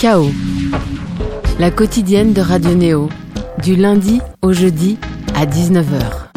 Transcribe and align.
Chaos, 0.00 0.30
la 1.58 1.70
quotidienne 1.70 2.32
de 2.32 2.40
Radio 2.40 2.74
Néo, 2.74 3.10
du 3.62 3.76
lundi 3.76 4.22
au 4.40 4.54
jeudi 4.54 4.96
à 5.34 5.44
19h 5.44 6.30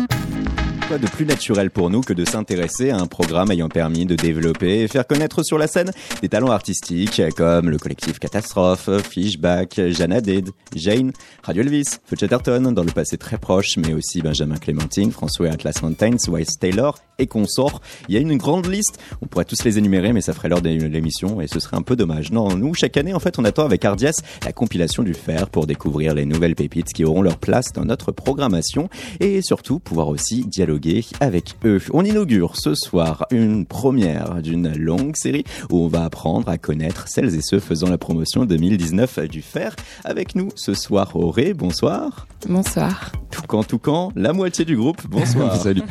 quoi 0.88 0.97
de 0.97 1.08
plus 1.08 1.25
naturel 1.25 1.71
pour 1.71 1.89
nous 1.89 2.02
que 2.02 2.12
de 2.12 2.26
s'intéresser 2.26 2.89
à 2.89 2.97
un 2.97 3.07
programme 3.07 3.52
ayant 3.52 3.70
permis 3.70 4.05
de 4.05 4.15
développer 4.15 4.81
et 4.81 4.88
faire 4.89 5.07
connaître 5.07 5.41
sur 5.41 5.57
la 5.57 5.68
scène 5.68 5.91
des 6.21 6.28
talents 6.28 6.52
artistiques 6.52 7.21
comme 7.38 7.70
le 7.70 7.78
collectif 7.78 8.20
Catastrophe, 8.20 8.89
Fishback, 9.10 9.80
Jana 9.91 10.20
Did, 10.20 10.50
Jane, 10.75 11.14
Radio 11.41 11.64
Elvis, 11.64 12.00
Feu 12.05 12.18
Chatterton 12.20 12.73
dans 12.73 12.84
le 12.84 12.91
passé 12.91 13.18
très 13.18 13.38
proche, 13.38 13.77
mais 13.77 13.93
aussi 13.93 14.21
Benjamin 14.21 14.57
Clémentine, 14.57 15.11
François 15.11 15.50
Atlas 15.50 15.82
Mountains, 15.82 16.18
Wise 16.27 16.57
Taylor 16.59 16.98
et 17.20 17.27
consorts. 17.27 17.82
Il 18.09 18.16
y 18.16 18.18
a 18.18 18.21
une 18.21 18.38
grande 18.38 18.66
liste, 18.66 19.00
on 19.21 19.27
pourrait 19.27 19.45
tous 19.45 19.63
les 19.63 19.77
énumérer, 19.77 20.13
mais 20.13 20.21
ça 20.21 20.34
ferait 20.34 20.50
l'heure 20.50 20.62
de 20.62 20.70
l'émission 20.70 21.41
et 21.41 21.48
ce 21.48 21.59
serait 21.59 21.77
un 21.77 21.82
peu 21.82 21.95
dommage. 21.95 22.32
Non, 22.32 22.55
nous, 22.55 22.73
chaque 22.73 22.98
année, 22.98 23.13
en 23.13 23.20
fait, 23.20 23.39
on 23.39 23.45
attend 23.45 23.66
avec 23.66 23.86
Ardias 23.86 24.21
la 24.45 24.52
compilation 24.52 25.04
du 25.04 25.13
fer 25.13 25.49
pour 25.49 25.67
découvrir 25.67 26.13
les 26.13 26.26
nouvelles 26.26 26.55
pépites 26.55 26.94
qui 26.94 27.05
auront 27.05 27.22
leur 27.22 27.38
place 27.38 27.72
dans 27.73 27.86
notre 27.86 28.12
programmation 28.12 28.89
et 29.20 29.41
surtout 29.41 29.80
pouvoir 29.80 30.08
aussi 30.08 30.45
dialoguer 30.45 31.05
avec 31.20 31.55
eux. 31.66 31.81
On 31.91 32.03
inaugure 32.03 32.55
ce 32.58 32.76
soir 32.76 33.25
une 33.31 33.66
première 33.66 34.41
d'une 34.41 34.75
longue 34.75 35.16
série 35.16 35.44
où 35.70 35.80
on 35.80 35.88
va 35.88 36.05
apprendre 36.05 36.50
à 36.50 36.58
connaître 36.58 37.08
celles 37.08 37.36
et 37.36 37.41
ceux 37.41 37.59
faisant 37.59 37.89
la 37.89 37.98
promotion 37.98 38.45
2019 38.45 39.20
du 39.27 39.41
fer. 39.41 39.75
Avec 40.03 40.36
nous 40.36 40.50
ce 40.55 40.73
soir, 40.73 41.16
Auré, 41.16 41.53
bonsoir. 41.53 42.27
Bonsoir. 42.48 43.11
Toucan, 43.31 43.64
Toucan, 43.64 44.11
la 44.16 44.34
moitié 44.34 44.66
du 44.66 44.75
groupe, 44.75 45.02
bonsoir. 45.08 45.55
Salut. 45.61 45.81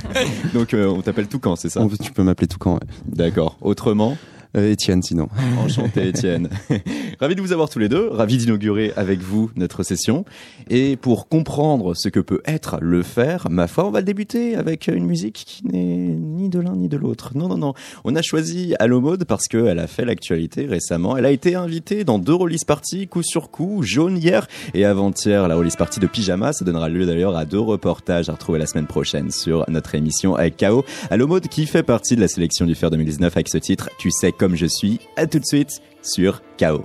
Donc 0.55 0.75
euh, 0.75 0.87
on 0.87 1.03
t'appelle 1.13 1.29
Toucan, 1.29 1.57
c'est 1.57 1.69
ça 1.69 1.87
Tu 2.03 2.13
peux 2.13 2.23
m'appeler 2.23 2.49
Toucan, 2.49 2.75
ouais. 2.75 2.81
D'accord. 3.05 3.59
Autrement 3.61 4.17
Étienne, 4.55 5.03
sinon. 5.03 5.29
Enchanté, 5.65 6.09
Étienne. 6.09 6.51
ravi 7.21 7.35
de 7.35 7.41
vous 7.41 7.53
avoir 7.53 7.71
tous 7.71 7.79
les 7.79 7.89
deux. 7.89 8.09
Ravi 8.09 8.37
d'inaugurer 8.37 8.93
avec 8.97 9.21
vous 9.21 9.51
notre 9.57 9.83
session. 9.83 10.25
Et 10.69 10.97
pour 10.97 11.29
comprendre 11.29 11.95
ce 11.95 12.09
que 12.09 12.21
peut 12.21 12.43
être 12.45 12.79
le 12.81 13.03
faire, 13.03 13.49
ma 13.51 13.67
foi, 13.67 13.87
on 13.87 13.91
va 13.91 14.03
débuter 14.03 14.55
avec 14.55 14.89
une 14.89 15.07
musique 15.07 15.45
qui 15.47 15.67
n'est 15.67 16.17
ni 16.19 16.51
de 16.51 16.61
l'un 16.61 16.77
ni 16.77 16.89
de 16.89 16.99
l'autre. 16.99 17.33
Non, 17.35 17.49
non, 17.49 17.57
non. 17.57 17.73
On 18.05 18.15
a 18.15 18.21
choisi 18.21 18.75
Allo 18.79 19.01
Mode 19.01 19.25
parce 19.25 19.49
qu'elle 19.49 19.79
a 19.79 19.87
fait 19.87 20.05
l'actualité 20.05 20.67
récemment. 20.67 21.17
Elle 21.17 21.27
a 21.27 21.31
été 21.31 21.55
invitée 21.55 22.05
dans 22.05 22.19
deux 22.19 22.35
release 22.35 22.65
parties, 22.65 23.09
coup 23.09 23.23
sur 23.23 23.51
coup, 23.51 23.83
jaune 23.83 24.19
hier 24.19 24.47
et 24.75 24.85
avant-hier, 24.85 25.49
la 25.49 25.57
release 25.57 25.77
partie 25.77 26.01
de 26.01 26.07
Pyjama. 26.07 26.53
Ça 26.53 26.65
donnera 26.65 26.91
lieu 26.91 27.07
d'ailleurs 27.07 27.37
à 27.37 27.47
deux 27.47 27.59
reportages 27.59 28.29
à 28.29 28.33
retrouver 28.33 28.59
la 28.59 28.67
semaine 28.67 28.87
prochaine 28.87 29.31
sur 29.31 29.65
notre 29.69 29.95
émission 29.95 30.35
avec 30.35 30.59
KO. 30.59 30.85
Allo 31.11 31.27
Mode 31.27 31.49
qui 31.49 31.65
fait 31.65 31.83
partie 31.83 32.17
de 32.17 32.21
la 32.21 32.29
sélection 32.29 32.67
du 32.67 32.75
Fer 32.75 32.91
2019 32.91 33.35
avec 33.35 33.49
ce 33.49 33.59
titre, 33.59 33.89
Tu 33.99 34.11
sais 34.11 34.33
comme 34.43 34.57
je 34.57 34.67
suis. 34.67 34.99
À 35.15 35.29
tout 35.29 35.39
de 35.39 35.45
suite 35.45 35.81
sur 36.03 36.43
KO. 36.59 36.85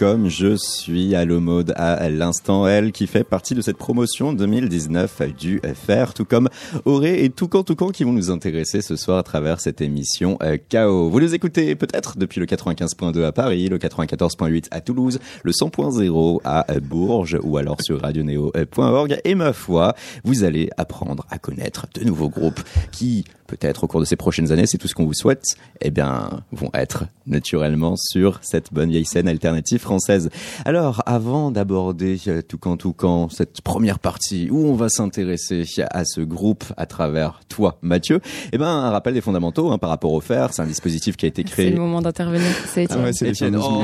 Comme 0.00 0.30
je 0.30 0.56
suis 0.56 1.14
à 1.14 1.26
mode 1.26 1.74
à 1.76 2.08
l'instant 2.08 2.66
elle 2.66 2.90
qui 2.90 3.06
fait 3.06 3.22
partie 3.22 3.54
de 3.54 3.60
cette 3.60 3.76
promotion 3.76 4.32
2019 4.32 5.36
du 5.36 5.60
FR 5.60 6.14
tout 6.14 6.24
comme 6.24 6.48
Auré 6.86 7.22
et 7.22 7.28
Toucan 7.28 7.64
Toucan 7.64 7.90
qui 7.90 8.04
vont 8.04 8.14
nous 8.14 8.30
intéresser 8.30 8.80
ce 8.80 8.96
soir 8.96 9.18
à 9.18 9.22
travers 9.22 9.60
cette 9.60 9.82
émission 9.82 10.38
euh, 10.42 10.56
KO. 10.70 11.10
Vous 11.10 11.20
nous 11.20 11.34
écoutez 11.34 11.74
peut-être 11.74 12.16
depuis 12.16 12.40
le 12.40 12.46
95.2 12.46 13.22
à 13.24 13.32
Paris, 13.32 13.68
le 13.68 13.76
94.8 13.76 14.68
à 14.70 14.80
Toulouse, 14.80 15.18
le 15.42 15.52
100.0 15.52 16.40
à 16.44 16.64
Bourges 16.80 17.38
ou 17.42 17.58
alors 17.58 17.82
sur 17.82 18.00
radioneo.org 18.00 19.20
et 19.22 19.34
ma 19.34 19.52
foi, 19.52 19.94
vous 20.24 20.44
allez 20.44 20.70
apprendre 20.78 21.26
à 21.28 21.36
connaître 21.36 21.86
de 21.92 22.04
nouveaux 22.04 22.30
groupes 22.30 22.60
qui 22.90 23.26
peut-être 23.50 23.84
au 23.84 23.86
cours 23.88 24.00
de 24.00 24.04
ces 24.04 24.16
prochaines 24.16 24.52
années, 24.52 24.66
c'est 24.66 24.78
tout 24.78 24.86
ce 24.86 24.94
qu'on 24.94 25.04
vous 25.04 25.14
souhaite, 25.14 25.44
eh 25.80 25.90
bien, 25.90 26.42
vont 26.52 26.70
être 26.72 27.04
naturellement 27.26 27.96
sur 27.96 28.38
cette 28.42 28.72
bonne 28.72 28.90
vieille 28.90 29.04
scène 29.04 29.26
alternative 29.28 29.80
française. 29.80 30.30
Alors, 30.64 31.02
avant 31.06 31.50
d'aborder 31.50 32.20
euh, 32.28 32.42
tout 32.42 32.58
quand 32.58 32.76
tout 32.76 32.92
quand 32.92 33.28
cette 33.30 33.60
première 33.60 33.98
partie 33.98 34.48
où 34.50 34.66
on 34.66 34.74
va 34.74 34.88
s'intéresser 34.88 35.64
à 35.90 36.04
ce 36.04 36.20
groupe 36.20 36.64
à 36.76 36.86
travers 36.86 37.40
toi, 37.48 37.78
Mathieu, 37.82 38.20
eh 38.52 38.58
ben, 38.58 38.66
un 38.66 38.90
rappel 38.90 39.14
des 39.14 39.20
fondamentaux 39.20 39.70
hein, 39.70 39.78
par 39.78 39.90
rapport 39.90 40.12
au 40.12 40.20
fer. 40.20 40.50
C'est 40.52 40.62
un 40.62 40.66
dispositif 40.66 41.16
qui 41.16 41.26
a 41.26 41.28
été 41.28 41.42
créé. 41.42 41.66
C'est 41.66 41.74
le 41.74 41.80
moment 41.80 42.00
d'intervenir. 42.00 42.50
C'est 42.66 42.86
ah 42.92 43.26
Étienne. 43.26 43.56
Oh. 43.60 43.82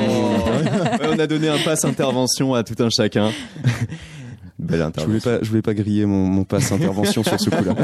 on 1.02 1.18
a 1.18 1.26
donné 1.26 1.48
un 1.48 1.58
passe 1.58 1.84
intervention 1.84 2.54
à 2.54 2.62
tout 2.62 2.80
un 2.82 2.90
chacun. 2.90 3.30
Je 4.58 5.06
voulais 5.06 5.20
pas, 5.20 5.38
je 5.42 5.48
voulais 5.50 5.62
pas 5.62 5.74
griller 5.74 6.06
mon, 6.06 6.26
mon 6.26 6.44
passe 6.44 6.72
intervention 6.72 7.22
sur 7.22 7.38
ce 7.38 7.50
coup-là. 7.50 7.74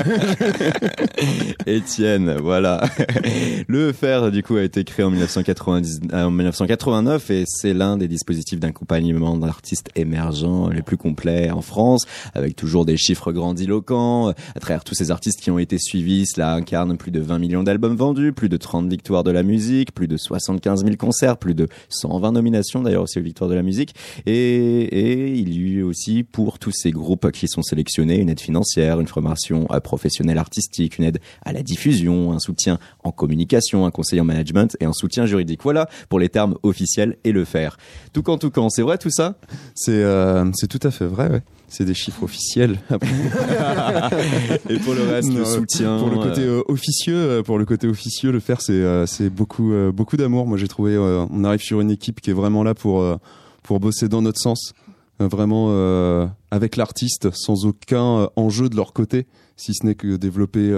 Étienne, 1.67 2.37
voilà. 2.41 2.83
Le 3.69 3.93
fer, 3.93 4.31
du 4.31 4.43
coup, 4.43 4.57
a 4.57 4.63
été 4.63 4.83
créé 4.85 5.05
en, 5.05 5.11
1990, 5.11 6.01
en 6.15 6.31
1989 6.31 7.31
et 7.31 7.45
c'est 7.47 7.75
l'un 7.75 7.99
des 7.99 8.09
dispositifs 8.09 8.59
d'accompagnement 8.59 9.37
d'artistes 9.37 9.91
émergents 9.97 10.69
les 10.69 10.81
plus 10.81 10.97
complets 10.97 11.51
en 11.51 11.61
France, 11.61 12.07
avec 12.35 12.57
toujours 12.57 12.87
des 12.87 12.97
chiffres 12.97 13.33
grandiloquents. 13.33 14.31
À 14.31 14.61
travers 14.61 14.83
tous 14.85 14.95
ces 14.95 15.11
artistes 15.11 15.41
qui 15.41 15.51
ont 15.51 15.59
été 15.59 15.77
suivis, 15.79 16.25
cela 16.27 16.55
incarne 16.55 16.97
plus 16.97 17.11
de 17.11 17.21
20 17.21 17.39
millions 17.39 17.63
d'albums 17.63 17.97
vendus, 17.97 18.33
plus 18.33 18.49
de 18.49 18.57
30 18.57 18.89
victoires 18.89 19.25
de 19.25 19.31
la 19.31 19.43
musique, 19.43 19.93
plus 19.93 20.09
de 20.09 20.17
75 20.17 20.85
000 20.85 20.97
concerts, 20.97 21.37
plus 21.37 21.55
de 21.55 21.69
120 21.91 22.33
nominations 22.33 22.83
d'ailleurs 22.83 23.03
aussi 23.03 23.19
aux 23.19 23.23
victoires 23.23 23.51
de 23.51 23.55
la 23.55 23.63
musique. 23.63 23.95
Et, 24.25 24.33
et 24.35 25.35
il 25.35 25.55
y 25.55 25.59
a 25.59 25.61
eu 25.61 25.83
aussi 25.83 26.23
pour 26.23 26.59
tous 26.63 26.71
ces 26.71 26.93
groupes 26.93 27.33
qui 27.33 27.49
sont 27.49 27.63
sélectionnés, 27.63 28.21
une 28.21 28.29
aide 28.29 28.39
financière, 28.39 29.01
une 29.01 29.09
formation 29.09 29.67
euh, 29.73 29.81
professionnelle 29.81 30.39
artistique, 30.39 30.97
une 30.97 31.05
aide 31.05 31.19
à 31.45 31.53
la 31.53 31.65
diffusion, 31.65 32.33
un 32.33 32.39
soutien 32.39 32.79
en 33.03 33.11
communication, 33.11 33.85
un 33.85 33.91
conseil 33.91 34.21
en 34.21 34.25
management 34.25 34.77
et 34.79 34.85
un 34.85 34.93
soutien 34.93 35.27
juridique. 35.27 35.65
Voilà 35.65 35.89
pour 36.09 36.21
les 36.21 36.29
termes 36.29 36.57
officiels 36.63 37.17
et 37.25 37.33
le 37.33 37.45
faire. 37.45 37.79
Tout 38.13 38.23
quand 38.23 38.39
tout 38.39 38.53
quand, 38.53 38.71
c'est 38.71 38.83
vrai 38.83 38.97
tout 38.97 39.11
ça? 39.11 39.35
C'est 39.75 39.91
euh, 40.05 40.49
tout 40.71 40.79
à 40.85 40.93
fait 40.93 41.07
vrai. 41.07 41.31
Ouais. 41.31 41.43
C'est 41.67 41.85
des 41.85 41.95
chiffres 41.95 42.23
officiels. 42.23 42.79
et 42.93 42.95
pour 44.79 44.95
le 44.95 45.03
reste, 45.11 45.33
le 45.33 45.45
soutien. 45.45 45.99
Pour 45.99 46.11
le 46.11 46.19
côté 46.19 46.43
euh, 46.43 46.63
officieux, 46.69 47.43
pour 47.45 47.59
le 47.59 47.65
côté 47.65 47.89
officieux, 47.89 48.31
le 48.31 48.39
faire, 48.39 48.61
c'est 48.61 49.07
c'est 49.07 49.31
beaucoup 49.31 49.73
beaucoup 49.93 50.17
d'amour. 50.17 50.47
Moi, 50.47 50.59
j'ai 50.59 50.69
trouvé. 50.69 50.97
on 50.99 51.45
arrive 51.45 51.63
sur 51.63 51.81
une 51.81 51.91
équipe 51.91 52.21
qui 52.21 52.31
est 52.31 52.35
vraiment 52.35 52.63
là 52.63 52.75
pour 52.75 53.03
pour 53.63 53.81
bosser 53.81 54.09
dans 54.09 54.23
notre 54.23 54.41
sens. 54.41 54.75
Euh, 55.21 55.29
vraiment 55.29 55.69
euh, 55.71 56.27
avec 56.51 56.77
l'artiste 56.77 57.31
sans 57.33 57.67
aucun 57.67 58.21
euh, 58.21 58.27
enjeu 58.37 58.71
de 58.71 58.77
leur 58.77 58.93
côté 58.95 59.27
si 59.57 59.75
ce 59.75 59.85
n'est 59.85 59.95
que 59.95 60.17
développer 60.17 60.73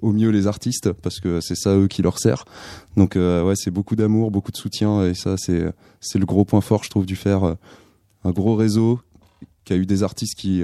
au 0.00 0.12
mieux 0.12 0.28
les 0.28 0.46
artistes 0.46 0.92
parce 0.92 1.18
que 1.18 1.40
c'est 1.40 1.56
ça 1.56 1.74
eux 1.76 1.88
qui 1.88 2.02
leur 2.02 2.20
sert. 2.20 2.44
Donc 2.96 3.16
ouais 3.16 3.54
c'est 3.56 3.72
beaucoup 3.72 3.96
d'amour 3.96 4.30
beaucoup 4.30 4.52
de 4.52 4.56
soutien 4.56 5.04
et 5.06 5.14
ça 5.14 5.36
c'est 5.36 5.72
c'est 6.00 6.20
le 6.20 6.26
gros 6.26 6.44
point 6.44 6.60
fort 6.60 6.84
je 6.84 6.90
trouve 6.90 7.06
du 7.06 7.16
faire 7.16 7.56
un 8.22 8.30
gros 8.30 8.54
réseau 8.54 9.00
qui 9.64 9.72
a 9.72 9.76
eu 9.76 9.86
des 9.86 10.04
artistes 10.04 10.38
qui, 10.38 10.62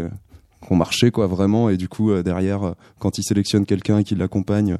qui 0.62 0.72
ont 0.72 0.76
marché 0.76 1.10
quoi 1.10 1.26
vraiment 1.26 1.68
et 1.68 1.76
du 1.76 1.88
coup 1.88 2.14
derrière 2.22 2.74
quand 3.00 3.18
ils 3.18 3.24
sélectionnent 3.24 3.66
quelqu'un 3.66 3.98
et 3.98 4.04
qu'ils 4.04 4.18
l'accompagnent 4.18 4.78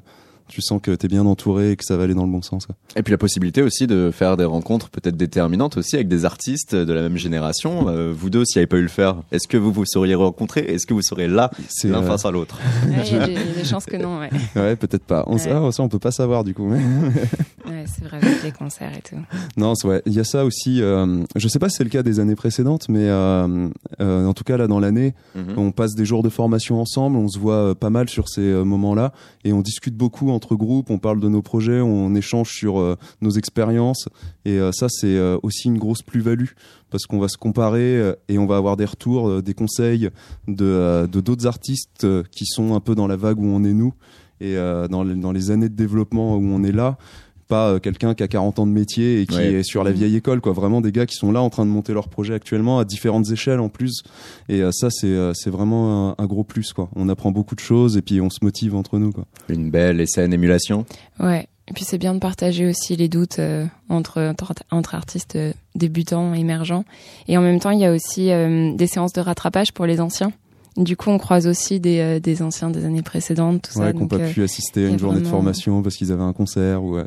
tu 0.49 0.61
sens 0.63 0.81
que 0.83 0.95
tu 0.95 1.07
es 1.07 1.09
bien 1.09 1.27
entouré 1.27 1.73
et 1.73 1.77
que 1.77 1.85
ça 1.85 1.97
va 1.97 2.05
aller 2.05 2.15
dans 2.15 2.25
le 2.25 2.31
bon 2.31 2.43
sens. 2.43 2.67
Et 2.97 3.03
puis 3.03 3.11
la 3.13 3.19
possibilité 3.19 3.63
aussi 3.63 3.87
de 3.87 4.11
faire 4.13 4.37
des 4.37 4.45
rencontres 4.45 4.91
peut-être 4.91 5.17
déterminantes 5.17 5.77
aussi 5.77 5.97
avec 5.97 6.09
des 6.09 6.25
artistes 6.25 6.75
de 6.75 6.93
la 6.93 7.03
même 7.03 7.17
génération. 7.17 7.89
Euh, 7.89 8.13
vous 8.15 8.31
deux, 8.31 8.45
s'il 8.45 8.59
n'y 8.59 8.63
avait 8.63 8.69
pas 8.69 8.77
eu 8.77 8.83
le 8.83 8.89
faire, 8.89 9.17
est-ce 9.33 9.49
que 9.49 9.57
vous 9.57 9.73
vous 9.73 9.85
seriez 9.87 10.15
rencontrés? 10.15 10.61
Est-ce 10.61 10.87
que 10.87 10.95
vous 10.95 11.03
serez 11.03 11.29
là 11.29 11.51
l'un 11.85 12.03
euh, 12.03 12.07
face 12.07 12.25
à 12.25 12.31
l'autre? 12.31 12.59
Il 12.87 13.13
y, 13.13 13.17
a 13.17 13.27
des 13.27 13.65
chances 13.65 13.87
que 13.87 13.97
non. 13.97 14.19
Ouais, 14.19 14.31
ouais 14.57 14.77
peut-être 14.77 15.05
pas. 15.05 15.25
On, 15.27 15.39
ça, 15.39 15.83
on 15.83 15.89
peut 15.89 15.99
pas 15.99 16.11
savoir 16.11 16.45
du 16.45 16.55
coup. 16.55 16.71
ouais, 16.71 17.85
c'est 17.87 18.05
vrai 18.05 18.19
avec 18.23 18.43
les 18.43 18.53
concerts 18.53 18.93
et 18.97 19.03
tout. 19.03 19.17
Non, 19.57 19.75
ouais, 19.85 20.03
il 20.07 20.13
y 20.13 20.21
a 20.21 20.25
ça 20.25 20.45
aussi. 20.45 20.83
Euh, 20.83 21.25
je 21.37 21.49
sais 21.49 21.59
pas 21.59 21.69
si 21.69 21.77
c'est 21.77 21.85
le 21.85 21.91
cas 21.91 22.03
des 22.03 22.21
années 22.21 22.35
précédentes, 22.35 22.89
mais 22.89 23.09
euh, 23.09 23.69
euh, 24.01 24.27
en 24.27 24.35
tout 24.35 24.45
cas 24.45 24.57
là 24.57 24.67
dans 24.67 24.81
l'année, 24.81 25.15
mhm. 25.35 25.59
on 25.59 25.73
passe 25.73 25.95
des 25.95 26.05
jours 26.05 26.23
de 26.23 26.29
formation 26.29 26.81
ensemble, 26.81 27.17
on 27.17 27.29
se 27.29 27.39
voit 27.39 27.75
pas 27.75 27.91
mal 27.91 28.09
sur 28.09 28.29
ces 28.29 28.43
moments-là 28.43 29.13
et 29.45 29.53
on 29.53 29.61
discute 29.61 29.97
beaucoup 29.97 30.31
entre 30.35 30.57
groupes, 30.57 30.91
on 30.91 30.99
parle 30.99 31.21
de 31.21 31.29
nos 31.29 31.43
projets, 31.43 31.81
on 31.81 32.15
échange 32.15 32.51
sur 32.51 32.79
euh, 32.79 32.97
nos 33.21 33.31
expériences. 33.31 34.09
Et 34.45 34.59
euh, 34.59 34.73
ça 34.73 34.89
c'est 34.89 35.17
euh, 35.17 35.39
aussi 35.43 35.69
une 35.69 35.79
grosse 35.79 36.03
plus-value 36.03 36.51
parce 36.91 37.07
qu'on 37.07 37.19
va 37.19 37.29
se 37.29 37.39
comparer 37.39 38.15
et 38.29 38.39
on 38.39 38.47
va 38.47 38.57
avoir 38.57 38.77
des 38.77 38.85
retours, 38.85 39.43
des 39.43 39.55
conseils 39.55 40.11
de 40.47 41.09
d'autres 41.11 41.47
artistes 41.47 42.07
qui 42.31 42.47
sont 42.47 42.77
un 42.77 42.81
peu 42.81 42.95
dans 42.95 43.09
la 43.09 43.17
vague 43.17 43.41
où 43.41 43.47
on 43.47 43.65
est 43.65 43.73
nous 43.73 43.95
et 44.41 44.55
dans, 44.55 45.05
dans 45.05 45.33
les 45.33 45.51
années 45.51 45.69
de 45.69 45.75
développement 45.75 46.37
où 46.37 46.45
on 46.45 46.63
est 46.63 46.71
là 46.71 46.97
pas 47.45 47.79
quelqu'un 47.81 48.15
qui 48.15 48.23
a 48.23 48.29
40 48.29 48.59
ans 48.59 48.67
de 48.67 48.73
métier 48.73 49.21
et 49.21 49.27
qui 49.27 49.39
est 49.39 49.63
sur 49.63 49.85
la 49.85 49.93
vieille 49.93 50.17
école 50.17 50.41
quoi 50.41 50.53
vraiment 50.53 50.81
des 50.81 50.93
gars 50.93 51.07
qui 51.07 51.15
sont 51.15 51.33
là 51.33 51.41
en 51.41 51.51
train 51.51 51.65
de 51.65 51.71
monter 51.71 51.93
leur 51.93 52.09
projet 52.09 52.35
actuellement 52.35 52.79
à 52.79 52.85
différentes 52.85 53.31
échelles 53.31 53.61
en 53.61 53.69
plus 53.69 54.03
et 54.49 54.63
ça 54.73 54.89
c'est 54.91 55.15
c'est 55.35 55.51
vraiment 55.51 56.11
un, 56.11 56.15
un, 56.23 56.27
gros 56.27 56.45
plus 56.45 56.73
quoi 56.73 56.89
on 56.97 57.09
apprend 57.09 57.31
beaucoup 57.31 57.55
de 57.55 57.61
choses 57.61 57.97
et 57.97 58.03
puis 58.03 58.21
on 58.21 58.31
se 58.31 58.39
motive 58.43 58.75
entre 58.75 58.99
nous 58.99 59.13
quoi 59.13 59.25
une 59.49 59.71
belle 59.71 60.01
et 60.01 60.07
saine 60.07 60.33
émulation. 60.33 60.85
Ouais. 61.21 61.49
Et 61.67 61.73
puis 61.73 61.85
c'est 61.85 61.97
bien 61.97 62.13
de 62.13 62.19
partager 62.19 62.67
aussi 62.67 62.95
les 62.95 63.09
doutes 63.09 63.39
euh, 63.39 63.65
entre, 63.89 64.35
entre 64.71 64.95
artistes 64.95 65.37
euh, 65.37 65.53
débutants, 65.75 66.35
émergents. 66.35 66.85
Et 67.27 67.39
en 67.39 67.41
même 67.41 67.59
temps, 67.59 67.71
il 67.71 67.81
y 67.81 67.87
a 67.87 67.93
aussi 67.93 68.31
euh, 68.31 68.75
des 68.75 68.87
séances 68.87 69.15
de 69.15 69.23
rattrapage 69.23 69.73
pour 69.73 69.87
les 69.87 70.01
anciens. 70.01 70.33
Du 70.77 70.97
coup, 70.97 71.11
on 71.11 71.19
croise 71.19 71.47
aussi 71.47 71.79
des, 71.79 72.01
euh, 72.01 72.19
des 72.19 72.43
anciens 72.43 72.69
des 72.69 72.85
années 72.85 73.03
précédentes, 73.03 73.71
tout 73.71 73.79
ouais, 73.79 73.87
ça. 73.87 73.93
qui 73.93 73.99
n'ont 74.01 74.09
pas 74.09 74.19
pu 74.19 74.41
euh, 74.41 74.45
assister 74.45 74.87
à 74.87 74.89
une 74.89 74.99
journée 74.99 75.21
de 75.21 75.27
formation 75.27 75.83
parce 75.83 75.95
qu'ils 75.95 76.11
avaient 76.11 76.23
un 76.23 76.33
concert 76.33 76.83
ou 76.83 76.97
euh, 76.97 77.05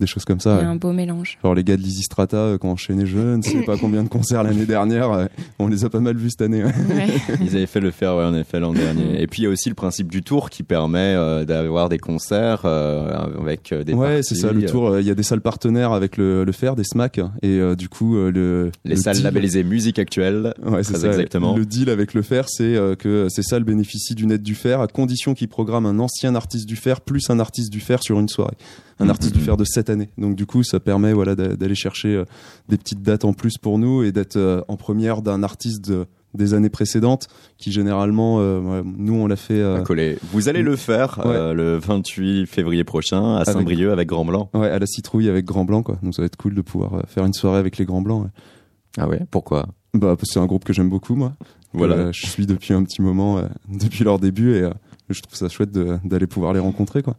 des 0.00 0.06
choses 0.06 0.24
comme 0.24 0.40
ça. 0.40 0.58
Il 0.60 0.64
y 0.64 0.66
a 0.66 0.70
un 0.70 0.76
beau 0.76 0.92
mélange. 0.92 1.38
Genre 1.42 1.54
les 1.54 1.62
gars 1.62 1.76
de 1.76 1.82
Lysistrata 1.82 2.56
qui 2.58 2.66
ont 2.66 2.72
enchaîné 2.72 3.04
je 3.04 3.18
ne 3.18 3.42
sais 3.42 3.62
pas 3.62 3.76
combien 3.76 4.02
de 4.02 4.08
concerts 4.08 4.42
l'année 4.42 4.64
dernière, 4.64 5.28
on 5.58 5.68
les 5.68 5.84
a 5.84 5.90
pas 5.90 6.00
mal 6.00 6.16
vus 6.16 6.30
cette 6.30 6.42
année. 6.42 6.62
Ils 7.40 7.54
avaient 7.56 7.66
fait 7.66 7.80
le 7.80 7.90
faire 7.90 8.16
ouais, 8.16 8.24
en 8.24 8.34
effet 8.34 8.60
l'an 8.60 8.72
dernier. 8.72 9.20
Et 9.20 9.26
puis 9.26 9.42
il 9.42 9.44
y 9.44 9.48
a 9.48 9.50
aussi 9.50 9.68
le 9.68 9.74
principe 9.74 10.10
du 10.10 10.22
tour 10.22 10.48
qui 10.48 10.62
permet 10.62 11.14
d'avoir 11.44 11.90
des 11.90 11.98
concerts 11.98 12.64
avec 12.64 13.74
des 13.74 13.92
Ouais, 13.92 14.22
c'est 14.22 14.36
ça, 14.36 14.52
le 14.52 14.64
tour. 14.64 14.98
Il 14.98 15.06
y 15.06 15.10
a 15.10 15.14
des 15.14 15.22
salles 15.22 15.42
partenaires 15.42 15.92
avec 15.92 16.16
le, 16.16 16.44
le 16.44 16.52
FER, 16.52 16.74
des 16.76 16.84
SMAC, 16.84 17.20
et 17.42 17.60
du 17.76 17.90
coup 17.90 18.14
le 18.14 18.70
les 18.86 18.96
salles 18.96 19.22
labellisées 19.22 19.64
musique 19.64 19.98
actuelle. 19.98 20.54
Ouais, 20.64 20.82
c'est 20.82 20.96
ça. 20.96 21.08
Exactement. 21.08 21.56
Le 21.56 21.66
deal 21.66 21.90
avec 21.90 22.14
le 22.14 22.22
FER, 22.22 22.42
c'est 22.46 22.78
que 23.02 23.26
ces 23.28 23.42
salles 23.42 23.64
bénéficient 23.64 24.14
d'une 24.14 24.30
aide 24.30 24.44
du 24.44 24.54
fer 24.54 24.80
à 24.80 24.86
condition 24.86 25.34
qu'ils 25.34 25.48
programment 25.48 25.88
un 25.88 25.98
ancien 25.98 26.36
artiste 26.36 26.68
du 26.68 26.76
fer 26.76 27.00
plus 27.00 27.30
un 27.30 27.40
artiste 27.40 27.72
du 27.72 27.80
fer 27.80 28.00
sur 28.00 28.20
une 28.20 28.28
soirée. 28.28 28.56
Un 29.00 29.08
artiste 29.08 29.34
du 29.34 29.40
fer 29.40 29.56
de 29.56 29.64
cette 29.64 29.90
année. 29.90 30.10
Donc 30.18 30.36
du 30.36 30.46
coup, 30.46 30.62
ça 30.62 30.78
permet 30.78 31.12
voilà 31.12 31.34
d'aller 31.34 31.74
chercher 31.74 32.14
euh, 32.14 32.24
des 32.68 32.76
petites 32.76 33.02
dates 33.02 33.24
en 33.24 33.32
plus 33.32 33.58
pour 33.58 33.80
nous 33.80 34.04
et 34.04 34.12
d'être 34.12 34.36
euh, 34.36 34.62
en 34.68 34.76
première 34.76 35.22
d'un 35.22 35.42
artiste 35.42 35.92
des 36.34 36.54
années 36.54 36.70
précédentes 36.70 37.26
qui 37.58 37.72
généralement 37.72 38.38
euh, 38.40 38.82
nous 38.84 39.14
on 39.14 39.26
l'a 39.26 39.36
fait 39.36 39.60
vous 40.32 40.48
allez 40.48 40.62
le 40.62 40.76
faire 40.76 41.20
le 41.26 41.76
28 41.76 42.46
février 42.46 42.84
prochain 42.84 43.36
à 43.36 43.44
Saint-Brieuc 43.44 43.90
avec 43.90 44.08
Grand 44.08 44.24
Blanc. 44.24 44.48
Ouais 44.54 44.70
à 44.70 44.78
la 44.78 44.86
citrouille 44.86 45.28
avec 45.28 45.44
Grand 45.44 45.64
Blanc 45.64 45.82
quoi. 45.82 45.98
Donc 46.02 46.14
ça 46.14 46.22
va 46.22 46.26
être 46.26 46.36
cool 46.36 46.54
de 46.54 46.62
pouvoir 46.62 47.02
faire 47.08 47.26
une 47.26 47.34
soirée 47.34 47.58
avec 47.58 47.76
les 47.76 47.84
Grands 47.84 48.00
Blancs 48.00 48.28
ah 48.98 49.08
ouais? 49.08 49.22
Pourquoi? 49.30 49.66
Bah 49.94 50.16
c'est 50.22 50.38
un 50.38 50.46
groupe 50.46 50.64
que 50.64 50.72
j'aime 50.72 50.88
beaucoup 50.88 51.16
moi 51.16 51.34
voilà, 51.74 51.94
euh, 51.94 52.12
je 52.12 52.26
suis 52.26 52.46
depuis 52.46 52.74
un 52.74 52.84
petit 52.84 53.02
moment, 53.02 53.38
euh, 53.38 53.46
depuis 53.68 54.04
leur 54.04 54.18
début, 54.18 54.56
et 54.56 54.62
euh, 54.62 54.70
je 55.08 55.20
trouve 55.20 55.36
ça 55.36 55.48
chouette 55.48 55.72
d'aller 55.72 56.26
pouvoir 56.26 56.52
les 56.52 56.60
rencontrer, 56.60 57.02
quoi. 57.02 57.16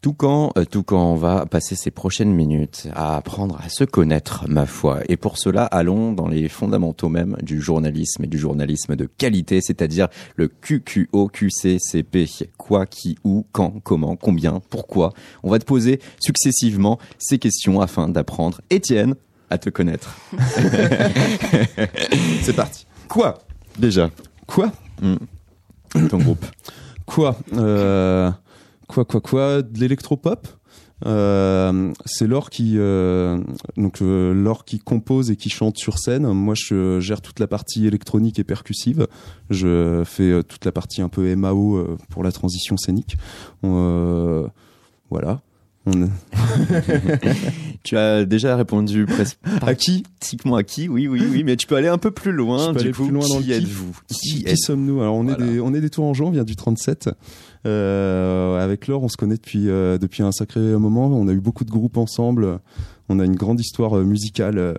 Tout 0.00 0.12
quand, 0.12 0.52
tout 0.70 0.82
quand 0.82 1.12
on 1.12 1.14
va 1.14 1.46
passer 1.46 1.76
ces 1.76 1.90
prochaines 1.90 2.34
minutes 2.34 2.88
à 2.92 3.16
apprendre 3.16 3.58
à 3.64 3.70
se 3.70 3.84
connaître, 3.84 4.44
ma 4.50 4.66
foi. 4.66 5.00
Et 5.08 5.16
pour 5.16 5.38
cela, 5.38 5.64
allons 5.64 6.12
dans 6.12 6.28
les 6.28 6.50
fondamentaux 6.50 7.08
même 7.08 7.38
du 7.40 7.58
journalisme 7.58 8.24
et 8.24 8.26
du 8.26 8.36
journalisme 8.36 8.96
de 8.96 9.06
qualité, 9.06 9.62
c'est-à-dire 9.62 10.08
le 10.36 10.48
QQO, 10.48 11.28
QCCP. 11.28 12.26
Quoi, 12.58 12.84
qui, 12.84 13.16
où, 13.24 13.46
quand, 13.52 13.80
comment, 13.82 14.14
combien, 14.14 14.60
pourquoi. 14.68 15.14
On 15.42 15.50
va 15.50 15.58
te 15.58 15.64
poser 15.64 16.00
successivement 16.20 16.98
ces 17.16 17.38
questions 17.38 17.80
afin 17.80 18.06
d'apprendre, 18.06 18.60
Étienne, 18.68 19.14
à 19.48 19.56
te 19.56 19.70
connaître. 19.70 20.18
C'est 22.42 22.54
parti. 22.54 22.86
Quoi? 23.08 23.38
Déjà. 23.78 24.10
Quoi? 24.46 24.72
Hmm. 25.02 25.16
Ton 26.08 26.18
groupe. 26.18 26.44
Quoi 27.06 27.36
euh, 27.52 28.30
Quoi, 28.88 29.04
quoi, 29.04 29.20
quoi? 29.20 29.62
De 29.62 29.78
l'électropop? 29.78 30.48
Euh, 31.06 31.92
c'est 32.06 32.26
Laure 32.26 32.48
qui 32.50 32.74
euh, 32.78 33.38
donc 33.76 34.00
euh, 34.00 34.32
Laure 34.32 34.64
qui 34.64 34.78
compose 34.78 35.30
et 35.30 35.36
qui 35.36 35.50
chante 35.50 35.76
sur 35.76 35.98
scène. 35.98 36.26
Moi, 36.32 36.54
je 36.56 36.98
gère 37.00 37.20
toute 37.20 37.40
la 37.40 37.46
partie 37.46 37.86
électronique 37.86 38.38
et 38.38 38.44
percussive. 38.44 39.06
Je 39.50 40.02
fais 40.06 40.42
toute 40.44 40.64
la 40.64 40.72
partie 40.72 41.02
un 41.02 41.08
peu 41.08 41.34
MAO 41.34 41.96
pour 42.08 42.24
la 42.24 42.32
transition 42.32 42.76
scénique. 42.76 43.16
voilà. 43.62 45.40
tu 47.84 47.96
as 47.96 48.24
déjà 48.24 48.56
répondu 48.56 49.06
presque 49.06 49.38
à 49.62 49.74
qui? 49.74 50.02
Pratiquement 50.18 50.56
à 50.56 50.64
qui? 50.64 50.88
Oui, 50.88 51.06
oui, 51.06 51.22
oui. 51.30 51.44
Mais 51.44 51.56
tu 51.56 51.68
peux 51.68 51.76
aller 51.76 51.88
un 51.88 51.98
peu 51.98 52.10
plus 52.10 52.32
loin. 52.32 52.72
du 52.72 52.92
coup, 52.92 53.04
plus 53.04 53.12
loin 53.12 53.28
dans 53.28 53.40
qui 53.40 53.52
êtes-vous? 53.52 53.96
Qui, 54.08 54.44
sommes-nous? 54.56 55.00
Alors 55.00 55.14
on 55.14 55.28
est 55.28 55.36
des 55.36 55.60
on 55.60 55.72
est 55.72 55.80
des 55.80 55.90
Tourangeaux, 55.90 56.26
on 56.26 56.30
vient 56.30 56.44
du 56.44 56.56
37. 56.56 57.10
Euh, 57.66 58.62
avec 58.62 58.88
Laure, 58.88 59.04
on 59.04 59.08
se 59.08 59.16
connaît 59.16 59.36
depuis 59.36 59.68
euh, 59.68 59.96
depuis 59.98 60.22
un 60.22 60.32
sacré 60.32 60.60
moment. 60.60 61.06
On 61.06 61.28
a 61.28 61.32
eu 61.32 61.40
beaucoup 61.40 61.64
de 61.64 61.70
groupes 61.70 61.96
ensemble. 61.96 62.58
On 63.08 63.20
a 63.20 63.24
une 63.24 63.36
grande 63.36 63.60
histoire 63.60 63.98
euh, 63.98 64.04
musicale 64.04 64.58
euh, 64.58 64.74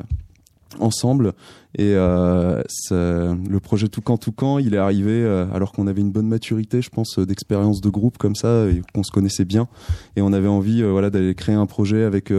ensemble. 0.80 1.34
Et 1.78 1.94
euh, 1.94 2.64
le 2.92 3.60
projet 3.60 3.88
Toucan 3.88 4.18
Toucan, 4.18 4.60
il 4.60 4.74
est 4.74 4.80
arrivé 4.80 5.26
alors 5.54 5.74
qu'on 5.74 5.88
avait 5.88 6.02
une 6.02 6.12
bonne 6.12 6.28
maturité, 6.28 6.82
je 6.82 6.90
pense, 6.90 7.20
d'expérience 7.20 7.82
de 7.82 7.90
groupe 7.90 8.18
comme 8.18 8.36
ça, 8.36 8.68
et 8.68 8.82
qu'on 8.94 9.04
se 9.04 9.12
connaissait 9.12 9.44
bien. 9.44 9.68
Et 10.16 10.22
on 10.22 10.32
avait 10.32 10.48
envie, 10.48 10.84
voilà, 10.84 11.10
d'aller 11.10 11.36
créer 11.36 11.56
un 11.56 11.66
projet 11.66 12.04
avec 12.04 12.32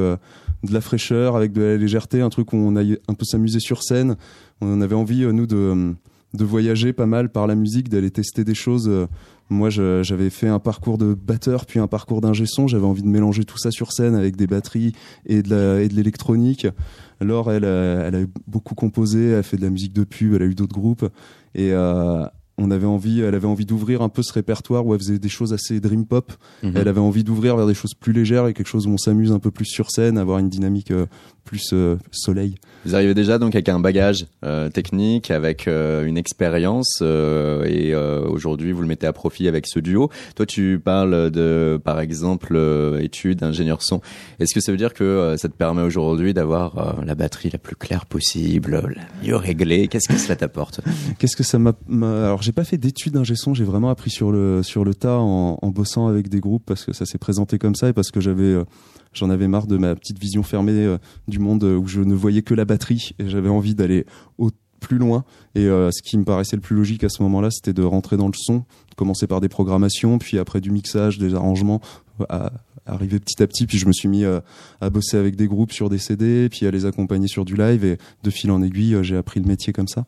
de 0.66 0.74
la 0.74 0.80
fraîcheur, 0.80 1.36
avec 1.36 1.52
de 1.52 1.62
la 1.62 1.76
légèreté, 1.76 2.20
un 2.20 2.28
truc 2.28 2.52
où 2.52 2.56
on 2.56 2.76
aille 2.76 2.98
un 3.08 3.14
peu 3.14 3.24
s'amuser 3.24 3.60
sur 3.60 3.82
scène. 3.82 4.16
On 4.60 4.80
avait 4.80 4.94
envie, 4.94 5.26
nous, 5.26 5.46
de 5.46 5.94
de 6.34 6.44
voyager 6.44 6.92
pas 6.92 7.06
mal 7.06 7.30
par 7.30 7.46
la 7.46 7.54
musique, 7.54 7.88
d'aller 7.88 8.10
tester 8.10 8.44
des 8.44 8.52
choses 8.54 8.90
moi, 9.48 9.70
j'avais 9.70 10.30
fait 10.30 10.48
un 10.48 10.58
parcours 10.58 10.98
de 10.98 11.14
batteur, 11.14 11.66
puis 11.66 11.78
un 11.78 11.86
parcours 11.86 12.20
d'ingé 12.20 12.46
son. 12.46 12.66
J'avais 12.66 12.84
envie 12.84 13.02
de 13.02 13.08
mélanger 13.08 13.44
tout 13.44 13.58
ça 13.58 13.70
sur 13.70 13.92
scène 13.92 14.16
avec 14.16 14.36
des 14.36 14.46
batteries 14.46 14.92
et 15.24 15.42
de 15.42 15.86
l'électronique. 15.92 16.66
Laure, 17.20 17.52
elle, 17.52 17.64
elle 17.64 18.14
a 18.14 18.26
beaucoup 18.48 18.74
composé, 18.74 19.28
elle 19.28 19.38
a 19.38 19.42
fait 19.42 19.56
de 19.56 19.62
la 19.62 19.70
musique 19.70 19.92
de 19.92 20.04
pub, 20.04 20.34
elle 20.34 20.42
a 20.42 20.46
eu 20.46 20.54
d'autres 20.54 20.74
groupes. 20.74 21.08
Et 21.54 21.72
euh, 21.72 22.26
on 22.58 22.70
avait 22.70 22.86
envie, 22.86 23.20
elle 23.20 23.34
avait 23.34 23.46
envie 23.46 23.66
d'ouvrir 23.66 24.00
un 24.00 24.08
peu 24.08 24.22
ce 24.22 24.32
répertoire 24.32 24.86
où 24.86 24.94
elle 24.94 25.00
faisait 25.00 25.18
des 25.18 25.28
choses 25.28 25.52
assez 25.52 25.78
dream 25.78 26.06
pop. 26.06 26.32
Mhm. 26.62 26.72
Elle 26.76 26.88
avait 26.88 27.00
envie 27.00 27.22
d'ouvrir 27.22 27.56
vers 27.56 27.66
des 27.66 27.74
choses 27.74 27.94
plus 27.94 28.12
légères 28.12 28.46
et 28.46 28.54
quelque 28.54 28.68
chose 28.68 28.86
où 28.86 28.90
on 28.90 28.98
s'amuse 28.98 29.32
un 29.32 29.38
peu 29.38 29.50
plus 29.50 29.66
sur 29.66 29.90
scène, 29.90 30.16
avoir 30.16 30.38
une 30.38 30.48
dynamique 30.48 30.90
euh, 30.90 31.06
plus 31.44 31.70
euh, 31.74 31.96
soleil. 32.10 32.54
Vous 32.86 32.94
arrivez 32.94 33.14
déjà 33.14 33.38
donc 33.38 33.54
avec 33.54 33.68
un 33.68 33.78
bagage 33.78 34.26
euh, 34.44 34.70
technique, 34.70 35.30
avec 35.30 35.66
une 35.66 36.16
expérience 36.16 37.02
et 37.02 37.94
aujourd'hui 37.94 38.72
vous 38.72 38.80
le 38.80 38.86
mettez 38.86 39.06
à 39.06 39.12
profit 39.12 39.48
avec 39.48 39.66
ce 39.66 39.80
duo. 39.80 40.10
Toi 40.34 40.46
tu 40.46 40.80
parles 40.82 41.30
de 41.30 41.80
par 41.82 42.00
exemple 42.00 42.56
études 43.00 43.42
ingénieur 43.42 43.82
son. 43.82 44.00
Est-ce 44.38 44.54
que 44.54 44.60
ça 44.60 44.70
veut 44.70 44.78
dire 44.78 44.94
que 44.94 45.34
ça 45.36 45.48
te 45.48 45.54
permet 45.54 45.82
aujourd'hui 45.82 46.32
d'avoir 46.32 47.02
la 47.04 47.14
batterie 47.14 47.50
la 47.52 47.58
plus 47.58 47.76
claire 47.76 48.06
possible, 48.06 48.82
la 48.94 49.02
mieux 49.26 49.36
réglée? 49.36 49.88
Qu'est-ce 49.88 50.08
que 50.08 50.18
cela 50.18 50.36
t'apporte? 50.36 50.80
Qu'est-ce 51.18 51.36
que 51.36 51.42
ça 51.42 51.58
m'a 51.58 51.74
alors 51.90 52.42
j'ai 52.46 52.52
pas 52.52 52.62
fait 52.62 52.78
d'études 52.78 53.14
d'ingé 53.14 53.34
son, 53.34 53.54
j'ai 53.54 53.64
vraiment 53.64 53.90
appris 53.90 54.08
sur 54.08 54.30
le 54.30 54.62
sur 54.62 54.84
le 54.84 54.94
tas 54.94 55.18
en, 55.18 55.68
bossant 55.70 56.06
avec 56.06 56.28
des 56.28 56.38
groupes 56.38 56.62
parce 56.64 56.84
que 56.84 56.92
ça 56.92 57.04
s'est 57.04 57.18
présenté 57.18 57.58
comme 57.58 57.74
ça 57.74 57.88
et 57.88 57.92
parce 57.92 58.12
que 58.12 58.20
j'avais 58.20 58.44
euh, 58.44 58.64
j'en 59.12 59.30
avais 59.30 59.48
marre 59.48 59.66
de 59.66 59.76
ma 59.76 59.96
petite 59.96 60.20
vision 60.20 60.44
fermée 60.44 60.72
euh, 60.72 60.98
du 61.26 61.40
monde 61.40 61.64
euh, 61.64 61.76
où 61.76 61.88
je 61.88 62.00
ne 62.00 62.14
voyais 62.14 62.42
que 62.42 62.54
la 62.54 62.64
batterie 62.64 63.10
et 63.18 63.28
j'avais 63.28 63.48
envie 63.48 63.74
d'aller 63.74 64.06
plus 64.78 64.98
loin. 64.98 65.24
Et 65.56 65.64
ce 65.64 66.02
qui 66.04 66.16
me 66.16 66.24
paraissait 66.24 66.54
le 66.54 66.62
plus 66.62 66.76
logique 66.76 67.02
à 67.02 67.08
ce 67.08 67.20
moment-là 67.24 67.50
c'était 67.50 67.72
de 67.72 67.82
rentrer 67.82 68.16
dans 68.16 68.28
le 68.28 68.34
son 68.36 68.64
commencer 68.94 69.26
par 69.26 69.40
des 69.40 69.48
programmations 69.48 70.18
puis 70.18 70.38
après 70.38 70.60
du 70.60 70.70
mixage 70.70 71.18
des 71.18 71.34
arrangements 71.34 71.80
à, 72.28 72.52
arriver 72.86 73.18
petit 73.18 73.42
à 73.42 73.48
petit. 73.48 73.66
Puis 73.66 73.78
je 73.78 73.86
me 73.86 73.92
suis 73.92 74.06
mis 74.08 74.24
à 74.24 74.90
bosser 74.90 75.16
avec 75.16 75.34
des 75.34 75.48
groupes 75.48 75.72
sur 75.72 75.88
des 75.88 75.98
CD 75.98 76.48
puis 76.48 76.66
à 76.66 76.70
les 76.70 76.84
accompagner 76.84 77.26
sur 77.26 77.44
du 77.44 77.56
live 77.56 77.84
et 77.84 77.98
de 78.22 78.30
fil 78.30 78.52
en 78.52 78.62
aiguille 78.62 78.96
j'ai 79.02 79.16
appris 79.16 79.40
le 79.40 79.46
métier 79.46 79.72
comme 79.72 79.88
ça 79.88 80.06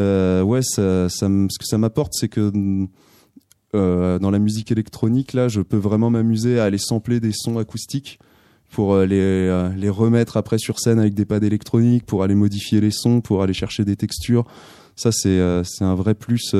euh, 0.00 0.42
ouais, 0.42 0.60
ce 0.62 1.06
que 1.06 1.64
ça 1.64 1.78
m'apporte, 1.78 2.12
c'est 2.14 2.28
que 2.28 2.50
euh, 3.74 4.18
dans 4.18 4.30
la 4.32 4.40
musique 4.40 4.72
électronique, 4.72 5.32
là, 5.32 5.48
je 5.48 5.60
peux 5.60 5.76
vraiment 5.76 6.10
m'amuser 6.10 6.58
à 6.58 6.64
aller 6.64 6.78
sampler 6.78 7.20
des 7.20 7.32
sons 7.32 7.58
acoustiques 7.58 8.18
pour 8.70 8.94
euh, 8.94 9.06
les, 9.06 9.20
euh, 9.20 9.68
les 9.76 9.88
remettre 9.88 10.36
après 10.36 10.58
sur 10.58 10.80
scène 10.80 10.98
avec 10.98 11.14
des 11.14 11.24
pads 11.24 11.38
électroniques, 11.38 12.04
pour 12.04 12.24
aller 12.24 12.34
modifier 12.34 12.80
les 12.80 12.90
sons, 12.90 13.20
pour 13.20 13.42
aller 13.42 13.52
chercher 13.52 13.84
des 13.84 13.96
textures. 13.96 14.44
Ça, 14.96 15.12
c'est 15.12 15.40
c'est 15.64 15.84
un 15.84 15.94
vrai 15.94 16.14
plus. 16.14 16.54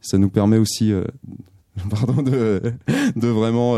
ça 0.00 0.18
nous 0.18 0.30
permet 0.30 0.56
aussi, 0.56 0.92
pardon, 1.90 2.22
de, 2.22 2.62
de 3.16 3.28
vraiment 3.28 3.74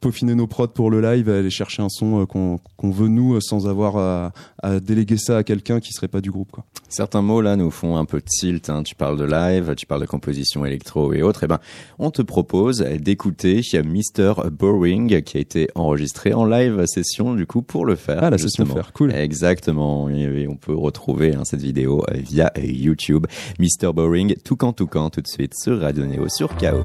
peaufiner 0.00 0.34
nos 0.34 0.46
prods 0.46 0.68
pour 0.68 0.90
le 0.90 1.00
live, 1.00 1.28
aller 1.28 1.50
chercher 1.50 1.82
un 1.82 1.88
son 1.88 2.22
euh, 2.22 2.26
qu'on 2.26 2.90
veut 2.90 3.08
nous 3.08 3.34
euh, 3.34 3.40
sans 3.40 3.68
avoir 3.68 3.96
à, 3.96 4.32
déléguer 4.80 5.16
ça 5.16 5.38
à 5.38 5.42
quelqu'un 5.42 5.80
qui 5.80 5.92
serait 5.92 6.08
pas 6.08 6.20
du 6.20 6.30
groupe. 6.30 6.50
Quoi. 6.50 6.64
Certains 6.88 7.22
mots 7.22 7.40
là 7.40 7.56
nous 7.56 7.70
font 7.70 7.96
un 7.96 8.04
peu 8.04 8.20
tilt. 8.20 8.70
Hein. 8.70 8.82
Tu 8.82 8.94
parles 8.94 9.18
de 9.18 9.24
live, 9.24 9.74
tu 9.76 9.86
parles 9.86 10.00
de 10.00 10.06
composition 10.06 10.64
électro 10.64 11.12
et 11.12 11.22
autres. 11.22 11.42
Et 11.42 11.46
eh 11.46 11.48
ben, 11.48 11.60
on 11.98 12.10
te 12.10 12.22
propose 12.22 12.78
d'écouter 12.78 13.62
Mister 13.84 14.32
Boring 14.50 15.22
qui 15.22 15.36
a 15.36 15.40
été 15.40 15.68
enregistré 15.74 16.32
en 16.32 16.44
live 16.44 16.84
session 16.86 17.34
du 17.34 17.46
coup 17.46 17.62
pour 17.62 17.84
le 17.84 17.96
faire. 17.96 18.18
Ah 18.22 18.30
la 18.30 18.38
session 18.38 18.66
faire, 18.66 18.92
cool. 18.92 19.14
Exactement. 19.14 20.08
Et 20.08 20.46
on 20.48 20.56
peut 20.56 20.74
retrouver 20.74 21.34
hein, 21.34 21.42
cette 21.44 21.62
vidéo 21.62 22.04
euh, 22.10 22.16
via 22.16 22.52
YouTube. 22.62 23.26
Mister 23.58 23.90
Boring, 23.92 24.34
tout 24.44 24.56
quand 24.56 24.72
tout 24.72 24.86
quand 24.86 25.10
tout 25.10 25.20
de 25.20 25.28
suite 25.28 25.54
sur 25.54 25.80
Radio 25.80 26.04
Neo 26.06 26.28
sur 26.28 26.56
KO. 26.56 26.82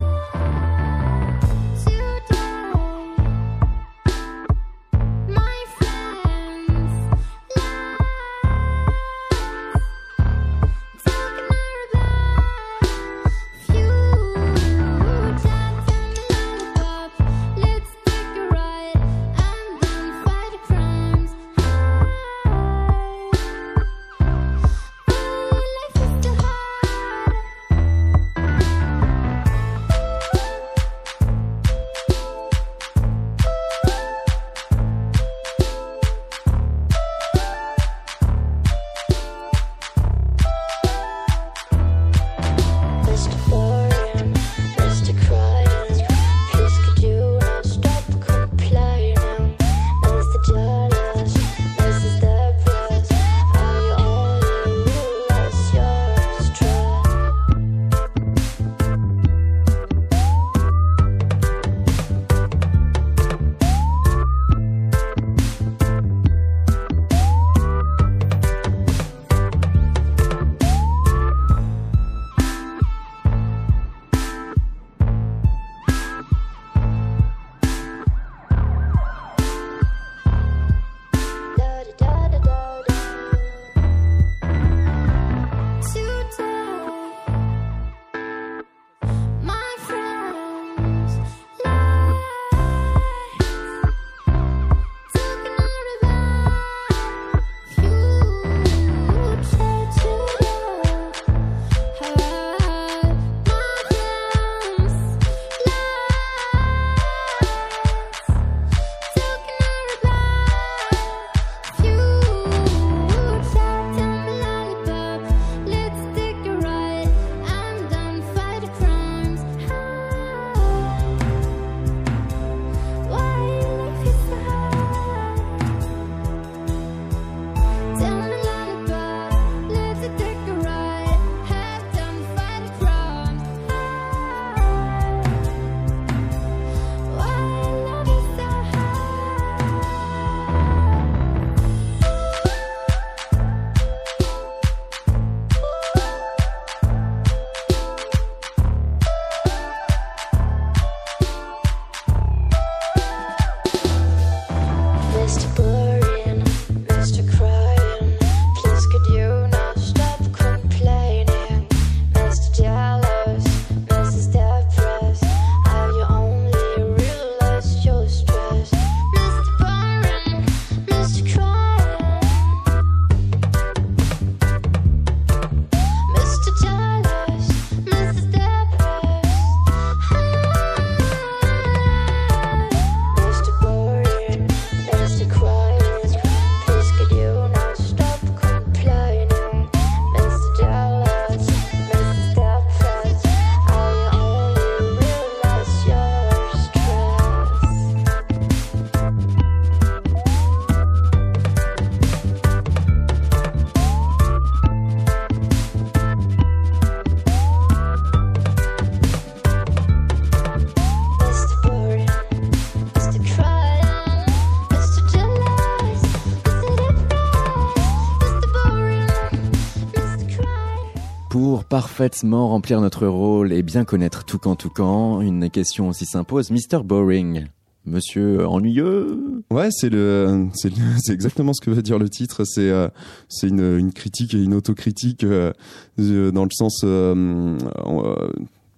Pour 221.34 221.64
parfaitement 221.64 222.48
remplir 222.48 222.80
notre 222.80 223.08
rôle 223.08 223.54
et 223.54 223.64
bien 223.64 223.86
connaître 223.86 224.24
tout 224.24 224.38
tout 224.38 224.54
Toucan, 224.56 225.20
une 225.20 225.50
question 225.50 225.90
aussi 225.90 226.06
s'impose. 226.06 226.52
Mr. 226.52 226.84
Boring, 226.84 227.48
Monsieur 227.88 228.46
ennuyeux? 228.46 229.44
Ouais, 229.50 229.70
c'est 229.72 229.90
le, 229.90 230.46
c'est, 230.54 231.12
exactement 231.12 231.54
ce 231.54 231.62
que 231.62 231.72
veut 231.72 231.82
dire 231.82 231.98
le 231.98 232.08
titre. 232.08 232.44
C'est, 232.44 232.70
euh, 232.70 232.88
c'est 233.30 233.48
une, 233.48 233.92
critique 233.94 234.36
et 234.36 234.44
une 234.44 234.54
autocritique 234.54 235.24
euh, 235.24 235.52
dans 235.98 236.44
le 236.44 236.52
sens, 236.52 236.82
euh, 236.84 237.58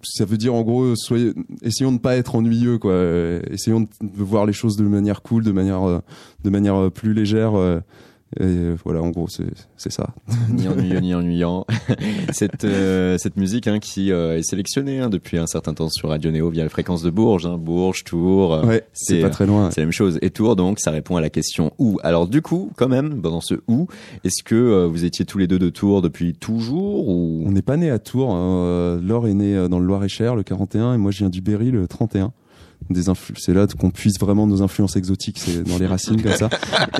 ça 0.01 0.23
veut 0.23 0.37
dire 0.37 0.53
en 0.53 0.61
gros, 0.61 0.93
essayons 1.61 1.91
de 1.91 1.95
ne 1.95 1.99
pas 1.99 2.15
être 2.15 2.35
ennuyeux, 2.35 2.77
quoi. 2.77 2.95
Essayons 3.51 3.81
de 3.81 4.23
voir 4.23 4.45
les 4.45 4.53
choses 4.53 4.77
de 4.77 4.83
manière 4.85 5.23
cool, 5.23 5.43
de 5.43 5.51
manière, 5.51 6.01
de 6.45 6.49
manière 6.49 6.89
plus 6.89 7.13
légère. 7.13 7.81
Et 8.39 8.73
voilà, 8.83 9.01
en 9.01 9.09
gros, 9.09 9.27
c'est 9.29 9.91
ça. 9.91 10.09
Ni 10.49 10.67
ennuyeux 10.67 10.99
ni 10.99 11.13
ennuyant. 11.13 11.65
cette, 12.31 12.65
euh, 12.65 13.17
cette 13.17 13.37
musique 13.37 13.67
hein, 13.67 13.79
qui 13.79 14.11
euh, 14.11 14.37
est 14.37 14.43
sélectionnée 14.43 14.99
hein, 14.99 15.09
depuis 15.09 15.37
un 15.37 15.47
certain 15.47 15.73
temps 15.73 15.89
sur 15.89 16.09
Radio 16.09 16.31
Néo 16.31 16.49
via 16.49 16.63
la 16.63 16.69
fréquence 16.69 17.01
de 17.01 17.09
Bourges. 17.09 17.45
Hein, 17.45 17.57
Bourges, 17.57 18.03
Tours. 18.03 18.55
Euh, 18.55 18.65
ouais, 18.65 18.85
c'est 18.93 19.21
pas 19.21 19.29
très 19.29 19.45
loin. 19.45 19.71
C'est 19.71 19.81
la 19.81 19.85
même 19.85 19.93
chose. 19.93 20.19
Et 20.21 20.31
Tours, 20.31 20.55
donc, 20.55 20.79
ça 20.79 20.91
répond 20.91 21.15
à 21.15 21.21
la 21.21 21.29
question 21.29 21.71
où. 21.79 21.99
Alors, 22.03 22.27
du 22.27 22.41
coup, 22.41 22.71
quand 22.75 22.89
même, 22.89 23.21
dans 23.21 23.41
ce 23.41 23.55
où, 23.67 23.87
est-ce 24.23 24.43
que 24.43 24.85
vous 24.85 25.05
étiez 25.05 25.25
tous 25.25 25.37
les 25.37 25.47
deux 25.47 25.59
de 25.59 25.69
Tours 25.69 26.01
depuis 26.01 26.33
toujours 26.33 27.07
ou... 27.07 27.43
On 27.45 27.51
n'est 27.51 27.61
pas 27.61 27.77
né 27.77 27.89
à 27.89 27.99
Tours. 27.99 28.35
Laure 28.35 29.27
est 29.27 29.33
née 29.33 29.67
dans 29.69 29.79
le 29.79 29.85
Loir-et-Cher, 29.85 30.35
le 30.35 30.43
41, 30.43 30.93
et 30.93 30.97
moi, 30.97 31.11
je 31.11 31.19
viens 31.19 31.29
du 31.29 31.41
Berry, 31.41 31.71
le 31.71 31.87
31 31.87 32.33
des 32.89 33.03
c'est 33.37 33.53
là 33.53 33.67
qu'on 33.67 33.91
puisse 33.91 34.19
vraiment 34.19 34.47
nos 34.47 34.61
influences 34.61 34.95
exotiques 34.95 35.39
c'est 35.39 35.63
dans 35.63 35.77
les 35.77 35.87
racines 35.87 36.21
comme 36.21 36.33
ça. 36.33 36.49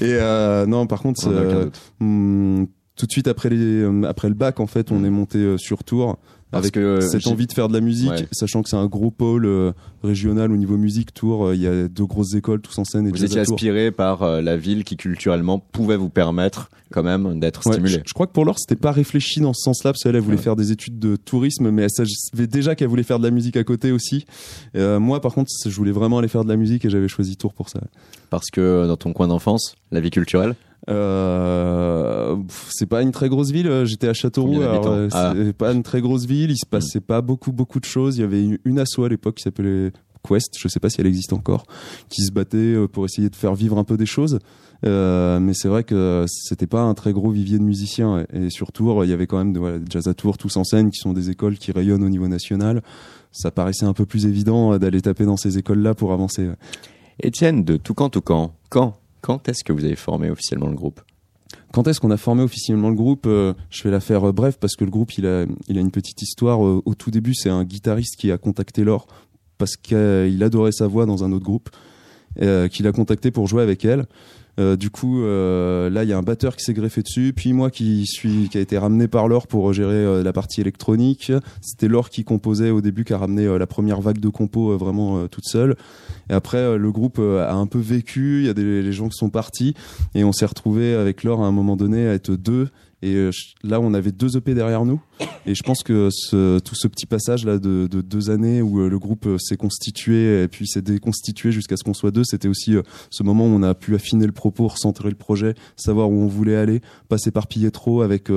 Et, 0.00 0.02
euh, 0.02 0.66
non 0.66 0.86
par 0.86 1.00
contre 1.00 1.26
euh, 1.28 1.70
hmm, 2.00 2.66
tout 2.96 3.06
de 3.06 3.12
suite 3.12 3.28
après 3.28 3.48
les 3.48 3.56
euh, 3.56 4.02
après 4.04 4.28
le 4.28 4.34
bac 4.34 4.60
en 4.60 4.66
fait 4.66 4.92
on 4.92 5.00
mm. 5.00 5.06
est 5.06 5.10
monté 5.10 5.58
sur 5.58 5.84
Tours 5.84 6.18
avec 6.54 6.72
que, 6.72 7.00
cette 7.00 7.26
envie 7.26 7.46
de 7.46 7.52
faire 7.52 7.68
de 7.68 7.74
la 7.74 7.80
musique, 7.80 8.12
sachant 8.32 8.62
que 8.62 8.68
c'est 8.68 8.76
un 8.76 8.86
gros 8.86 9.10
pôle 9.10 9.74
régional 10.02 10.52
au 10.52 10.56
niveau 10.56 10.76
musique. 10.76 11.12
Tours, 11.14 11.54
il 11.54 11.60
y 11.60 11.66
a 11.66 11.88
deux 11.88 12.06
grosses 12.06 12.34
écoles 12.34 12.60
tous 12.60 12.78
en 12.78 12.84
scène. 12.84 13.06
Et 13.06 13.10
vous 13.10 13.24
étiez 13.24 13.40
aspiré 13.40 13.90
par 13.90 14.40
la 14.42 14.56
ville 14.56 14.84
qui 14.84 14.96
culturellement 14.96 15.58
pouvait 15.58 15.96
vous 15.96 16.10
permettre 16.10 16.70
quand 16.94 17.02
même 17.02 17.40
d'être 17.40 17.62
stimulé. 17.62 18.02
Je, 18.06 18.14
crois 18.14 18.26
que 18.26 18.32
pour 18.32 18.44
Laure, 18.44 18.58
c'était 18.58 18.80
pas 18.80 18.92
réfléchi 18.92 19.40
dans 19.40 19.52
ce 19.52 19.62
sens-là, 19.62 19.92
parce 19.92 20.02
qu'elle 20.02 20.14
elle 20.14 20.22
voulait 20.22 20.36
faire 20.36 20.54
des 20.54 20.70
études 20.70 20.98
de 20.98 21.16
tourisme, 21.16 21.70
mais 21.70 21.82
elle 21.82 21.90
savait 21.90 22.46
déjà 22.46 22.76
qu'elle 22.76 22.88
voulait 22.88 23.02
faire 23.02 23.18
de 23.18 23.24
la 23.24 23.32
musique 23.32 23.56
à 23.56 23.64
côté 23.64 23.90
aussi. 23.90 24.26
Euh, 24.76 25.00
moi, 25.00 25.20
par 25.20 25.34
contre, 25.34 25.50
je 25.64 25.74
voulais 25.74 25.90
vraiment 25.90 26.18
aller 26.18 26.28
faire 26.28 26.44
de 26.44 26.48
la 26.48 26.56
musique 26.56 26.84
et 26.84 26.90
j'avais 26.90 27.08
choisi 27.08 27.36
Tours 27.36 27.52
pour 27.52 27.68
ça. 27.68 27.80
Parce 28.30 28.50
que 28.50 28.86
dans 28.86 28.96
ton 28.96 29.12
coin 29.12 29.26
d'enfance, 29.26 29.74
la 29.90 30.00
vie 30.00 30.10
culturelle 30.10 30.54
euh, 30.88 32.36
c'est 32.68 32.86
pas 32.86 33.02
une 33.02 33.12
très 33.12 33.28
grosse 33.28 33.50
ville. 33.50 33.84
J'étais 33.84 34.08
à 34.08 34.14
Châteauroux. 34.14 34.62
Alors, 34.62 35.08
ah. 35.12 35.32
c'est 35.34 35.56
pas 35.56 35.72
une 35.72 35.82
très 35.82 36.00
grosse 36.00 36.26
ville. 36.26 36.50
Il 36.50 36.58
se 36.58 36.66
passait 36.66 37.00
pas 37.00 37.20
beaucoup 37.20 37.52
beaucoup 37.52 37.80
de 37.80 37.84
choses. 37.84 38.18
Il 38.18 38.20
y 38.20 38.24
avait 38.24 38.58
une, 38.64 38.78
asso 38.78 39.00
à 39.04 39.08
l'époque 39.08 39.36
qui 39.36 39.42
s'appelait 39.42 39.92
Quest, 40.26 40.56
je 40.58 40.68
sais 40.68 40.80
pas 40.80 40.88
si 40.88 41.00
elle 41.00 41.06
existe 41.06 41.32
encore, 41.32 41.64
qui 42.08 42.22
se 42.22 42.32
battait 42.32 42.56
euh, 42.56 42.88
pour 42.88 43.04
essayer 43.04 43.28
de 43.28 43.36
faire 43.36 43.54
vivre 43.54 43.78
un 43.78 43.84
peu 43.84 43.96
des 43.96 44.06
choses. 44.06 44.38
Euh, 44.84 45.38
mais 45.38 45.52
c'est 45.54 45.68
vrai 45.68 45.84
que 45.84 46.24
c'était 46.28 46.66
pas 46.66 46.82
un 46.82 46.94
très 46.94 47.12
gros 47.12 47.30
vivier 47.30 47.58
de 47.58 47.62
musiciens. 47.62 48.24
Et, 48.32 48.50
sur 48.50 48.72
Tours, 48.72 49.04
il 49.04 49.10
y 49.10 49.12
avait 49.12 49.26
quand 49.26 49.38
même 49.38 49.52
de, 49.52 49.58
voilà, 49.58 49.78
Jazz 49.88 50.08
à 50.08 50.14
Tours, 50.14 50.38
tous 50.38 50.56
en 50.56 50.64
scène, 50.64 50.90
qui 50.90 50.98
sont 50.98 51.12
des 51.12 51.30
écoles 51.30 51.58
qui 51.58 51.72
rayonnent 51.72 52.04
au 52.04 52.08
niveau 52.08 52.28
national. 52.28 52.82
Ça 53.32 53.50
paraissait 53.50 53.86
un 53.86 53.92
peu 53.92 54.06
plus 54.06 54.26
évident 54.26 54.72
euh, 54.72 54.78
d'aller 54.78 55.00
taper 55.00 55.24
dans 55.24 55.36
ces 55.36 55.58
écoles-là 55.58 55.94
pour 55.94 56.12
avancer. 56.12 56.48
Étienne 57.22 57.64
de 57.64 57.76
Toucan 57.76 58.08
Toucan, 58.08 58.54
quand 58.70 58.98
quand 59.24 59.48
est-ce 59.48 59.64
que 59.64 59.72
vous 59.72 59.86
avez 59.86 59.96
formé 59.96 60.28
officiellement 60.28 60.68
le 60.68 60.74
groupe? 60.74 61.00
Quand 61.72 61.88
est-ce 61.88 61.98
qu'on 61.98 62.10
a 62.10 62.18
formé 62.18 62.42
officiellement 62.42 62.90
le 62.90 62.94
groupe? 62.94 63.26
Je 63.26 63.82
vais 63.82 63.90
la 63.90 64.00
faire 64.00 64.34
bref 64.34 64.58
parce 64.60 64.76
que 64.76 64.84
le 64.84 64.90
groupe 64.90 65.14
il 65.14 65.26
a 65.26 65.46
une 65.68 65.90
petite 65.90 66.20
histoire. 66.20 66.60
au 66.60 66.94
tout 66.94 67.10
début, 67.10 67.34
c'est 67.34 67.48
un 67.48 67.64
guitariste 67.64 68.16
qui 68.16 68.30
a 68.30 68.36
contacté 68.36 68.84
Laure 68.84 69.06
parce 69.56 69.76
qu'il 69.76 70.42
adorait 70.42 70.72
sa 70.72 70.86
voix 70.86 71.06
dans 71.06 71.24
un 71.24 71.32
autre 71.32 71.44
groupe, 71.44 71.70
euh, 72.42 72.68
qu'il 72.68 72.86
a 72.86 72.92
contacté 72.92 73.30
pour 73.30 73.46
jouer 73.46 73.62
avec 73.62 73.84
elle. 73.86 74.04
Euh, 74.58 74.76
du 74.76 74.90
coup, 74.90 75.22
euh, 75.22 75.90
là, 75.90 76.04
il 76.04 76.10
y 76.10 76.12
a 76.12 76.18
un 76.18 76.22
batteur 76.22 76.56
qui 76.56 76.64
s'est 76.64 76.74
greffé 76.74 77.02
dessus, 77.02 77.32
puis 77.34 77.52
moi 77.52 77.70
qui 77.70 78.06
suis, 78.06 78.48
qui 78.48 78.58
a 78.58 78.60
été 78.60 78.78
ramené 78.78 79.08
par 79.08 79.28
Laure 79.28 79.46
pour 79.46 79.72
gérer 79.72 80.22
la 80.22 80.32
partie 80.32 80.60
électronique. 80.60 81.32
C'était 81.60 81.88
Laure 81.88 82.10
qui 82.10 82.24
composait 82.24 82.70
au 82.70 82.80
début, 82.80 83.04
qui 83.04 83.12
a 83.12 83.18
ramené 83.18 83.58
la 83.58 83.66
première 83.66 84.00
vague 84.00 84.18
de 84.18 84.28
compos 84.28 84.76
vraiment 84.76 85.26
toute 85.28 85.46
seule. 85.46 85.76
Et 86.30 86.32
après, 86.32 86.78
le 86.78 86.92
groupe 86.92 87.18
a 87.18 87.54
un 87.54 87.66
peu 87.66 87.78
vécu. 87.78 88.40
Il 88.40 88.46
y 88.46 88.48
a 88.48 88.54
des 88.54 88.92
gens 88.92 89.08
qui 89.08 89.16
sont 89.16 89.30
partis, 89.30 89.74
et 90.14 90.24
on 90.24 90.32
s'est 90.32 90.46
retrouvé 90.46 90.94
avec 90.94 91.24
Laure 91.24 91.42
à 91.42 91.46
un 91.46 91.52
moment 91.52 91.76
donné 91.76 92.06
à 92.06 92.14
être 92.14 92.32
deux 92.32 92.68
et 93.02 93.14
euh, 93.14 93.30
là, 93.62 93.80
on 93.80 93.92
avait 93.94 94.12
deux 94.12 94.36
EP 94.36 94.54
derrière 94.54 94.84
nous. 94.84 95.00
Et 95.46 95.54
je 95.54 95.62
pense 95.62 95.82
que 95.82 96.08
ce, 96.10 96.58
tout 96.58 96.74
ce 96.74 96.88
petit 96.88 97.06
passage 97.06 97.44
là 97.44 97.58
de, 97.58 97.86
de 97.86 98.00
deux 98.00 98.30
années 98.30 98.62
où 98.62 98.80
euh, 98.80 98.88
le 98.88 98.98
groupe 98.98 99.26
euh, 99.26 99.38
s'est 99.38 99.56
constitué 99.56 100.42
et 100.42 100.48
puis 100.48 100.66
s'est 100.66 100.82
déconstitué 100.82 101.52
jusqu'à 101.52 101.76
ce 101.76 101.84
qu'on 101.84 101.94
soit 101.94 102.10
deux, 102.10 102.24
c'était 102.24 102.48
aussi 102.48 102.76
ce 103.10 103.22
moment 103.22 103.44
où 103.44 103.50
on 103.50 103.62
a 103.62 103.74
pu 103.74 103.94
affiner 103.94 104.26
le 104.26 104.32
propos, 104.32 104.68
recentrer 104.68 105.10
le 105.10 105.16
projet, 105.16 105.54
savoir 105.76 106.10
où 106.10 106.14
on 106.14 106.26
voulait 106.26 106.56
aller, 106.56 106.80
pas 107.08 107.18
s'éparpiller 107.18 107.70
trop 107.70 108.02
avec 108.02 108.28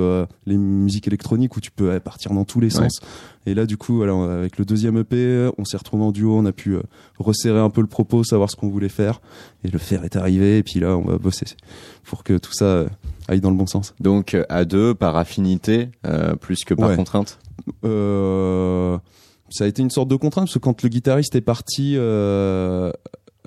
les 0.46 0.56
musiques 0.56 1.06
électroniques 1.06 1.56
où 1.56 1.60
tu 1.60 1.70
peux 1.70 1.98
partir 2.00 2.32
dans 2.32 2.44
tous 2.44 2.60
les 2.60 2.70
sens. 2.70 3.00
Et 3.48 3.54
là, 3.54 3.66
du 3.66 3.76
coup, 3.76 3.96
voilà, 3.96 4.14
avec 4.14 4.58
le 4.58 4.64
deuxième 4.64 4.98
EP, 4.98 5.50
on 5.58 5.64
s'est 5.64 5.76
retrouvé 5.76 6.04
en 6.04 6.12
duo, 6.12 6.36
on 6.36 6.44
a 6.46 6.52
pu 6.52 6.76
resserrer 7.18 7.60
un 7.60 7.70
peu 7.70 7.80
le 7.80 7.86
propos, 7.86 8.24
savoir 8.24 8.50
ce 8.50 8.56
qu'on 8.56 8.68
voulait 8.68 8.88
faire. 8.88 9.20
Et 9.64 9.68
le 9.68 9.78
faire 9.78 10.04
est 10.04 10.16
arrivé. 10.16 10.58
Et 10.58 10.62
puis 10.62 10.80
là, 10.80 10.96
on 10.96 11.04
va 11.04 11.18
bosser 11.18 11.46
pour 12.04 12.24
que 12.24 12.36
tout 12.38 12.52
ça 12.52 12.86
aille 13.28 13.40
dans 13.40 13.50
le 13.50 13.56
bon 13.56 13.66
sens. 13.66 13.94
Donc 14.00 14.36
à 14.48 14.64
deux 14.64 14.94
par 14.94 15.16
affinité 15.16 15.90
euh, 16.06 16.34
plus 16.34 16.64
que 16.64 16.74
par 16.74 16.96
contrainte? 16.96 17.38
Euh, 17.84 18.98
ça 19.50 19.64
a 19.64 19.66
été 19.66 19.82
une 19.82 19.90
sorte 19.90 20.08
de 20.08 20.16
contrainte 20.16 20.46
parce 20.46 20.54
que 20.54 20.58
quand 20.58 20.82
le 20.82 20.88
guitariste 20.88 21.36
est 21.36 21.42
parti 21.42 21.94
euh, 21.96 22.90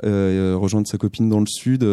euh 0.03 0.57
rejoindre 0.57 0.87
sa 0.87 0.97
copine 0.97 1.29
dans 1.29 1.39
le 1.39 1.45
sud, 1.47 1.85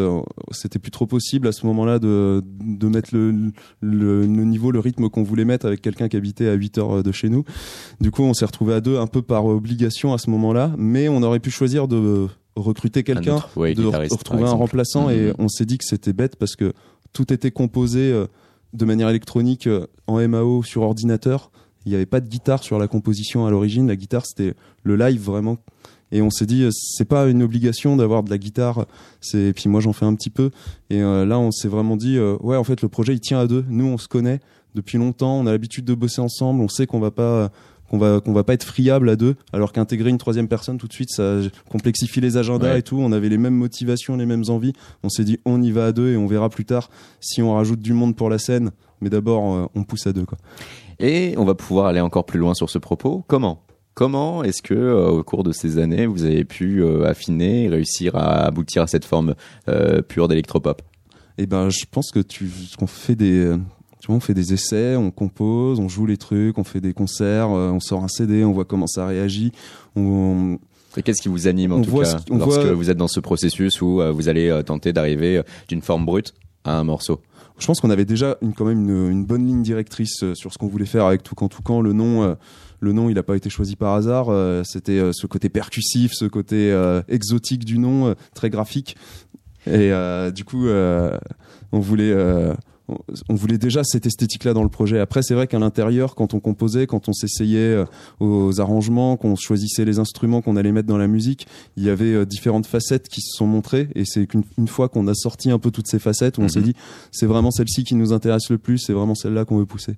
c'était 0.50 0.78
plus 0.78 0.90
trop 0.90 1.06
possible 1.06 1.48
à 1.48 1.52
ce 1.52 1.66
moment-là 1.66 1.98
de, 1.98 2.42
de 2.60 2.88
mettre 2.88 3.10
le, 3.12 3.52
le, 3.80 4.26
niveau, 4.26 4.70
le 4.70 4.80
rythme 4.80 5.08
qu'on 5.08 5.22
voulait 5.22 5.44
mettre 5.44 5.66
avec 5.66 5.80
quelqu'un 5.80 6.08
qui 6.08 6.16
habitait 6.16 6.48
à 6.48 6.54
8 6.54 6.78
heures 6.78 7.02
de 7.02 7.12
chez 7.12 7.28
nous. 7.28 7.44
Du 8.00 8.10
coup, 8.10 8.22
on 8.22 8.34
s'est 8.34 8.44
retrouvé 8.44 8.74
à 8.74 8.80
deux 8.80 8.98
un 8.98 9.06
peu 9.06 9.22
par 9.22 9.46
obligation 9.46 10.12
à 10.12 10.18
ce 10.18 10.30
moment-là, 10.30 10.72
mais 10.76 11.08
on 11.08 11.22
aurait 11.22 11.40
pu 11.40 11.50
choisir 11.50 11.88
de 11.88 12.28
recruter 12.56 13.02
quelqu'un, 13.02 13.36
de 13.56 14.10
retrouver 14.10 14.44
un 14.44 14.52
remplaçant, 14.52 15.10
et 15.10 15.30
mm-hmm. 15.30 15.34
on 15.38 15.48
s'est 15.48 15.64
dit 15.64 15.78
que 15.78 15.84
c'était 15.84 16.12
bête 16.12 16.36
parce 16.36 16.56
que 16.56 16.72
tout 17.12 17.32
était 17.32 17.50
composé 17.50 18.12
euh, 18.12 18.26
de 18.72 18.84
manière 18.84 19.08
électronique 19.08 19.66
euh, 19.66 19.86
en 20.06 20.26
MAO 20.28 20.62
sur 20.62 20.82
ordinateur. 20.82 21.50
Il 21.86 21.90
n'y 21.90 21.94
avait 21.94 22.06
pas 22.06 22.20
de 22.20 22.28
guitare 22.28 22.62
sur 22.62 22.78
la 22.78 22.86
composition 22.86 23.46
à 23.46 23.50
l'origine. 23.50 23.88
La 23.88 23.96
guitare, 23.96 24.26
c'était 24.26 24.54
le 24.82 24.96
live 24.96 25.22
vraiment. 25.22 25.58
Et 26.12 26.22
on 26.22 26.30
s'est 26.30 26.46
dit, 26.46 26.64
euh, 26.64 26.70
c'est 26.72 27.04
pas 27.04 27.26
une 27.28 27.42
obligation 27.42 27.96
d'avoir 27.96 28.22
de 28.22 28.30
la 28.30 28.38
guitare. 28.38 28.86
C'est, 29.20 29.52
puis 29.52 29.68
moi, 29.68 29.80
j'en 29.80 29.92
fais 29.92 30.06
un 30.06 30.14
petit 30.14 30.30
peu. 30.30 30.50
Et 30.90 31.00
là, 31.00 31.38
on 31.38 31.50
s'est 31.50 31.68
vraiment 31.68 31.96
dit, 31.96 32.18
ouais, 32.18 32.56
en 32.56 32.64
fait, 32.64 32.80
le 32.82 32.88
projet, 32.88 33.14
il 33.14 33.20
tient 33.20 33.40
à 33.40 33.46
deux. 33.46 33.64
Nous, 33.68 33.84
on 33.84 33.98
se 33.98 34.08
connaît 34.08 34.40
depuis 34.74 34.98
longtemps. 34.98 35.38
On 35.38 35.46
a 35.46 35.52
l'habitude 35.52 35.84
de 35.84 35.94
bosser 35.94 36.20
ensemble. 36.20 36.62
On 36.62 36.68
sait 36.68 36.86
qu'on 36.86 37.00
va 37.00 37.10
pas 37.10 37.50
qu'on 37.88 37.98
va 37.98 38.20
qu'on 38.20 38.32
va 38.32 38.44
pas 38.44 38.54
être 38.54 38.64
friable 38.64 39.08
à 39.08 39.16
deux 39.16 39.36
alors 39.52 39.72
qu'intégrer 39.72 40.10
une 40.10 40.18
troisième 40.18 40.48
personne 40.48 40.78
tout 40.78 40.88
de 40.88 40.92
suite 40.92 41.10
ça 41.10 41.38
complexifie 41.70 42.20
les 42.20 42.36
agendas 42.36 42.76
et 42.76 42.82
tout 42.82 42.98
on 42.98 43.12
avait 43.12 43.28
les 43.28 43.38
mêmes 43.38 43.54
motivations 43.54 44.16
les 44.16 44.26
mêmes 44.26 44.44
envies 44.48 44.72
on 45.02 45.08
s'est 45.08 45.24
dit 45.24 45.38
on 45.44 45.62
y 45.62 45.70
va 45.70 45.86
à 45.86 45.92
deux 45.92 46.12
et 46.12 46.16
on 46.16 46.26
verra 46.26 46.48
plus 46.50 46.64
tard 46.64 46.90
si 47.20 47.42
on 47.42 47.54
rajoute 47.54 47.80
du 47.80 47.92
monde 47.92 48.14
pour 48.14 48.30
la 48.30 48.38
scène 48.38 48.70
mais 49.00 49.10
d'abord 49.10 49.54
euh, 49.54 49.66
on 49.74 49.84
pousse 49.84 50.06
à 50.06 50.12
deux 50.12 50.24
quoi 50.24 50.38
et 50.98 51.34
on 51.38 51.44
va 51.44 51.54
pouvoir 51.54 51.86
aller 51.86 52.00
encore 52.00 52.26
plus 52.26 52.38
loin 52.38 52.54
sur 52.54 52.70
ce 52.70 52.78
propos 52.78 53.24
comment? 53.26 53.62
Comment 53.98 54.44
est-ce 54.44 54.62
que 54.62 54.74
euh, 54.74 55.08
au 55.08 55.24
cours 55.24 55.42
de 55.42 55.50
ces 55.50 55.78
années 55.78 56.06
vous 56.06 56.22
avez 56.22 56.44
pu 56.44 56.82
euh, 56.82 57.04
affiner 57.04 57.64
et 57.64 57.68
réussir 57.68 58.14
à 58.14 58.44
aboutir 58.44 58.82
à 58.82 58.86
cette 58.86 59.04
forme 59.04 59.34
pure 60.06 60.28
d'électropop? 60.28 60.82
Eh 61.36 61.46
ben, 61.46 61.68
je 61.68 61.84
pense 61.90 62.12
que 62.12 62.20
tu 62.20 62.48
qu'on 62.78 62.86
fait 62.86 63.16
des 63.16 63.56
on 64.08 64.20
fait 64.20 64.34
des 64.34 64.52
essais, 64.52 64.96
on 64.96 65.10
compose, 65.10 65.80
on 65.80 65.88
joue 65.88 66.06
les 66.06 66.16
trucs, 66.16 66.58
on 66.58 66.64
fait 66.64 66.80
des 66.80 66.92
concerts, 66.92 67.50
euh, 67.50 67.70
on 67.70 67.80
sort 67.80 68.02
un 68.02 68.08
CD, 68.08 68.44
on 68.44 68.52
voit 68.52 68.64
comment 68.64 68.86
ça 68.86 69.06
réagit. 69.06 69.52
On, 69.96 70.58
et 70.96 71.02
qu'est-ce 71.02 71.20
qui 71.20 71.28
vous 71.28 71.46
anime 71.46 71.72
en 71.72 71.82
tout 71.82 71.98
cas 71.98 72.16
lorsque 72.30 72.66
vous 72.66 72.90
êtes 72.90 72.96
dans 72.96 73.08
ce 73.08 73.20
processus 73.20 73.80
où 73.82 74.00
euh, 74.00 74.10
vous 74.10 74.28
allez 74.28 74.48
euh, 74.48 74.62
tenter 74.62 74.92
d'arriver 74.92 75.42
d'une 75.68 75.82
forme 75.82 76.06
brute 76.06 76.34
à 76.64 76.78
un 76.78 76.84
morceau? 76.84 77.20
Je 77.58 77.66
pense 77.66 77.80
qu'on 77.80 77.90
avait 77.90 78.04
déjà 78.04 78.38
une, 78.40 78.54
quand 78.54 78.64
même 78.64 78.88
une, 78.88 79.24
bonne 79.24 79.44
ligne 79.46 79.62
directrice 79.62 80.24
sur 80.34 80.52
ce 80.52 80.58
qu'on 80.58 80.68
voulait 80.68 80.86
faire 80.86 81.06
avec 81.06 81.24
Toucan 81.24 81.48
Toucan. 81.48 81.80
Le 81.80 81.92
nom, 81.92 82.36
le 82.80 82.92
nom, 82.92 83.08
il 83.08 83.14
n'a 83.14 83.22
pas 83.22 83.36
été 83.36 83.50
choisi 83.50 83.76
par 83.76 83.94
hasard. 83.94 84.28
C'était 84.64 85.12
ce 85.12 85.26
côté 85.26 85.48
percussif, 85.48 86.12
ce 86.14 86.24
côté 86.24 86.72
exotique 87.08 87.64
du 87.64 87.78
nom, 87.78 88.14
très 88.34 88.50
graphique. 88.50 88.96
Et 89.66 89.90
du 90.34 90.44
coup, 90.44 90.68
on 90.68 91.80
voulait 91.80 92.14
on 93.28 93.34
voulait 93.34 93.58
déjà 93.58 93.84
cette 93.84 94.06
esthétique-là 94.06 94.54
dans 94.54 94.62
le 94.62 94.68
projet. 94.68 94.98
Après, 94.98 95.22
c'est 95.22 95.34
vrai 95.34 95.46
qu'à 95.46 95.58
l'intérieur, 95.58 96.14
quand 96.14 96.34
on 96.34 96.40
composait, 96.40 96.86
quand 96.86 97.08
on 97.08 97.12
s'essayait 97.12 97.84
aux 98.20 98.60
arrangements, 98.60 99.16
qu'on 99.16 99.36
choisissait 99.36 99.84
les 99.84 99.98
instruments 99.98 100.40
qu'on 100.40 100.56
allait 100.56 100.72
mettre 100.72 100.88
dans 100.88 100.98
la 100.98 101.06
musique, 101.06 101.46
il 101.76 101.84
y 101.84 101.90
avait 101.90 102.24
différentes 102.24 102.66
facettes 102.66 103.08
qui 103.08 103.20
se 103.20 103.36
sont 103.36 103.46
montrées. 103.46 103.88
Et 103.94 104.04
c'est 104.04 104.26
qu'une 104.26 104.68
fois 104.68 104.88
qu'on 104.88 105.06
a 105.06 105.14
sorti 105.14 105.50
un 105.50 105.58
peu 105.58 105.70
toutes 105.70 105.88
ces 105.88 105.98
facettes, 105.98 106.38
où 106.38 106.42
on 106.42 106.48
s'est 106.48 106.60
mhm. 106.60 106.66
dit, 106.66 106.74
c'est 107.12 107.26
vraiment 107.26 107.50
celle-ci 107.50 107.84
qui 107.84 107.94
nous 107.94 108.12
intéresse 108.12 108.48
le 108.50 108.58
plus, 108.58 108.78
c'est 108.78 108.94
vraiment 108.94 109.14
celle-là 109.14 109.44
qu'on 109.44 109.58
veut 109.58 109.66
pousser. 109.66 109.96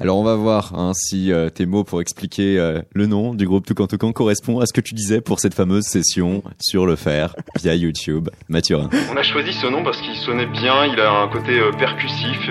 Alors 0.00 0.18
on 0.18 0.24
va 0.24 0.34
voir 0.34 0.72
hein, 0.74 0.92
si 0.92 1.32
euh, 1.32 1.50
tes 1.50 1.66
mots 1.66 1.84
pour 1.84 2.00
expliquer 2.00 2.58
euh, 2.58 2.82
le 2.94 3.06
nom 3.06 3.32
du 3.32 3.46
groupe 3.46 3.64
Toucan 3.64 3.86
Toucan 3.86 4.12
correspond 4.12 4.58
à 4.58 4.66
ce 4.66 4.72
que 4.72 4.80
tu 4.80 4.92
disais 4.92 5.20
pour 5.20 5.38
cette 5.38 5.54
fameuse 5.54 5.84
session 5.84 6.42
sur 6.60 6.84
le 6.84 6.96
fer 6.96 7.36
via 7.62 7.76
YouTube. 7.76 8.28
Mathurin. 8.48 8.90
On 9.12 9.16
a 9.16 9.22
choisi 9.22 9.52
ce 9.52 9.68
nom 9.68 9.84
parce 9.84 10.00
qu'il 10.00 10.16
sonnait 10.16 10.46
bien, 10.46 10.86
il 10.86 11.00
a 11.00 11.12
un 11.12 11.28
côté 11.28 11.60
euh, 11.60 11.70
percussif 11.72 12.48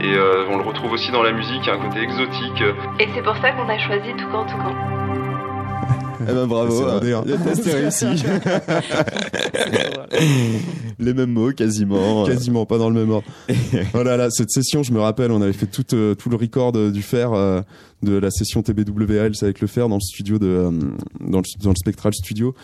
et 0.00 0.14
on 0.50 0.58
le 0.58 0.64
retrouve 0.64 0.92
aussi 0.92 1.10
dans 1.12 1.22
la 1.22 1.32
musique, 1.32 1.68
un 1.68 1.78
côté 1.78 2.00
exotique. 2.00 2.62
Et 2.98 3.08
c'est 3.14 3.22
pour 3.22 3.36
ça 3.36 3.52
qu'on 3.52 3.68
a 3.68 3.78
choisi 3.78 4.10
Toucan 4.16 4.44
Toucan. 4.44 5.33
Eh 6.20 6.32
ben 6.32 6.46
bravo, 6.46 6.86
hein. 6.86 7.00
le 7.26 7.36
test 7.42 7.66
est 7.66 7.74
réussi. 7.74 8.06
Les 10.98 11.12
mêmes 11.12 11.32
mots 11.32 11.52
quasiment. 11.52 12.24
Quasiment, 12.24 12.66
pas 12.66 12.78
dans 12.78 12.88
le 12.88 13.00
même 13.00 13.10
ordre. 13.10 13.26
voilà, 13.92 14.16
là, 14.16 14.30
cette 14.30 14.50
session, 14.50 14.82
je 14.82 14.92
me 14.92 15.00
rappelle, 15.00 15.30
on 15.30 15.42
avait 15.42 15.52
fait 15.52 15.66
tout, 15.66 15.94
euh, 15.94 16.14
tout 16.14 16.30
le 16.30 16.36
record 16.36 16.72
du 16.72 17.02
fer 17.02 17.32
euh, 17.32 17.60
de 18.02 18.16
la 18.16 18.30
session 18.30 18.62
TBWL 18.62 19.32
avec 19.42 19.60
le 19.60 19.66
fer 19.66 19.88
dans 19.88 19.96
le 19.96 20.00
studio 20.00 20.38
de 20.38 20.46
euh, 20.46 20.70
dans, 21.20 21.38
le, 21.38 21.62
dans 21.62 21.70
le 21.70 21.76
Spectral 21.76 22.14
Studio 22.14 22.54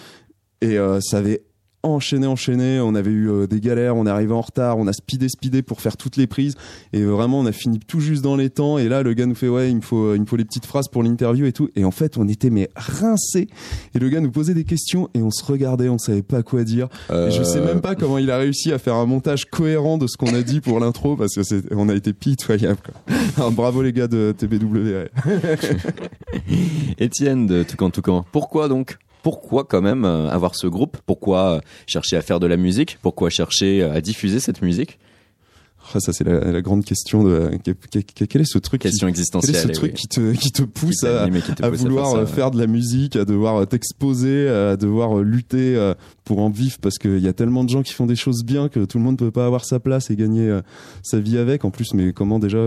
et 0.63 0.77
ça 1.01 1.17
avait 1.17 1.43
enchaîné, 1.83 2.27
enchaîné. 2.27 2.81
On 2.81 2.95
avait 2.95 3.11
eu 3.11 3.31
euh, 3.31 3.47
des 3.47 3.61
galères, 3.61 3.97
on 3.97 4.07
est 4.07 4.11
arrivé 4.11 4.33
en 4.33 4.41
retard, 4.41 4.79
on 4.79 4.87
a 4.87 4.93
speedé, 4.93 5.29
speedé 5.29 5.63
pour 5.63 5.81
faire 5.81 5.97
toutes 5.97 6.17
les 6.17 6.27
prises. 6.27 6.55
Et 6.93 7.03
vraiment, 7.03 7.41
on 7.41 7.47
a 7.47 7.53
fini 7.53 7.79
tout 7.79 8.01
juste 8.01 8.23
dans 8.23 8.37
les 8.37 8.51
temps. 8.51 8.79
Et 8.79 8.89
là, 8.89 9.03
le 9.03 9.15
gars 9.15 9.27
nous 9.27 9.35
fait, 9.35 9.49
ouais, 9.49 9.71
il 9.71 9.77
me 9.77 9.81
faut, 9.81 10.15
il 10.15 10.21
me 10.21 10.27
faut 10.27 10.37
les 10.37 10.45
petites 10.45 10.67
phrases 10.67 10.89
pour 10.89 11.03
l'interview 11.03 11.47
et 11.47 11.53
tout. 11.53 11.69
Et 11.77 11.85
en 11.85 11.91
fait, 11.91 12.19
on 12.19 12.29
était 12.29 12.51
mais 12.51 12.69
rincés. 12.77 13.49
Et 13.95 13.99
le 13.99 14.09
gars 14.09 14.21
nous 14.21 14.31
posait 14.31 14.55
des 14.55 14.65
questions 14.65 15.09
et 15.15 15.23
on 15.23 15.31
se 15.31 15.45
regardait, 15.45 15.89
on 15.89 15.99
savait 15.99 16.23
pas 16.23 16.43
quoi 16.43 16.65
dire. 16.65 16.89
Et 17.11 17.31
je 17.31 17.43
sais 17.43 17.59
euh. 17.59 17.67
même 17.67 17.81
pas 17.81 17.95
comment 17.95 18.19
il 18.19 18.31
a 18.31 18.39
réussi 18.39 18.73
à 18.73 18.79
faire 18.79 18.95
un 18.95 19.07
montage 19.07 19.47
cohérent 19.47 19.99
de 19.99 20.07
ce 20.07 20.17
qu'on 20.17 20.35
a 20.35 20.43
dit 20.43 20.61
pour 20.61 20.81
l'intro 20.81 21.17
parce 21.17 21.35
que 21.35 21.43
c'est, 21.43 21.73
on 21.73 21.89
a 21.89 21.95
été 21.95 22.13
pitoyable. 22.13 22.81
Alors, 23.37 23.53
bravo 23.53 23.83
les 23.83 23.93
gars 23.93 24.09
de 24.09 24.35
TBW. 24.37 25.09
Étienne 26.99 27.47
de 27.47 27.63
Toucan 27.63 27.91
Toucan. 27.91 28.25
Pourquoi 28.33 28.69
donc? 28.69 28.99
Pourquoi 29.23 29.65
quand 29.65 29.83
même 29.83 30.05
euh, 30.05 30.29
avoir 30.29 30.55
ce 30.55 30.67
groupe? 30.67 30.97
Pourquoi 31.07 31.57
euh, 31.57 31.61
chercher 31.87 32.17
à 32.17 32.23
faire 32.23 32.41
de 32.41 32.47
la 32.47 32.57
musique? 32.57 32.99
Pourquoi 33.03 33.31
chercher 33.31 33.83
euh, 33.83 33.93
à 33.93 34.01
diffuser 34.01 34.41
cette 34.41 34.63
musique? 34.63 34.99
Ah, 35.95 35.99
ça 35.99 36.13
c'est 36.13 36.25
la, 36.25 36.61
grande 36.61 36.85
question 36.85 37.25
de 37.25 37.51
quel 37.65 38.43
est 38.43 38.45
ce 38.45 38.59
truc 38.59 38.83
question 38.83 39.09
existentielle 39.09 39.57
quel 39.57 39.71
est 39.71 39.75
ce 39.75 39.81
truc 39.81 39.95
qui 39.95 40.09
te 40.09 40.33
qui 40.33 40.53
te 40.53 40.63
pousse 40.63 41.03
à, 41.05 41.27
vouloir 41.71 42.29
faire, 42.29 42.51
de 42.51 42.61
la 42.61 42.67
musique 42.67 43.17
à 43.17 43.25
devoir 43.25 43.67
t'exposer 43.67 44.47
à 44.49 44.77
devoir 44.77 45.17
lutter 45.17 45.95
pour 46.25 46.41
en 46.41 46.51
vivre? 46.51 46.77
Parce 46.83 46.99
qu'il 46.99 47.19
y 47.19 47.27
a 47.27 47.33
tellement 47.33 47.65
de 47.65 47.71
gens 47.71 47.83
qui 47.83 47.95
font 47.95 48.05
des 48.05 48.15
choses 48.15 48.45
bien 48.45 48.69
que 48.69 48.85
tout 48.85 48.99
le 48.99 49.05
monde 49.05 49.17
peut 49.17 49.31
pas 49.31 49.47
avoir 49.47 49.65
sa 49.65 49.81
place 49.81 50.11
et 50.11 50.17
gagner 50.17 50.55
sa 51.03 51.19
vie 51.19 51.39
avec. 51.39 51.65
En 51.65 51.71
plus 51.71 51.95
mais 51.95 52.13
comment 52.13 52.39
déjà 52.39 52.59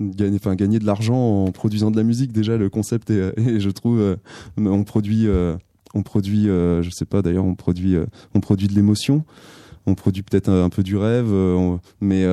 gagner 0.00 0.36
enfin 0.36 0.54
gagner 0.54 0.78
de 0.78 0.86
l'argent 0.86 1.44
en 1.44 1.50
produisant 1.50 1.90
de 1.90 1.96
la 1.96 2.04
musique? 2.04 2.32
Déjà 2.32 2.56
le 2.56 2.70
concept 2.70 3.10
est, 3.10 3.34
et 3.36 3.58
je 3.58 3.70
trouve 3.70 4.16
on 4.56 4.84
produit 4.84 5.26
on 5.94 6.02
produit, 6.02 6.48
euh, 6.48 6.82
je 6.82 6.90
sais 6.90 7.04
pas 7.04 7.22
d'ailleurs, 7.22 7.44
on 7.44 7.54
produit, 7.54 7.96
euh, 7.96 8.06
on 8.34 8.40
produit 8.40 8.68
de 8.68 8.74
l'émotion 8.74 9.24
on 9.86 9.94
produit 9.94 10.22
peut-être 10.22 10.50
un, 10.50 10.68
peu 10.68 10.82
du 10.82 10.98
rêve, 10.98 11.30
euh, 11.32 11.78
mais 12.02 12.26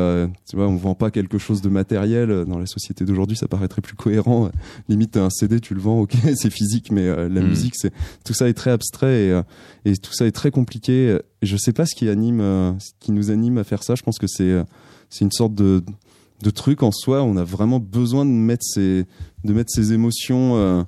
tu 0.45 0.57
vois, 0.57 0.67
on 0.67 0.75
vend 0.75 0.93
pas 0.93 1.09
quelque 1.09 1.37
chose 1.37 1.61
de 1.61 1.69
matériel. 1.69 2.43
Dans 2.43 2.59
la 2.59 2.65
société 2.65 3.05
d'aujourd'hui, 3.05 3.37
ça 3.37 3.47
paraîtrait 3.47 3.81
plus 3.81 3.95
cohérent. 3.95 4.49
Limite, 4.89 5.15
un 5.15 5.29
CD, 5.29 5.61
tu 5.61 5.73
le 5.73 5.79
vends, 5.79 6.01
ok, 6.01 6.15
c'est 6.35 6.49
physique, 6.49 6.91
mais 6.91 7.05
la 7.05 7.39
mm. 7.39 7.47
musique, 7.47 7.75
c'est 7.77 7.93
tout 8.25 8.33
ça 8.33 8.49
est 8.49 8.53
très 8.55 8.71
abstrait 8.71 9.27
et, 9.27 9.41
et, 9.85 9.95
tout 9.95 10.11
ça 10.11 10.25
est 10.25 10.33
très 10.33 10.51
compliqué. 10.51 11.17
Je 11.43 11.55
sais 11.55 11.71
pas 11.71 11.85
ce 11.85 11.95
qui 11.95 12.09
anime, 12.09 12.41
ce 12.41 12.89
qui 12.99 13.13
nous 13.13 13.31
anime 13.31 13.57
à 13.57 13.63
faire 13.63 13.83
ça. 13.83 13.95
Je 13.95 14.03
pense 14.03 14.19
que 14.19 14.27
c'est 14.27 14.61
c'est 15.09 15.23
une 15.23 15.31
sorte 15.31 15.55
de 15.55 15.81
de 16.43 16.49
truc 16.49 16.83
en 16.83 16.91
soi. 16.91 17.23
On 17.23 17.37
a 17.37 17.45
vraiment 17.45 17.79
besoin 17.79 18.25
de 18.25 18.31
mettre 18.31 18.65
ces 18.65 19.05
de 19.45 19.53
mettre 19.53 19.71
ces 19.71 19.93
émotions 19.93 20.85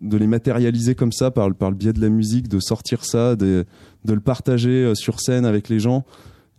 de 0.00 0.16
les 0.16 0.26
matérialiser 0.26 0.94
comme 0.94 1.12
ça 1.12 1.30
par, 1.30 1.54
par 1.54 1.70
le 1.70 1.76
biais 1.76 1.92
de 1.92 2.00
la 2.00 2.08
musique, 2.08 2.48
de 2.48 2.60
sortir 2.60 3.04
ça, 3.04 3.36
de, 3.36 3.64
de 4.04 4.12
le 4.12 4.20
partager 4.20 4.84
euh, 4.84 4.94
sur 4.94 5.20
scène 5.20 5.44
avec 5.44 5.68
les 5.68 5.80
gens. 5.80 6.04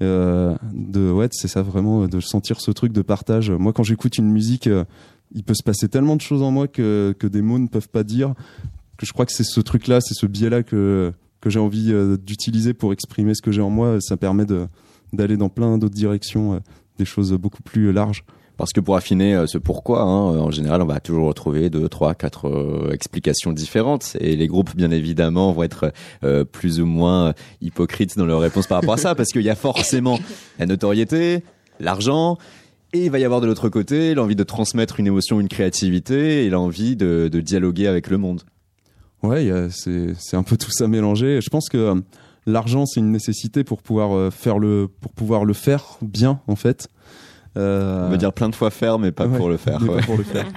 Euh, 0.02 0.56
de 0.74 1.12
ouais, 1.12 1.28
c'est 1.32 1.48
ça 1.48 1.62
vraiment, 1.62 2.08
de 2.08 2.20
sentir 2.20 2.62
ce 2.62 2.72
truc 2.72 2.94
de 2.94 3.02
partage. 3.02 3.52
Moi, 3.52 3.74
quand 3.74 3.84
j'écoute 3.84 4.18
une 4.18 4.32
musique, 4.32 4.68
euh, 4.68 4.86
il 5.34 5.44
peut 5.44 5.54
se 5.54 5.63
passer 5.63 5.89
tellement 5.89 6.15
de 6.15 6.22
choses 6.22 6.42
en 6.42 6.52
moi 6.52 6.68
que, 6.68 7.13
que 7.20 7.28
des 7.28 7.42
mots 7.42 7.60
ne 7.60 7.68
peuvent 7.68 7.89
pas 7.89 8.04
dire. 8.04 8.34
Que 8.98 9.06
je 9.06 9.13
crois 9.13 9.26
que 9.26 9.32
c'est 9.32 9.44
ce 9.44 9.60
truc-là, 9.60 10.02
c'est 10.02 10.15
ce 10.15 10.26
biais-là 10.26 10.63
que, 10.63 11.13
que 11.39 11.50
j'ai 11.50 11.60
envie 11.60 11.94
d'utiliser 12.26 12.74
pour 12.74 12.92
exprimer 12.94 13.34
ce 13.36 13.42
que 13.42 13.52
j'ai 13.52 13.62
en 13.62 13.70
moi. 13.70 14.02
Ça 14.02 14.18
permet 14.18 14.46
d'aller 15.13 15.38
dans 15.38 15.50
plein 15.50 15.78
d'autres 15.78 15.96
directions, 15.96 16.60
des 16.98 17.06
choses 17.06 17.32
beaucoup 17.34 17.63
plus 17.63 17.94
larges. 17.94 18.26
Parce 18.60 18.74
que 18.74 18.82
pour 18.82 18.98
affiner 18.98 19.36
euh, 19.36 19.48
ce 19.48 19.58
pourquoi, 19.58 20.02
hein, 20.02 20.34
euh, 20.36 20.39
en 20.39 20.52
général, 20.52 20.82
on 20.82 20.86
va 20.86 21.00
toujours 21.00 21.28
retrouver 21.28 21.69
deux, 21.69 21.88
trois, 21.88 22.13
quatre 22.13 22.50
euh, 22.50 22.91
explications 22.91 23.54
différentes. 23.54 24.17
Et 24.19 24.36
les 24.36 24.48
groupes, 24.48 24.76
bien 24.76 24.91
évidemment, 24.91 25.54
vont 25.54 25.63
être 25.63 25.93
plus 26.52 26.82
ou 26.82 26.86
moins 26.86 27.34
hypocrites 27.62 28.17
dans 28.17 28.26
leur 28.26 28.41
réponse 28.41 28.67
par 28.67 28.80
rapport 28.80 28.95
à 28.95 28.98
ça, 28.98 29.15
parce 29.15 29.30
qu'il 29.30 29.43
y 29.43 29.50
a 29.50 29.56
forcément 29.56 30.19
la 30.60 30.65
notoriété, 30.65 31.43
l'argent, 31.80 32.38
et 32.91 33.06
il 33.06 33.12
va 33.12 33.19
y 33.19 33.24
avoir 33.24 33.39
de 33.39 33.48
l'autre 33.48 33.69
côté 33.69 34.13
l'envie 34.13 34.36
de 34.36 34.43
transmettre 34.43 35.00
une 35.00 35.08
émotion, 35.08 35.39
une 35.39 35.48
créativité, 35.48 36.45
et 36.45 36.50
l'envie 36.50 36.98
de, 36.98 37.30
de 37.32 37.39
dialoguer 37.39 37.88
avec 37.88 38.10
le 38.10 38.17
monde. 38.17 38.41
Ouais, 39.24 39.50
c'est 39.69 40.36
un 40.36 40.43
peu 40.43 40.58
tout 40.58 40.72
ça 40.72 40.88
mélangé. 40.88 41.39
Je 41.39 41.50
pense 41.50 41.69
que 41.69 42.04
l'argent, 42.45 42.86
c'est 42.86 43.00
une 43.00 43.12
nécessité 43.12 43.63
pour 43.63 43.82
pouvoir 43.82 44.34
faire 44.34 44.60
le, 44.60 44.89
pour 45.00 45.13
pouvoir 45.13 45.45
le 45.45 45.54
faire 45.54 45.98
bien, 46.02 46.41
en 46.48 46.58
fait. 46.58 46.89
Euh... 47.60 48.08
On 48.08 48.12
veut 48.12 48.17
dire 48.17 48.34
plein 48.34 48.50
de 48.50 48.56
fois 48.56 48.72
faire, 48.72 49.00
mais 49.00 49.12
pas 49.12 49.28
pour 49.28 49.50
le 49.50 49.58
faire. 49.58 49.80
Pas 49.80 50.02
pour 50.02 50.17
le 50.17 50.24
faire. 50.24 50.45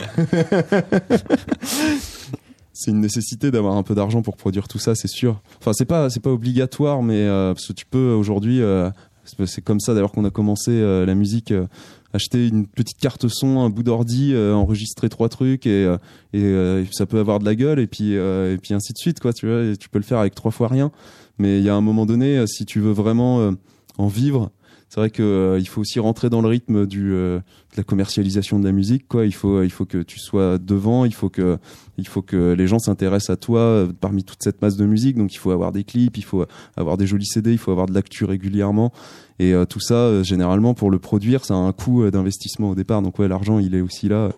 c'est 2.72 2.90
une 2.90 3.00
nécessité 3.00 3.50
d'avoir 3.50 3.76
un 3.76 3.82
peu 3.82 3.94
d'argent 3.94 4.22
pour 4.22 4.36
produire 4.36 4.68
tout 4.68 4.78
ça, 4.78 4.94
c'est 4.94 5.08
sûr. 5.08 5.40
Enfin, 5.60 5.72
c'est 5.72 5.84
pas 5.84 6.10
c'est 6.10 6.20
pas 6.20 6.30
obligatoire, 6.30 7.02
mais 7.02 7.20
euh, 7.20 7.54
parce 7.54 7.68
que 7.68 7.72
tu 7.72 7.86
peux 7.86 8.12
aujourd'hui, 8.12 8.62
euh, 8.62 8.90
c'est 9.46 9.62
comme 9.62 9.80
ça 9.80 9.94
d'ailleurs 9.94 10.12
qu'on 10.12 10.24
a 10.24 10.30
commencé 10.30 10.72
euh, 10.72 11.06
la 11.06 11.14
musique. 11.14 11.52
acheter 12.12 12.48
une 12.48 12.66
petite 12.66 12.98
carte 12.98 13.28
son, 13.28 13.60
un 13.60 13.70
bout 13.70 13.82
d'ordi, 13.82 14.34
enregistrer 14.36 15.08
trois 15.08 15.28
trucs 15.28 15.66
et, 15.66 15.94
et 16.34 16.84
ça 16.90 17.06
peut 17.06 17.18
avoir 17.18 17.38
de 17.38 17.44
la 17.44 17.54
gueule 17.54 17.78
et 17.78 17.86
puis 17.86 18.12
et 18.12 18.58
puis 18.60 18.74
ainsi 18.74 18.92
de 18.92 18.98
suite 18.98 19.20
quoi. 19.20 19.32
Tu 19.32 19.46
vois, 19.46 19.76
tu 19.76 19.88
peux 19.88 19.98
le 19.98 20.04
faire 20.04 20.18
avec 20.18 20.34
trois 20.34 20.50
fois 20.50 20.68
rien. 20.68 20.90
Mais 21.38 21.58
il 21.58 21.64
y 21.64 21.70
a 21.70 21.74
un 21.74 21.80
moment 21.80 22.04
donné, 22.04 22.46
si 22.46 22.66
tu 22.66 22.80
veux 22.80 22.92
vraiment 22.92 23.52
en 23.96 24.06
vivre, 24.08 24.50
c'est 24.92 25.00
vrai 25.00 25.08
que 25.08 25.22
euh, 25.22 25.58
il 25.58 25.66
faut 25.66 25.80
aussi 25.80 26.00
rentrer 26.00 26.28
dans 26.28 26.42
le 26.42 26.48
rythme 26.48 26.84
du 26.84 27.14
euh, 27.14 27.38
de 27.38 27.76
la 27.78 27.82
commercialisation 27.82 28.58
de 28.58 28.66
la 28.66 28.72
musique 28.72 29.08
quoi. 29.08 29.24
Il 29.24 29.32
faut 29.32 29.62
il 29.62 29.70
faut 29.70 29.86
que 29.86 30.02
tu 30.02 30.18
sois 30.18 30.58
devant 30.58 31.06
il 31.06 31.14
faut 31.14 31.30
que 31.30 31.56
il 31.96 32.06
faut 32.06 32.20
que 32.20 32.52
les 32.52 32.66
gens 32.66 32.78
s'intéressent 32.78 33.30
à 33.30 33.36
toi 33.38 33.60
euh, 33.60 33.92
parmi 33.98 34.22
toute 34.22 34.42
cette 34.42 34.60
masse 34.60 34.76
de 34.76 34.84
musique. 34.84 35.16
Donc 35.16 35.32
il 35.32 35.38
faut 35.38 35.50
avoir 35.50 35.72
des 35.72 35.84
clips 35.84 36.18
il 36.18 36.24
faut 36.24 36.44
avoir 36.76 36.98
des 36.98 37.06
jolis 37.06 37.24
CD 37.24 37.52
il 37.52 37.58
faut 37.58 37.70
avoir 37.70 37.86
de 37.86 37.94
l'actu 37.94 38.26
régulièrement. 38.26 38.92
Et 39.38 39.54
tout 39.66 39.80
ça 39.80 40.22
généralement 40.22 40.74
pour 40.74 40.90
le 40.90 40.98
produire 40.98 41.46
ça 41.46 41.54
a 41.54 41.56
un 41.56 41.72
coût 41.72 42.10
d'investissement 42.10 42.68
au 42.68 42.74
départ. 42.74 43.00
Donc 43.00 43.18
ouais 43.18 43.28
l'argent 43.28 43.58
il 43.58 43.74
est 43.74 43.80
aussi 43.80 44.10
là 44.10 44.28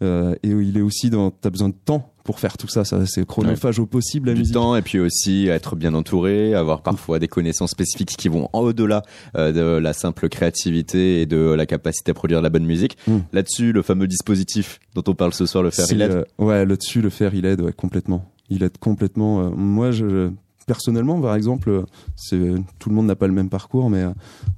et 0.00 0.36
il 0.42 0.76
est 0.76 0.82
aussi 0.82 1.10
dans 1.10 1.30
t'as 1.30 1.50
besoin 1.50 1.68
de 1.68 1.74
temps 1.84 2.12
pour 2.26 2.40
faire 2.40 2.58
tout 2.58 2.68
ça. 2.68 2.84
ça 2.84 3.06
c'est 3.06 3.24
chronophage 3.24 3.78
au 3.78 3.86
possible 3.86 4.28
la 4.28 4.34
du 4.34 4.40
musique. 4.40 4.54
temps 4.54 4.76
et 4.76 4.82
puis 4.82 4.98
aussi 4.98 5.46
être 5.46 5.76
bien 5.76 5.94
entouré, 5.94 6.54
avoir 6.54 6.82
parfois 6.82 7.18
des 7.18 7.28
connaissances 7.28 7.70
spécifiques 7.70 8.16
qui 8.16 8.28
vont 8.28 8.50
au-delà 8.52 9.02
euh, 9.36 9.52
de 9.52 9.78
la 9.78 9.92
simple 9.92 10.28
créativité 10.28 11.22
et 11.22 11.26
de 11.26 11.36
la 11.36 11.64
capacité 11.64 12.10
à 12.10 12.14
produire 12.14 12.40
de 12.40 12.42
la 12.42 12.50
bonne 12.50 12.66
musique. 12.66 12.98
Hmm. 13.06 13.20
Là-dessus, 13.32 13.72
le 13.72 13.82
fameux 13.82 14.08
dispositif 14.08 14.80
dont 14.94 15.04
on 15.06 15.14
parle 15.14 15.32
ce 15.32 15.46
soir, 15.46 15.62
le 15.62 15.70
fer, 15.70 15.86
il 15.90 16.02
aide. 16.02 16.10
Euh, 16.10 16.24
ouais, 16.38 16.66
là-dessus, 16.66 17.00
le 17.00 17.10
fer, 17.10 17.32
il 17.34 17.46
aide 17.46 17.60
ouais, 17.60 17.72
complètement. 17.72 18.30
Il 18.50 18.62
aide 18.64 18.76
complètement. 18.78 19.40
Euh, 19.40 19.50
moi, 19.50 19.92
je, 19.92 20.30
personnellement, 20.66 21.20
par 21.20 21.36
exemple, 21.36 21.84
c'est 22.16 22.54
tout 22.80 22.88
le 22.88 22.94
monde 22.96 23.06
n'a 23.06 23.16
pas 23.16 23.28
le 23.28 23.32
même 23.32 23.48
parcours, 23.48 23.88
mais 23.88 24.04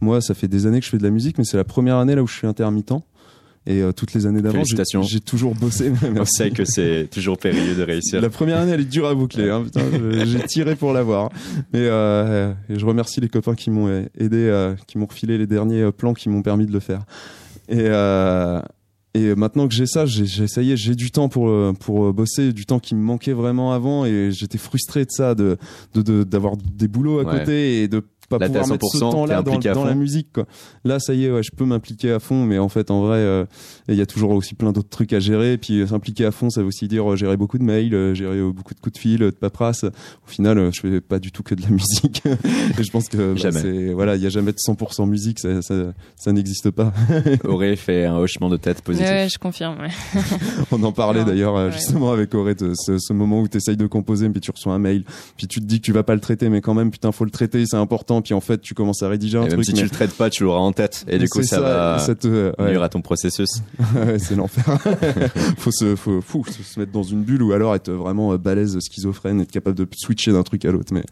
moi, 0.00 0.22
ça 0.22 0.32
fait 0.32 0.48
des 0.48 0.66
années 0.66 0.80
que 0.80 0.86
je 0.86 0.90
fais 0.90 0.98
de 0.98 1.04
la 1.04 1.10
musique, 1.10 1.36
mais 1.36 1.44
c'est 1.44 1.58
la 1.58 1.64
première 1.64 1.96
année 1.96 2.14
là 2.14 2.22
où 2.22 2.26
je 2.26 2.34
suis 2.34 2.46
intermittent. 2.46 2.94
Et 3.70 3.82
euh, 3.82 3.92
toutes 3.92 4.14
les 4.14 4.24
années 4.24 4.40
d'avant, 4.40 4.62
j'ai 4.64 5.20
toujours 5.20 5.54
bossé. 5.54 5.92
On 6.16 6.24
sait 6.24 6.50
que 6.50 6.64
c'est 6.64 7.06
toujours 7.12 7.36
périlleux 7.36 7.74
de 7.74 7.82
réussir. 7.82 8.18
La 8.18 8.30
première 8.30 8.56
année, 8.56 8.72
elle 8.72 8.80
est 8.80 8.84
dure 8.84 9.06
à 9.06 9.14
boucler. 9.14 9.50
Hein, 9.50 9.66
j'ai 10.24 10.40
tiré 10.46 10.74
pour 10.74 10.94
l'avoir. 10.94 11.28
Mais 11.74 11.80
euh, 11.80 12.54
je 12.70 12.86
remercie 12.86 13.20
les 13.20 13.28
copains 13.28 13.54
qui 13.54 13.70
m'ont 13.70 14.06
aidé, 14.18 14.38
euh, 14.38 14.74
qui 14.86 14.96
m'ont 14.96 15.04
refilé 15.04 15.36
les 15.36 15.46
derniers 15.46 15.92
plans 15.92 16.14
qui 16.14 16.30
m'ont 16.30 16.40
permis 16.40 16.64
de 16.64 16.72
le 16.72 16.80
faire. 16.80 17.02
Et, 17.68 17.76
euh, 17.80 18.62
et 19.12 19.34
maintenant 19.34 19.68
que 19.68 19.74
j'ai 19.74 19.84
ça, 19.84 20.06
j'ai 20.06 20.42
essayé, 20.42 20.78
j'ai 20.78 20.94
du 20.94 21.10
temps 21.10 21.28
pour 21.28 21.52
pour 21.78 22.14
bosser, 22.14 22.54
du 22.54 22.64
temps 22.64 22.78
qui 22.78 22.94
me 22.94 23.02
manquait 23.02 23.34
vraiment 23.34 23.72
avant, 23.72 24.06
et 24.06 24.30
j'étais 24.30 24.56
frustré 24.56 25.04
de 25.04 25.10
ça, 25.10 25.34
de 25.34 25.58
d'avoir 25.94 26.56
de, 26.56 26.62
des 26.72 26.88
boulots 26.88 27.18
à 27.18 27.26
côté 27.26 27.82
et 27.82 27.88
de 27.88 28.02
pas 28.28 28.38
Là, 28.38 28.46
pouvoir 28.46 28.68
mettre 28.68 28.86
ce 28.90 28.98
100%, 28.98 29.10
temps-là 29.10 29.42
dans, 29.42 29.84
la 29.84 29.94
musique. 29.94 30.32
Quoi. 30.32 30.46
Là, 30.84 30.98
ça 31.00 31.14
y 31.14 31.24
est, 31.24 31.30
ouais, 31.30 31.42
je 31.42 31.50
peux 31.50 31.64
m'impliquer 31.64 32.12
à 32.12 32.18
fond, 32.18 32.44
mais 32.44 32.58
en 32.58 32.68
fait, 32.68 32.90
en 32.90 33.02
vrai, 33.02 33.18
euh, 33.18 33.44
il 33.88 33.94
y 33.94 34.00
a 34.00 34.06
toujours 34.06 34.30
aussi 34.30 34.54
plein 34.54 34.72
d'autres 34.72 34.88
trucs 34.88 35.12
à 35.12 35.20
gérer. 35.20 35.58
Puis 35.58 35.80
euh, 35.80 35.86
s'impliquer 35.86 36.26
à 36.26 36.30
fond, 36.30 36.50
ça 36.50 36.60
veut 36.60 36.68
aussi 36.68 36.88
dire 36.88 37.10
euh, 37.10 37.16
gérer 37.16 37.36
beaucoup 37.36 37.58
de 37.58 37.64
mails, 37.64 37.94
euh, 37.94 38.14
gérer 38.14 38.38
euh, 38.38 38.52
beaucoup 38.52 38.74
de 38.74 38.80
coups 38.80 38.94
de 38.94 38.98
fil, 38.98 39.22
euh, 39.22 39.30
de 39.30 39.36
paperasse. 39.36 39.84
Au 39.84 40.28
final, 40.28 40.58
euh, 40.58 40.70
je 40.72 40.80
fais 40.80 41.00
pas 41.00 41.18
du 41.18 41.32
tout 41.32 41.42
que 41.42 41.54
de 41.54 41.62
la 41.62 41.68
musique. 41.70 42.22
Et 42.78 42.82
je 42.82 42.90
pense 42.90 43.08
que 43.08 43.34
bah, 43.40 43.52
c'est 43.52 43.92
voilà, 43.92 44.16
il 44.16 44.22
y 44.22 44.26
a 44.26 44.30
jamais 44.30 44.52
de 44.52 44.58
100% 44.58 45.08
musique, 45.08 45.38
ça, 45.38 45.62
ça, 45.62 45.74
ça 46.16 46.32
n'existe 46.32 46.70
pas. 46.70 46.92
Auré 47.44 47.76
fait 47.76 48.04
un 48.04 48.16
hochement 48.16 48.48
de 48.48 48.56
tête 48.56 48.82
positif. 48.82 49.08
Ouais, 49.08 49.28
je 49.30 49.38
confirme. 49.38 49.78
ouais. 49.80 50.22
On 50.72 50.82
en 50.82 50.92
parlait 50.92 51.24
d'ailleurs 51.24 51.56
euh, 51.56 51.66
ouais. 51.66 51.72
justement 51.72 52.12
avec 52.12 52.34
Auré, 52.34 52.54
de 52.54 52.72
ce, 52.74 52.98
ce 52.98 53.12
moment 53.12 53.40
où 53.40 53.48
tu 53.48 53.56
essayes 53.56 53.76
de 53.76 53.86
composer, 53.86 54.28
puis 54.28 54.40
tu 54.40 54.50
reçois 54.50 54.74
un 54.74 54.78
mail, 54.78 55.04
puis 55.36 55.46
tu 55.46 55.60
te 55.60 55.64
dis 55.64 55.80
que 55.80 55.86
tu 55.86 55.92
vas 55.92 56.02
pas 56.02 56.14
le 56.14 56.20
traiter, 56.20 56.48
mais 56.48 56.60
quand 56.60 56.74
même, 56.74 56.90
putain, 56.90 57.12
faut 57.12 57.24
le 57.24 57.30
traiter, 57.30 57.64
c'est 57.66 57.76
important. 57.76 58.17
Puis 58.22 58.34
en 58.34 58.40
fait, 58.40 58.60
tu 58.60 58.74
commences 58.74 59.02
à 59.02 59.08
rédiger 59.08 59.38
un 59.38 59.42
Et 59.42 59.44
même 59.44 59.52
truc. 59.54 59.64
si 59.64 59.72
mais- 59.72 59.78
tu 59.78 59.84
le 59.84 59.90
traites 59.90 60.14
pas, 60.14 60.30
tu 60.30 60.44
l'auras 60.44 60.60
en 60.60 60.72
tête. 60.72 61.04
Et 61.08 61.18
du 61.18 61.28
coup, 61.28 61.42
ça, 61.42 61.60
va 61.60 61.98
ça 61.98 62.14
te- 62.14 62.52
ouais. 62.58 62.68
nuire 62.70 62.82
à 62.82 62.88
ton 62.88 63.00
processus. 63.00 63.62
C'est 64.18 64.36
l'enfer. 64.36 64.78
faut 65.58 65.70
se, 65.70 65.96
faut, 65.96 66.20
fou, 66.20 66.44
se 66.46 66.78
mettre 66.80 66.92
dans 66.92 67.02
une 67.02 67.22
bulle 67.22 67.42
ou 67.42 67.52
alors 67.52 67.74
être 67.74 67.90
vraiment 67.90 68.34
balèze, 68.36 68.78
schizophrène, 68.80 69.40
être 69.40 69.50
capable 69.52 69.76
de 69.76 69.86
switcher 69.96 70.32
d'un 70.32 70.42
truc 70.42 70.64
à 70.64 70.70
l'autre. 70.70 70.92
Mais 70.92 71.04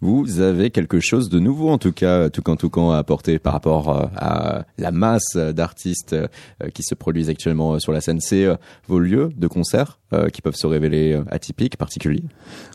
Vous 0.00 0.40
avez 0.40 0.70
quelque 0.70 1.00
chose 1.00 1.28
de 1.30 1.38
nouveau, 1.38 1.70
en 1.70 1.78
tout 1.78 1.92
cas, 1.92 2.28
tout 2.30 2.42
quand 2.42 2.56
tout 2.56 2.68
quand 2.70 2.90
à 2.92 2.98
apporter 2.98 3.38
par 3.38 3.52
rapport 3.54 3.88
euh, 3.88 4.06
à 4.16 4.64
la 4.78 4.90
masse 4.90 5.36
d'artistes 5.36 6.12
euh, 6.12 6.28
qui 6.74 6.82
se 6.82 6.94
produisent 6.94 7.30
actuellement 7.30 7.74
euh, 7.74 7.78
sur 7.78 7.92
la 7.92 8.00
scène. 8.00 8.20
C'est 8.20 8.46
vos 8.88 8.98
lieux 8.98 9.30
de 9.36 9.46
concert 9.46 9.98
qui 10.32 10.40
peuvent 10.42 10.54
se 10.56 10.66
révéler 10.66 11.20
atypiques, 11.30 11.76
particuliers? 11.76 12.22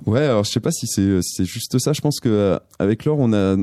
ouais, 0.05 0.23
alors 0.25 0.43
je 0.43 0.51
sais 0.51 0.59
pas 0.59 0.71
si 0.71 0.85
c'est, 0.87 1.21
si 1.21 1.35
c'est 1.35 1.45
juste 1.45 1.77
ça. 1.79 1.93
Je 1.93 2.01
pense 2.01 2.19
que 2.19 2.59
avec 2.79 3.05
Laure, 3.05 3.19
on 3.19 3.33
a, 3.33 3.55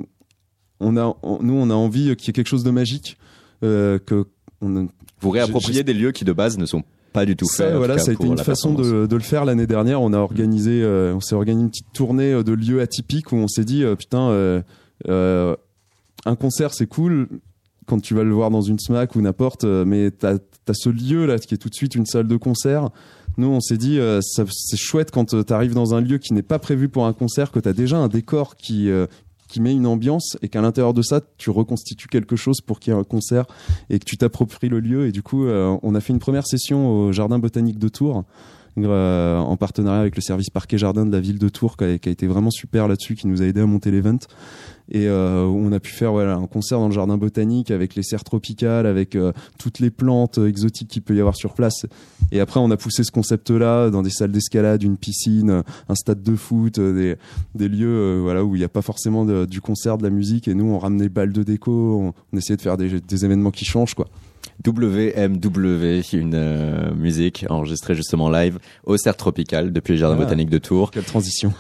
on 0.81 0.97
a, 0.97 1.17
on- 1.23 1.43
nous, 1.43 1.55
on 1.55 1.69
a 1.71 1.75
envie 1.75 2.15
qu'il 2.17 2.29
y 2.29 2.31
ait 2.31 2.33
quelque 2.33 2.47
chose 2.49 2.65
de 2.65 2.71
magique, 2.71 3.19
euh, 3.65 3.99
que 3.99 4.27
on 4.61 4.77
a- 4.85 4.89
Vous 5.21 5.31
réappropriez 5.31 5.83
des 5.85 5.95
lieux 5.95 6.13
qui 6.13 6.25
de 6.25 6.33
base 6.33 6.59
ne 6.59 6.67
sont 6.67 6.83
pas 7.19 7.27
du 7.27 7.37
tout 7.37 7.47
Ça, 7.47 7.77
voilà, 7.77 7.99
ça 7.99 8.11
a 8.13 8.15
été 8.15 8.27
une 8.27 8.39
façon 8.39 8.75
de, 8.75 9.07
de 9.07 9.17
le 9.17 9.23
faire 9.23 9.45
l'année 9.45 9.67
dernière. 9.67 10.01
On 10.01 10.13
a 10.13 10.19
organisé, 10.19 10.83
euh, 10.83 11.15
on 11.15 11.21
s'est 11.21 11.35
organisé 11.35 11.65
une 11.65 11.71
petite 11.71 11.93
tournée 11.93 12.33
euh, 12.33 12.43
de 12.45 12.53
lieux 12.53 12.81
atypiques 12.81 13.33
où 13.33 13.37
on 13.37 13.49
s'est 13.49 13.65
dit, 13.65 13.83
euh, 13.83 13.97
putain, 13.97 14.31
euh, 15.09 15.57
un 16.25 16.37
concert 16.37 16.75
c'est 16.75 16.87
cool 16.87 17.29
quand 17.87 18.01
tu 18.01 18.15
vas 18.15 18.23
le 18.23 18.33
voir 18.33 18.51
dans 18.51 18.61
une 18.61 18.79
smack 18.79 19.17
ou 19.17 19.21
n'importe, 19.21 19.65
mais 19.65 20.11
t'as 20.11 20.35
as 20.69 20.75
ce 20.75 20.91
lieu 20.91 21.25
là 21.27 21.39
qui 21.39 21.55
est 21.55 21.59
tout 21.59 21.71
de 21.71 21.75
suite 21.75 21.95
une 21.95 22.07
salle 22.07 22.29
de 22.29 22.37
concert. 22.37 22.91
Nous, 23.39 23.49
on 23.49 23.61
s'est 23.61 23.79
dit, 23.79 23.99
c'est 24.21 24.77
chouette 24.77 25.11
quand 25.11 25.35
tu 25.45 25.53
arrives 25.53 25.73
dans 25.73 25.95
un 25.95 26.03
lieu 26.03 26.19
qui 26.19 26.35
n'est 26.35 26.43
pas 26.43 26.59
prévu 26.59 26.91
pour 26.91 27.07
un 27.07 27.15
concert, 27.15 27.51
que 27.51 27.61
tu 27.61 27.69
as 27.69 27.73
déjà 27.73 27.97
un 27.97 28.09
décor 28.09 28.57
qui, 28.57 28.91
qui 29.49 29.61
met 29.61 29.73
une 29.73 29.87
ambiance 29.87 30.37
et 30.43 30.49
qu'à 30.49 30.61
l'intérieur 30.61 30.95
de 30.95 31.03
ça, 31.03 31.21
tu 31.39 31.51
reconstitues 31.51 32.09
quelque 32.09 32.37
chose 32.37 32.61
pour 32.61 32.79
qu'il 32.79 32.93
y 32.93 32.97
ait 32.97 33.01
un 33.01 33.05
concert 33.05 33.47
et 33.91 33.99
que 33.99 34.05
tu 34.05 34.17
t'appropries 34.17 34.69
le 34.69 34.81
lieu. 34.81 35.07
Et 35.07 35.13
du 35.13 35.23
coup, 35.23 35.47
euh, 35.47 35.77
on 35.83 35.95
a 35.95 36.01
fait 36.01 36.13
une 36.13 36.19
première 36.19 36.47
session 36.47 36.89
au 36.91 37.13
Jardin 37.13 37.39
botanique 37.39 37.79
de 37.79 37.89
Tours. 37.89 38.25
Euh, 38.79 39.39
en 39.39 39.57
partenariat 39.57 40.01
avec 40.01 40.17
le 40.17 40.23
service 40.23 40.51
parquet 40.51 40.79
jardin 40.79 41.07
de 41.07 41.13
la 41.13 41.21
ville 41.21 41.39
de 41.39 41.49
Tours 41.49 41.77
qui 41.77 41.85
a, 41.85 41.89
été 41.89 42.27
vraiment 42.27 42.51
super 42.51 42.89
là-dessus 42.89 43.15
qui 43.17 43.27
nous 43.27 43.43
a 43.43 43.45
aidé 43.47 43.61
à 43.61 43.67
monter 43.67 43.91
l'event. 43.91 44.19
Et 44.91 45.07
euh, 45.07 45.45
on 45.45 45.71
a 45.73 45.81
pu 45.81 45.93
faire 45.93 46.15
un 46.15 46.47
concert 46.47 46.79
dans 46.79 46.89
le 46.89 46.95
jardin 46.95 47.19
botanique 47.19 47.71
avec 47.71 47.95
les 47.95 48.03
serres 48.03 48.25
tropicales 48.25 48.87
avec 48.87 49.17
euh, 49.17 49.33
toutes 49.59 49.81
les 49.81 49.91
plantes 49.91 50.39
euh, 50.39 50.49
exotiques 50.49 50.89
qu'il 50.89 51.03
peut 51.03 51.15
y 51.15 51.21
avoir 51.21 51.37
sur 51.37 51.53
place. 51.53 51.85
Et 52.33 52.41
après 52.41 52.59
on 52.59 52.71
a 52.71 52.77
poussé 52.77 53.05
ce 53.05 53.11
concept 53.11 53.51
là 53.51 53.91
dans 53.91 54.03
des 54.03 54.11
salles 54.11 54.33
d'escalade 54.33 54.83
une 54.83 54.97
piscine 54.97 55.63
un 55.89 55.95
stade 55.95 56.23
de 56.23 56.37
foot 56.37 56.81
des, 56.81 57.17
lieux 57.55 58.19
voilà 58.21 58.45
où 58.45 58.57
il 58.57 58.59
n'y 58.59 58.65
a 58.65 58.69
pas 58.69 58.83
forcément 58.83 59.27
du 59.45 59.61
concert 59.61 59.99
de 59.99 60.05
la 60.05 60.11
musique. 60.11 60.49
Et 60.49 60.55
nous 60.55 60.67
on 60.67 60.79
ramenait 60.79 61.09
balles 61.11 61.33
de 61.33 61.43
déco 61.43 61.71
on, 62.01 62.15
on 62.33 62.37
essayait 62.37 62.57
de 62.57 62.63
faire 62.63 62.79
des, 62.79 63.01
des 63.01 63.25
événements 63.25 63.51
qui 63.51 63.67
changent 63.67 63.95
quoi 63.95 64.09
WMW, 64.67 66.03
une 66.13 66.35
euh, 66.35 66.93
musique 66.95 67.45
enregistrée 67.49 67.95
justement 67.95 68.29
live 68.31 68.59
au 68.85 68.97
Cerf 68.97 69.17
Tropical 69.17 69.73
depuis 69.73 69.93
le 69.93 69.99
Jardin 69.99 70.17
Ah. 70.19 70.25
Botanique 70.25 70.51
de 70.51 70.59
Tours. 70.59 70.91
quelle 70.91 71.05
transition 71.05 71.53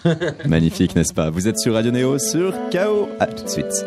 Magnifique, 0.46 0.96
n'est-ce 0.96 1.14
pas? 1.14 1.30
Vous 1.30 1.48
êtes 1.48 1.58
sur 1.58 1.74
Radio 1.74 1.90
Néo, 1.92 2.18
sur 2.18 2.52
KO. 2.70 3.08
À 3.20 3.26
tout 3.26 3.44
de 3.44 3.48
suite. 3.48 3.86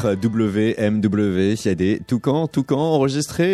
Titre 0.00 0.14
WMW. 0.14 1.54
Il 1.54 1.64
y 1.64 1.68
a 1.68 1.74
des 1.74 2.00
toucans, 2.06 2.48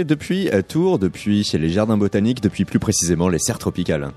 depuis 0.05 0.49
euh, 0.49 0.63
Tours, 0.63 0.99
depuis 0.99 1.43
chez 1.45 1.59
les 1.59 1.71
jardins 1.71 1.97
botaniques, 1.97 2.41
depuis 2.41 2.65
plus 2.65 2.79
précisément 2.79 3.29
les 3.29 3.39
serres 3.39 3.59
tropicales. 3.59 4.11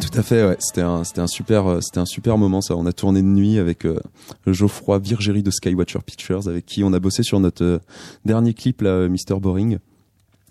Tout 0.00 0.18
à 0.18 0.22
fait, 0.22 0.44
ouais. 0.44 0.56
C'était 0.58 0.82
un, 0.82 1.04
c'était 1.04 1.20
un 1.20 1.26
super, 1.26 1.66
euh, 1.66 1.80
c'était 1.80 2.00
un 2.00 2.06
super 2.06 2.36
moment 2.36 2.60
ça. 2.60 2.74
On 2.76 2.84
a 2.86 2.92
tourné 2.92 3.22
de 3.22 3.26
nuit 3.26 3.58
avec 3.58 3.86
euh, 3.86 4.00
Geoffroy 4.46 4.98
Virgéry 4.98 5.42
de 5.42 5.50
Skywatcher 5.50 6.00
Pictures, 6.04 6.48
avec 6.48 6.66
qui 6.66 6.82
on 6.82 6.92
a 6.92 6.98
bossé 6.98 7.22
sur 7.22 7.38
notre 7.38 7.80
dernier 8.24 8.54
clip 8.54 8.82
Mr 8.82 9.38
Boring, 9.40 9.78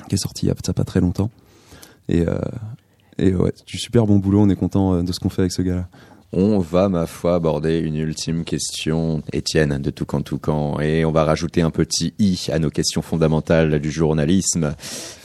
qui 0.07 0.15
est 0.15 0.19
sorti 0.19 0.45
il 0.45 0.49
y 0.49 0.51
a 0.51 0.55
ça 0.65 0.73
pas 0.73 0.85
très 0.85 1.01
longtemps. 1.01 1.29
Et, 2.09 2.23
et 3.17 3.35
ouais, 3.35 3.51
du 3.65 3.77
super 3.77 4.05
bon 4.05 4.17
boulot. 4.17 4.41
On 4.41 4.49
est 4.49 4.55
content 4.55 5.03
de 5.03 5.11
ce 5.11 5.19
qu'on 5.19 5.29
fait 5.29 5.41
avec 5.41 5.51
ce 5.51 5.61
gars-là. 5.61 5.87
On 6.33 6.59
va, 6.59 6.89
ma 6.89 7.05
foi, 7.05 7.35
aborder 7.35 7.79
une 7.79 7.95
ultime 7.95 8.43
question, 8.43 9.23
Étienne, 9.31 9.77
de 9.81 9.89
Toucan 9.89 10.21
Toucan, 10.21 10.77
et 10.81 11.05
on 11.05 11.11
va 11.13 11.23
rajouter 11.23 11.61
un 11.61 11.69
petit 11.71 12.13
i 12.19 12.47
à 12.51 12.59
nos 12.59 12.69
questions 12.69 13.01
fondamentales 13.01 13.79
du 13.79 13.89
journalisme. 13.89 14.75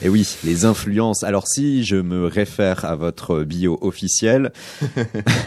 Et 0.01 0.07
oui, 0.07 0.25
les 0.45 0.63
influences. 0.63 1.23
Alors 1.23 1.45
si 1.45 1.83
je 1.83 1.97
me 1.97 2.25
réfère 2.25 2.85
à 2.85 2.95
votre 2.95 3.43
bio 3.43 3.77
officiel, 3.81 4.53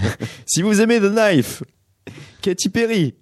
si 0.46 0.60
vous 0.60 0.82
aimez 0.82 1.00
The 1.00 1.10
Knife, 1.10 1.62
Katy 2.42 2.68
Perry, 2.68 3.14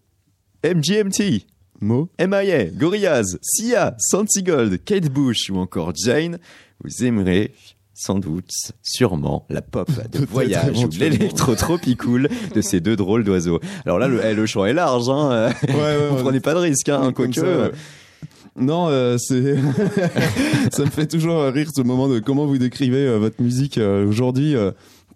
MGMT, 0.64 1.46
Mo 1.80 2.08
MIA, 2.18 2.64
Gorillaz, 2.64 3.38
Sia, 3.42 3.94
Santi 3.98 4.42
Gold, 4.42 4.82
Kate 4.84 5.08
Bush 5.08 5.50
ou 5.50 5.58
encore 5.58 5.94
Jane, 5.94 6.38
vous 6.82 7.04
aimerez 7.04 7.54
sans 7.94 8.18
doute, 8.18 8.50
sûrement, 8.82 9.46
la 9.48 9.62
pop 9.62 9.90
de 10.12 10.24
voyage 10.26 10.84
ou 10.84 10.88
l'électro-tropicool 10.98 12.28
de 12.54 12.60
ces 12.60 12.80
deux 12.80 12.96
drôles 12.96 13.24
d'oiseaux. 13.24 13.60
Alors 13.86 13.98
là, 13.98 14.08
le, 14.08 14.20
eh, 14.24 14.34
le 14.34 14.46
champ 14.46 14.66
est 14.66 14.72
large, 14.72 15.08
hein. 15.08 15.50
Ouais, 15.68 15.74
ouais, 15.74 16.08
Vous 16.10 16.22
prenez 16.22 16.40
pas 16.40 16.54
de 16.54 16.58
risque, 16.58 16.88
hein, 16.88 17.12
quoique. 17.12 17.40
ouais. 17.40 17.70
Non, 18.56 18.86
euh, 18.88 19.16
c'est 19.18 19.56
ça 20.72 20.84
me 20.84 20.90
fait 20.90 21.06
toujours 21.06 21.42
rire 21.46 21.68
ce 21.74 21.82
moment 21.82 22.08
de 22.08 22.20
comment 22.20 22.46
vous 22.46 22.58
décrivez 22.58 23.06
euh, 23.06 23.18
votre 23.18 23.42
musique 23.42 23.78
euh, 23.78 24.06
aujourd'hui. 24.06 24.54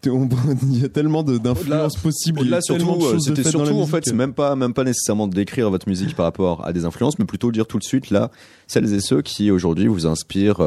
Il 0.05 0.81
y 0.81 0.85
a 0.85 0.89
tellement 0.89 1.25
d'influences 1.25 1.97
possibles. 1.97 2.45
Là, 2.49 2.61
surtout, 2.61 3.19
c'était 3.19 3.43
surtout, 3.43 3.81
en 3.81 3.87
fait, 3.87 4.05
c'est 4.05 4.15
même 4.15 4.33
pas, 4.33 4.55
même 4.55 4.73
pas 4.73 4.85
nécessairement 4.85 5.27
de 5.27 5.35
décrire 5.35 5.71
votre 5.71 5.89
musique 5.89 6.15
par 6.15 6.25
rapport 6.25 6.65
à 6.65 6.73
des 6.73 6.85
influences, 6.85 7.19
mais 7.19 7.25
plutôt 7.25 7.51
dire 7.51 7.67
tout 7.67 7.79
de 7.79 7.85
suite, 7.85 8.11
là, 8.11 8.31
celles 8.69 8.93
et 8.95 9.01
ceux 9.01 9.23
qui 9.23 9.51
aujourd'hui 9.51 9.89
vous 9.89 10.07
inspirent, 10.07 10.61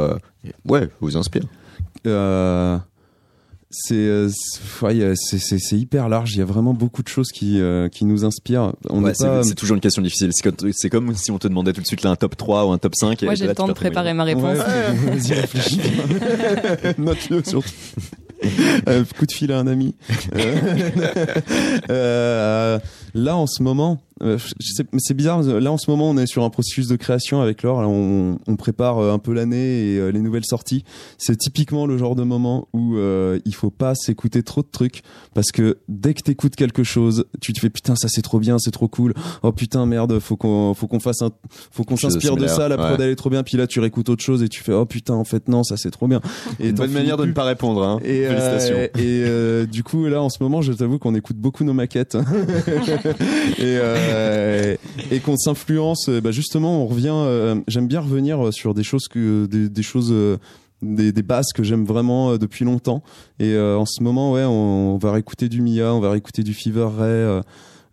ouais, 0.67 0.89
vous 1.00 1.15
inspirent. 1.15 1.47
Euh, 2.08 2.77
c'est 3.69 3.93
euh, 3.95 4.30
c'est- 4.30 4.86
ouais, 4.86 5.13
c'est 5.15 5.77
hyper 5.77 6.10
large. 6.10 6.32
Il 6.34 6.39
y 6.39 6.41
a 6.41 6.45
vraiment 6.45 6.73
beaucoup 6.73 7.04
de 7.04 7.08
choses 7.08 7.30
qui 7.30 7.62
euh, 7.62 7.88
qui 7.88 8.04
nous 8.06 8.25
inspirent. 8.25 8.73
On 8.89 9.01
Ouais, 9.01 9.10
n'est 9.10 9.13
c'est 9.13 9.25
pas. 9.27 9.43
toujours 9.56 9.75
une 9.75 9.82
question 9.82 10.01
difficile. 10.01 10.32
C'est 10.73 10.89
comme, 10.89 11.15
si 11.15 11.32
on 11.32 11.39
te 11.39 11.47
demandait 11.47 11.71
tout 11.73 11.82
de 11.82 11.88
suite 11.88 12.04
là 12.04 12.10
un 12.10 12.15
top 12.17 12.36
3 12.36 12.65
ou 12.65 12.71
un 12.71 12.77
top 12.77 12.95
5. 12.95 13.21
et 13.23 13.25
Moi, 13.25 13.36
j'ai 13.36 13.47
le 13.47 13.56
temps 13.56 13.67
de 13.67 13.73
préparer 13.73 14.13
ma 14.13 14.23
réponse. 14.25 14.58
Ouais, 14.58 14.93
vas-y, 15.15 15.34
réfléchis. 15.34 15.80
Note-le 16.97 17.43
surtout. 17.45 17.69
Euh, 18.89 19.04
coup 19.17 19.25
de 19.27 19.32
fil 19.32 19.51
à 19.51 19.60
un 19.60 19.67
ami. 19.67 19.93
Là, 23.13 23.36
en 23.36 23.47
ce 23.47 23.62
moment, 23.63 24.01
euh, 24.21 24.38
c'est 24.97 25.13
bizarre. 25.13 25.41
Là, 25.41 25.71
en 25.71 25.77
ce 25.77 25.89
moment, 25.89 26.10
on 26.10 26.17
est 26.17 26.27
sur 26.27 26.43
un 26.43 26.49
processus 26.49 26.88
de 26.88 26.95
création 26.95 27.41
avec. 27.41 27.63
Là, 27.63 27.71
on, 27.73 28.38
on 28.47 28.55
prépare 28.55 28.99
euh, 28.99 29.13
un 29.13 29.19
peu 29.19 29.34
l'année 29.34 29.93
et 29.93 29.97
euh, 29.97 30.10
les 30.12 30.19
nouvelles 30.19 30.45
sorties. 30.45 30.84
C'est 31.17 31.38
typiquement 31.38 31.86
le 31.86 31.97
genre 31.97 32.15
de 32.15 32.23
moment 32.23 32.67
où 32.73 32.97
euh, 32.97 33.39
il 33.45 33.55
faut 33.55 33.69
pas 33.69 33.95
s'écouter 33.95 34.43
trop 34.43 34.62
de 34.62 34.67
trucs 34.71 35.01
parce 35.34 35.51
que 35.51 35.79
dès 35.88 36.13
que 36.13 36.21
t'écoutes 36.21 36.55
quelque 36.55 36.84
chose, 36.84 37.26
tu 37.41 37.53
te 37.53 37.59
fais 37.59 37.69
putain, 37.69 37.95
ça 37.95 38.07
c'est 38.09 38.22
trop 38.22 38.39
bien, 38.39 38.57
c'est 38.59 38.72
trop 38.72 38.88
cool. 38.88 39.13
Oh 39.43 39.51
putain, 39.51 39.86
merde, 39.86 40.19
faut 40.19 40.38
qu'on, 40.38 40.74
faut 40.74 40.88
qu'on 40.88 40.99
fasse 40.99 41.22
un, 41.22 41.32
faut 41.72 41.84
qu'on 41.84 41.97
s'inspire 41.97 42.36
de 42.36 42.47
ça. 42.47 42.67
La 42.67 42.78
prod 42.78 42.99
ouais. 42.99 43.05
elle 43.05 43.11
est 43.11 43.15
trop 43.15 43.30
bien. 43.30 43.43
Puis 43.43 43.57
là, 43.57 43.67
tu 43.67 43.80
réécoutes 43.80 44.09
autre 44.09 44.24
chose 44.24 44.43
et 44.43 44.49
tu 44.49 44.63
fais 44.63 44.74
oh 44.74 44.86
putain, 44.86 45.15
en 45.15 45.24
fait 45.24 45.47
non, 45.47 45.63
ça 45.63 45.78
c'est 45.78 45.91
trop 45.91 46.07
bien. 46.07 46.22
Et 46.59 46.69
Une 46.69 46.76
bonne 46.76 46.91
manière 46.91 47.17
de 47.17 47.26
ne 47.26 47.34
pas 47.34 47.43
répondre. 47.43 47.84
Hein. 47.84 47.99
Et, 48.03 48.26
euh, 48.26 48.88
et 48.95 49.24
euh, 49.26 49.65
du 49.65 49.84
coup, 49.84 50.05
là, 50.05 50.22
en 50.22 50.30
ce 50.30 50.41
moment, 50.41 50.61
je 50.61 50.74
t'avoue 50.74 50.99
qu'on 50.99 51.15
écoute 51.15 51.38
beaucoup 51.38 51.63
nos 51.63 51.74
maquettes 51.74 52.15
et, 53.57 53.78
euh, 54.12 54.76
et 55.12 55.20
qu'on 55.20 55.38
s'influence. 55.38 56.07
euh, 56.09 56.22
Bah, 56.22 56.32
justement, 56.32 56.84
on 56.84 56.88
revient. 56.88 57.09
euh, 57.12 57.55
J'aime 57.68 57.88
bien 57.88 58.01
revenir 58.01 58.53
sur 58.53 58.74
des 58.74 58.84
choses 58.84 59.07
que 59.09 59.45
des, 59.45 59.84
choses. 59.84 60.14
des, 60.82 61.12
des 61.12 61.24
bases 61.24 61.51
que 61.53 61.64
j'aime 61.64 61.86
vraiment 61.86 62.38
depuis 62.38 62.66
longtemps 62.66 63.03
et 63.39 63.57
en 63.57 63.86
ce 63.86 64.01
moment 64.01 64.32
ouais 64.34 64.45
on, 64.45 64.97
va 64.97 65.12
réécouter 65.12 65.47
du 65.47 65.62
Mia 65.62 65.93
on 65.93 65.99
va 65.99 66.09
réécouter 66.12 66.43
du 66.43 66.53
Fever 66.53 66.88
Ray 66.97 67.41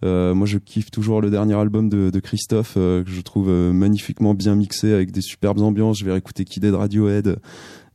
moi 0.02 0.46
je 0.46 0.58
kiffe 0.58 0.90
toujours 0.90 1.20
le 1.20 1.30
dernier 1.30 1.54
album 1.54 1.88
de, 1.90 2.20
Christophe 2.20 2.74
que 2.74 3.04
je 3.06 3.20
trouve 3.20 3.50
magnifiquement 3.50 4.32
bien 4.34 4.54
mixé 4.54 4.92
avec 4.92 5.10
des 5.10 5.20
superbes 5.20 5.60
ambiances 5.60 5.98
je 5.98 6.04
vais 6.06 6.12
réécouter 6.12 6.44
Kid 6.44 6.64
Radiohead 6.64 7.38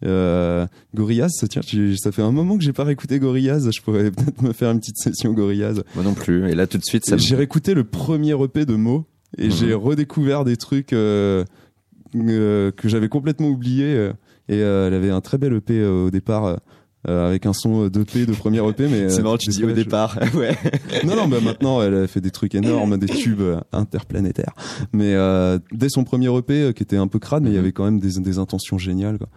euh, 0.05 0.65
Gorillaz, 0.95 1.29
tiens, 1.49 1.61
ça 1.97 2.11
fait 2.11 2.21
un 2.21 2.31
moment 2.31 2.57
que 2.57 2.63
j'ai 2.63 2.73
pas 2.73 2.83
réécouté 2.83 3.19
Gorillaz. 3.19 3.69
Je 3.71 3.81
pourrais 3.81 4.11
peut-être 4.11 4.41
me 4.41 4.53
faire 4.53 4.71
une 4.71 4.79
petite 4.79 4.97
session 4.97 5.33
Gorillaz. 5.33 5.81
Moi 5.95 6.03
non 6.03 6.13
plus. 6.13 6.49
Et 6.49 6.55
là, 6.55 6.67
tout 6.67 6.77
de 6.77 6.83
suite, 6.83 7.05
ça 7.05 7.15
me... 7.15 7.21
J'ai 7.21 7.35
réécouté 7.35 7.73
le 7.73 7.83
premier 7.83 8.31
EP 8.41 8.65
de 8.65 8.75
Mo 8.75 9.05
et 9.37 9.45
Mhm. 9.47 9.51
j'ai 9.51 9.73
redécouvert 9.73 10.43
des 10.45 10.57
trucs 10.57 10.93
euh, 10.93 11.43
euh, 12.15 12.71
que 12.71 12.87
j'avais 12.89 13.09
complètement 13.09 13.47
oubliés. 13.49 13.95
euh, 13.95 14.13
et 14.49 14.57
elle 14.57 14.93
avait 14.93 15.09
un 15.09 15.21
très 15.21 15.37
bel 15.37 15.53
EP 15.53 15.83
au 15.85 16.09
départ. 16.11 16.45
euh, 16.45 17.27
avec 17.27 17.45
un 17.45 17.51
son 17.51 17.87
d'EP 17.89 18.25
de 18.25 18.31
premier 18.33 18.65
EP 18.65 18.87
mais 18.87 19.09
C'est 19.09 19.21
marrant, 19.23 19.35
tu 19.37 19.49
dis 19.49 19.65
au 19.65 19.69
je- 19.69 19.73
départ. 19.73 20.17
ouais. 20.35 20.55
non 21.05 21.17
non 21.17 21.27
bah 21.27 21.39
maintenant 21.43 21.81
elle 21.81 21.93
a 21.95 22.07
fait 22.07 22.21
des 22.21 22.31
trucs 22.31 22.55
énormes 22.55 22.97
des 22.97 23.07
tubes 23.07 23.41
interplanétaires 23.73 24.53
mais 24.93 25.13
euh, 25.13 25.59
dès 25.73 25.89
son 25.89 26.05
premier 26.05 26.33
EP 26.37 26.73
qui 26.73 26.81
était 26.81 26.95
un 26.95 27.07
peu 27.07 27.19
crade 27.19 27.43
mais 27.43 27.49
il 27.49 27.53
y 27.53 27.57
Mhm. 27.57 27.63
avait 27.63 27.71
quand 27.73 27.83
même 27.83 27.99
des, 27.99 28.19
des 28.21 28.37
intentions 28.37 28.77
géniales 28.77 29.17
quoi. 29.17 29.27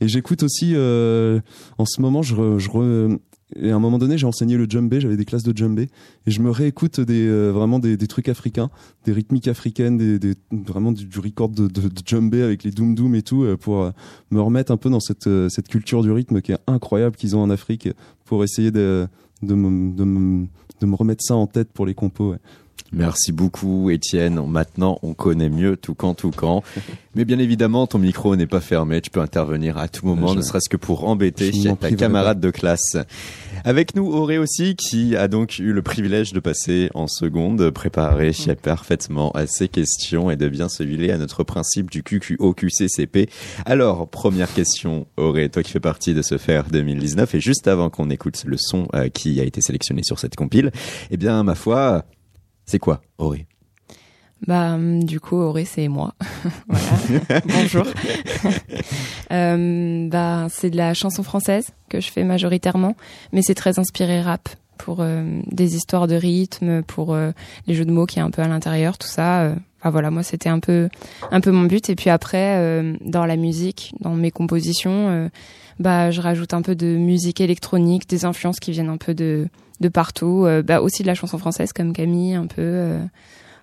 Et 0.00 0.08
j'écoute 0.08 0.42
aussi 0.42 0.72
euh, 0.74 1.40
en 1.78 1.84
ce 1.84 2.00
moment 2.00 2.22
je, 2.22 2.34
re- 2.34 3.18
et 3.56 3.70
à 3.70 3.76
un 3.76 3.78
moment 3.78 3.98
donné 3.98 4.18
j'ai 4.18 4.26
enseigné 4.26 4.56
le 4.56 4.66
djembé 4.68 5.00
j'avais 5.00 5.16
des 5.16 5.24
classes 5.24 5.42
de 5.42 5.56
djembé 5.56 5.88
et 6.26 6.30
je 6.30 6.40
me 6.40 6.50
réécoute 6.50 7.00
des 7.00 7.26
euh, 7.26 7.50
vraiment 7.50 7.78
des, 7.78 7.96
trucs 8.06 8.28
africains 8.28 8.70
des 9.04 9.12
rythmiques 9.12 9.48
africaines 9.48 9.96
des, 9.96 10.34
vraiment 10.50 10.92
du, 10.92 11.18
record 11.18 11.48
de, 11.48 11.66
de, 11.66 11.88
de 11.88 12.42
avec 12.42 12.64
les 12.64 12.70
doom 12.70 12.94
doom 12.94 13.14
et 13.14 13.22
tout 13.22 13.44
euh, 13.44 13.56
pour 13.56 13.92
me 14.30 14.40
remettre 14.40 14.72
un 14.72 14.76
peu 14.76 14.90
dans 14.90 15.00
cette 15.00 15.28
cette 15.48 15.68
culture 15.68 16.02
du 16.02 16.10
rythme 16.10 16.40
qui 16.40 16.52
est 16.52 16.58
incroyable 16.66 17.16
qu'ils 17.16 17.36
ont 17.36 17.42
en 17.42 17.50
Afrique 17.50 17.88
pour 18.24 18.44
essayer 18.44 18.70
de 18.70 19.08
de 19.42 19.54
me, 19.54 19.96
de 19.96 20.86
me, 20.86 20.94
remettre 20.96 21.22
ça 21.24 21.34
en 21.34 21.46
tête 21.46 21.72
pour 21.72 21.86
les 21.86 21.94
compos. 21.94 22.34
Merci 22.92 23.32
beaucoup, 23.32 23.90
Étienne. 23.90 24.40
Maintenant, 24.46 24.98
on 25.02 25.12
connaît 25.12 25.50
mieux 25.50 25.76
tout 25.76 25.94
camp, 25.94 26.14
tout 26.14 26.30
camp. 26.30 26.62
Mais 27.14 27.24
bien 27.24 27.38
évidemment, 27.38 27.86
ton 27.86 27.98
micro 27.98 28.34
n'est 28.36 28.46
pas 28.46 28.60
fermé. 28.60 29.00
Tu 29.00 29.10
peux 29.10 29.20
intervenir 29.20 29.76
à 29.76 29.88
tout 29.88 30.06
moment, 30.06 30.28
Je- 30.28 30.36
ne 30.38 30.42
serait-ce 30.42 30.68
que 30.68 30.76
pour 30.76 31.06
embêter 31.08 31.50
ta 31.80 31.90
camarade 31.92 32.40
de 32.40 32.50
classe. 32.50 32.96
Avec 33.64 33.94
nous, 33.96 34.06
Auré 34.06 34.38
aussi, 34.38 34.76
qui 34.76 35.16
a 35.16 35.26
donc 35.28 35.58
eu 35.58 35.72
le 35.72 35.82
privilège 35.82 36.32
de 36.32 36.38
passer 36.40 36.90
en 36.94 37.08
seconde, 37.08 37.70
préparé 37.70 38.30
parfaitement 38.62 39.32
à 39.32 39.46
ces 39.46 39.68
questions 39.68 40.30
et 40.30 40.36
de 40.36 40.48
bien 40.48 40.68
se 40.68 40.82
huiler 40.84 41.10
à 41.10 41.18
notre 41.18 41.42
principe 41.42 41.90
du 41.90 42.02
QQO-QCCP. 42.02 43.28
Alors, 43.66 44.08
première 44.08 44.52
question, 44.54 45.06
Auré, 45.16 45.48
toi 45.48 45.62
qui 45.62 45.72
fais 45.72 45.80
partie 45.80 46.14
de 46.14 46.22
ce 46.22 46.38
faire 46.38 46.64
2019, 46.70 47.34
et 47.34 47.40
juste 47.40 47.68
avant 47.68 47.90
qu'on 47.90 48.10
écoute 48.10 48.42
le 48.46 48.56
son 48.58 48.86
euh, 48.94 49.08
qui 49.08 49.40
a 49.40 49.44
été 49.44 49.60
sélectionné 49.60 50.02
sur 50.04 50.18
cette 50.18 50.36
compile, 50.36 50.70
eh 51.10 51.16
bien, 51.16 51.42
ma 51.42 51.54
foi, 51.56 52.04
c'est 52.68 52.78
quoi, 52.78 53.00
Auré 53.16 53.46
Bah, 54.46 54.74
hum, 54.74 55.02
du 55.02 55.20
coup, 55.20 55.36
Auré, 55.36 55.64
c'est 55.64 55.88
moi. 55.88 56.14
voilà. 56.68 57.40
Bonjour. 57.46 57.86
Euh, 59.32 60.08
bah, 60.10 60.48
c'est 60.50 60.68
de 60.68 60.76
la 60.76 60.92
chanson 60.92 61.22
française 61.22 61.70
que 61.88 62.00
je 62.00 62.10
fais 62.10 62.24
majoritairement, 62.24 62.94
mais 63.32 63.40
c'est 63.40 63.54
très 63.54 63.78
inspiré 63.78 64.20
rap 64.20 64.50
pour 64.76 64.98
euh, 65.00 65.40
des 65.50 65.76
histoires 65.76 66.06
de 66.06 66.14
rythme, 66.14 66.82
pour 66.82 67.14
euh, 67.14 67.32
les 67.66 67.74
jeux 67.74 67.86
de 67.86 67.90
mots 67.90 68.04
qui 68.04 68.18
est 68.18 68.22
un 68.22 68.30
peu 68.30 68.42
à 68.42 68.48
l'intérieur, 68.48 68.98
tout 68.98 69.08
ça. 69.08 69.40
euh. 69.44 69.54
Enfin 69.80 69.90
voilà, 69.90 70.10
moi 70.10 70.22
c'était 70.24 70.48
un 70.48 70.58
peu 70.58 70.88
un 71.30 71.40
peu 71.40 71.52
mon 71.52 71.62
but. 71.62 71.88
Et 71.88 71.94
puis 71.94 72.10
après, 72.10 72.82
dans 73.00 73.24
la 73.24 73.36
musique, 73.36 73.94
dans 74.00 74.14
mes 74.14 74.32
compositions, 74.32 75.08
euh, 75.08 75.28
bah 75.78 76.10
je 76.10 76.20
rajoute 76.20 76.52
un 76.52 76.62
peu 76.62 76.74
de 76.74 76.96
musique 76.96 77.40
électronique, 77.40 78.08
des 78.08 78.24
influences 78.24 78.58
qui 78.58 78.72
viennent 78.72 78.88
un 78.88 78.96
peu 78.96 79.14
de 79.14 79.46
de 79.80 79.88
partout, 79.88 80.44
euh, 80.46 80.62
bah 80.62 80.80
aussi 80.80 81.02
de 81.02 81.06
la 81.08 81.14
chanson 81.14 81.38
française 81.38 81.72
comme 81.72 81.92
Camille, 81.92 82.34
un 82.34 82.46
peu. 82.46 82.62
euh. 82.62 82.98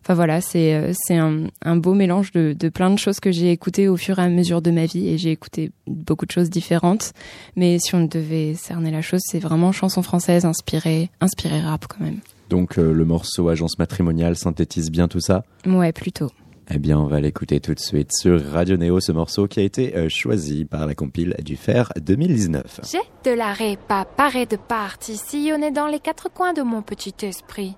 Enfin 0.01 0.13
voilà, 0.13 0.39
c'est 0.39 0.75
euh, 0.75 0.91
c'est 0.93 1.17
un, 1.17 1.47
un 1.63 1.75
beau 1.77 1.95
mélange 1.95 2.31
de, 2.31 2.55
de 2.57 2.69
plein 2.69 2.91
de 2.91 2.99
choses 2.99 3.19
que 3.19 3.31
j'ai 3.31 3.49
écoutées 3.49 3.87
au 3.87 3.97
fur 3.97 4.19
et 4.19 4.21
à 4.21 4.29
mesure 4.29 4.61
de 4.61 4.69
ma 4.69 4.85
vie 4.85 5.07
et 5.07 5.17
j'ai 5.17 5.31
écouté 5.31 5.71
beaucoup 5.87 6.27
de 6.27 6.31
choses 6.31 6.51
différentes. 6.51 7.13
Mais 7.55 7.79
si 7.79 7.95
on 7.95 8.05
devait 8.05 8.53
cerner 8.53 8.91
la 8.91 9.01
chose, 9.01 9.21
c'est 9.23 9.39
vraiment 9.39 9.71
chanson 9.71 10.03
française 10.03 10.45
inspirée 10.45 11.09
inspirée 11.21 11.59
rap 11.59 11.85
quand 11.87 12.03
même. 12.05 12.19
Donc 12.51 12.77
euh, 12.77 12.93
le 12.93 13.03
morceau 13.05 13.49
Agence 13.49 13.79
matrimoniale 13.79 14.35
synthétise 14.35 14.91
bien 14.91 15.07
tout 15.07 15.19
ça? 15.19 15.43
Ouais, 15.65 15.91
plutôt. 15.91 16.29
Eh 16.71 16.79
bien, 16.79 16.97
on 16.97 17.05
va 17.05 17.19
l'écouter 17.19 17.59
tout 17.59 17.75
de 17.75 17.79
suite 17.79 18.11
sur 18.11 18.43
Radio 18.43 18.75
Néo, 18.75 18.99
ce 18.99 19.11
morceau 19.11 19.47
qui 19.47 19.59
a 19.59 19.63
été 19.63 19.95
euh, 19.95 20.07
choisi 20.09 20.65
par 20.65 20.87
la 20.87 20.95
compile 20.95 21.35
du 21.43 21.57
Fer 21.57 21.91
2019. 22.01 22.81
J'ai 22.91 22.97
de 23.23 23.35
la 23.35 23.53
répa, 23.53 24.05
paré 24.05 24.47
de 24.47 24.55
partie, 24.55 25.15
sillonné 25.15 25.69
dans 25.69 25.85
les 25.85 25.99
quatre 25.99 26.27
coins 26.31 26.53
de 26.53 26.63
mon 26.63 26.81
petit 26.81 27.13
esprit. 27.21 27.75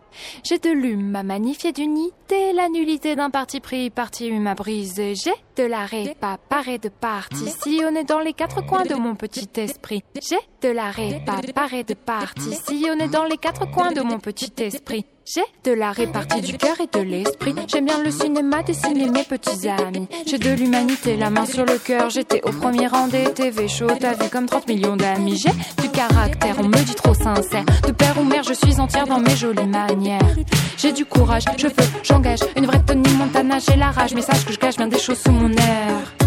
J'ai 0.47 0.57
de 0.59 0.69
l'hume 0.69 1.15
à 1.17 1.23
magnifier 1.23 1.73
d'unité, 1.73 2.53
la 2.55 2.69
nullité 2.69 3.17
d'un 3.17 3.29
parti 3.29 3.59
pris, 3.59 3.89
parti 3.89 4.29
hume 4.29 4.47
à. 4.47 5.15
J'ai 5.15 5.33
de 5.57 5.63
la 5.63 5.85
répa, 5.85 6.37
paré 6.49 6.77
de 6.77 6.89
partie, 6.89 7.49
sillonné 7.49 8.05
dans 8.05 8.19
les 8.19 8.33
quatre 8.33 8.65
coins 8.65 8.85
de 8.85 8.95
mon 8.95 9.15
petit 9.15 9.49
esprit. 9.57 10.01
J'ai 10.21 10.39
de 10.61 10.73
la 10.73 10.91
répa, 10.91 11.41
paré 11.53 11.83
de 11.83 11.93
partie, 11.93 12.53
sillonné 12.53 13.09
dans 13.09 13.25
les 13.25 13.37
quatre 13.37 13.69
coins 13.69 13.91
de 13.91 14.01
mon 14.01 14.19
petit 14.19 14.53
esprit. 14.59 15.05
J'ai 15.29 15.43
de 15.65 15.73
la 15.73 15.91
répartie 15.91 16.39
du 16.39 16.57
cœur 16.57 16.77
et 16.79 16.87
de 16.87 17.03
l'esprit. 17.03 17.53
J'aime 17.67 17.85
bien 17.85 18.01
le 18.01 18.11
cinéma, 18.11 18.63
dessiner 18.63 19.09
mes 19.09 19.25
petits 19.25 19.67
amis. 19.67 20.07
J'ai 20.25 20.37
de 20.37 20.51
l'humanité, 20.51 21.17
la 21.17 21.29
main 21.29 21.45
sur 21.45 21.65
le 21.65 21.77
cœur. 21.77 22.09
J'étais 22.09 22.41
au 22.43 22.51
premier 22.51 22.87
rang 22.87 23.09
des 23.09 23.25
TV 23.33 23.67
shows. 23.67 23.87
T'as 23.99 24.15
comme 24.29 24.45
30 24.45 24.69
millions 24.69 24.95
d'amis. 24.95 25.35
J'ai 25.35 25.51
du 25.81 25.89
caractère, 25.89 26.55
on 26.59 26.69
me 26.69 26.81
dit 26.81 26.95
trop 26.95 27.13
sincère. 27.13 27.65
De 27.85 27.91
père 27.91 28.17
ou 28.17 28.23
mère, 28.23 28.43
je 28.43 28.53
suis 28.53 28.79
entière 28.79 29.05
dans 29.05 29.19
mes 29.19 29.35
jolies 29.35 29.67
manières. 29.67 30.35
J'ai 30.77 30.93
du 30.93 31.03
courage, 31.03 31.43
je 31.57 31.67
veux, 31.67 31.73
j'engage. 32.03 32.39
Une 32.55 32.65
vraie 32.65 32.81
Tony 32.87 33.13
Montana, 33.15 33.57
j'ai 33.59 33.75
la 33.75 33.91
rage. 33.91 34.13
Mais 34.13 34.21
sache 34.21 34.45
que 34.45 34.53
je 34.53 34.59
cache 34.59 34.77
bien 34.77 34.87
des 34.87 34.99
choses 34.99 35.19
sous 35.19 35.31
mon 35.31 35.51
air. 35.51 36.26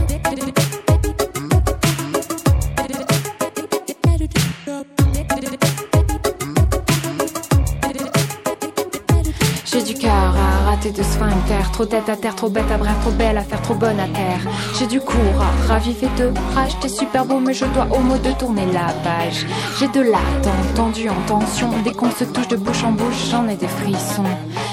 À 10.81 10.83
rater 10.83 10.91
de 10.93 11.03
sphincter, 11.03 11.73
trop 11.73 11.85
tête 11.85 12.09
à 12.09 12.17
terre, 12.17 12.35
trop 12.35 12.49
bête 12.49 12.71
à 12.71 12.79
bref, 12.79 12.95
trop 13.03 13.11
belle 13.11 13.37
à 13.37 13.43
faire, 13.43 13.61
trop 13.63 13.75
bonne 13.75 14.01
à 14.01 14.09
terre. 14.09 14.41
J'ai 14.79 14.87
du 14.87 15.01
cours 15.01 15.17
à 15.41 15.73
raviver 15.73 16.09
de 16.17 16.33
rage, 16.55 16.73
t'es 16.81 16.89
super 16.89 17.25
beau, 17.25 17.39
mais 17.39 17.53
je 17.53 17.67
dois 17.67 17.87
au 17.91 17.99
mot 18.01 18.17
de 18.17 18.31
tourner 18.33 18.67
la 18.73 18.93
page. 19.05 19.47
J'ai 19.79 19.89
de 19.89 20.01
l'attente, 20.01 20.75
tendu 20.75 21.09
en 21.09 21.21
tension, 21.27 21.71
dès 21.85 21.93
qu'on 21.93 22.11
se 22.11 22.25
touche 22.25 22.49
de 22.49 22.57
bouche 22.57 22.85
en 22.85 22.93
bouche, 22.93 23.29
j'en 23.31 23.47
ai 23.49 23.57
des 23.57 23.69
frissons. 23.69 24.25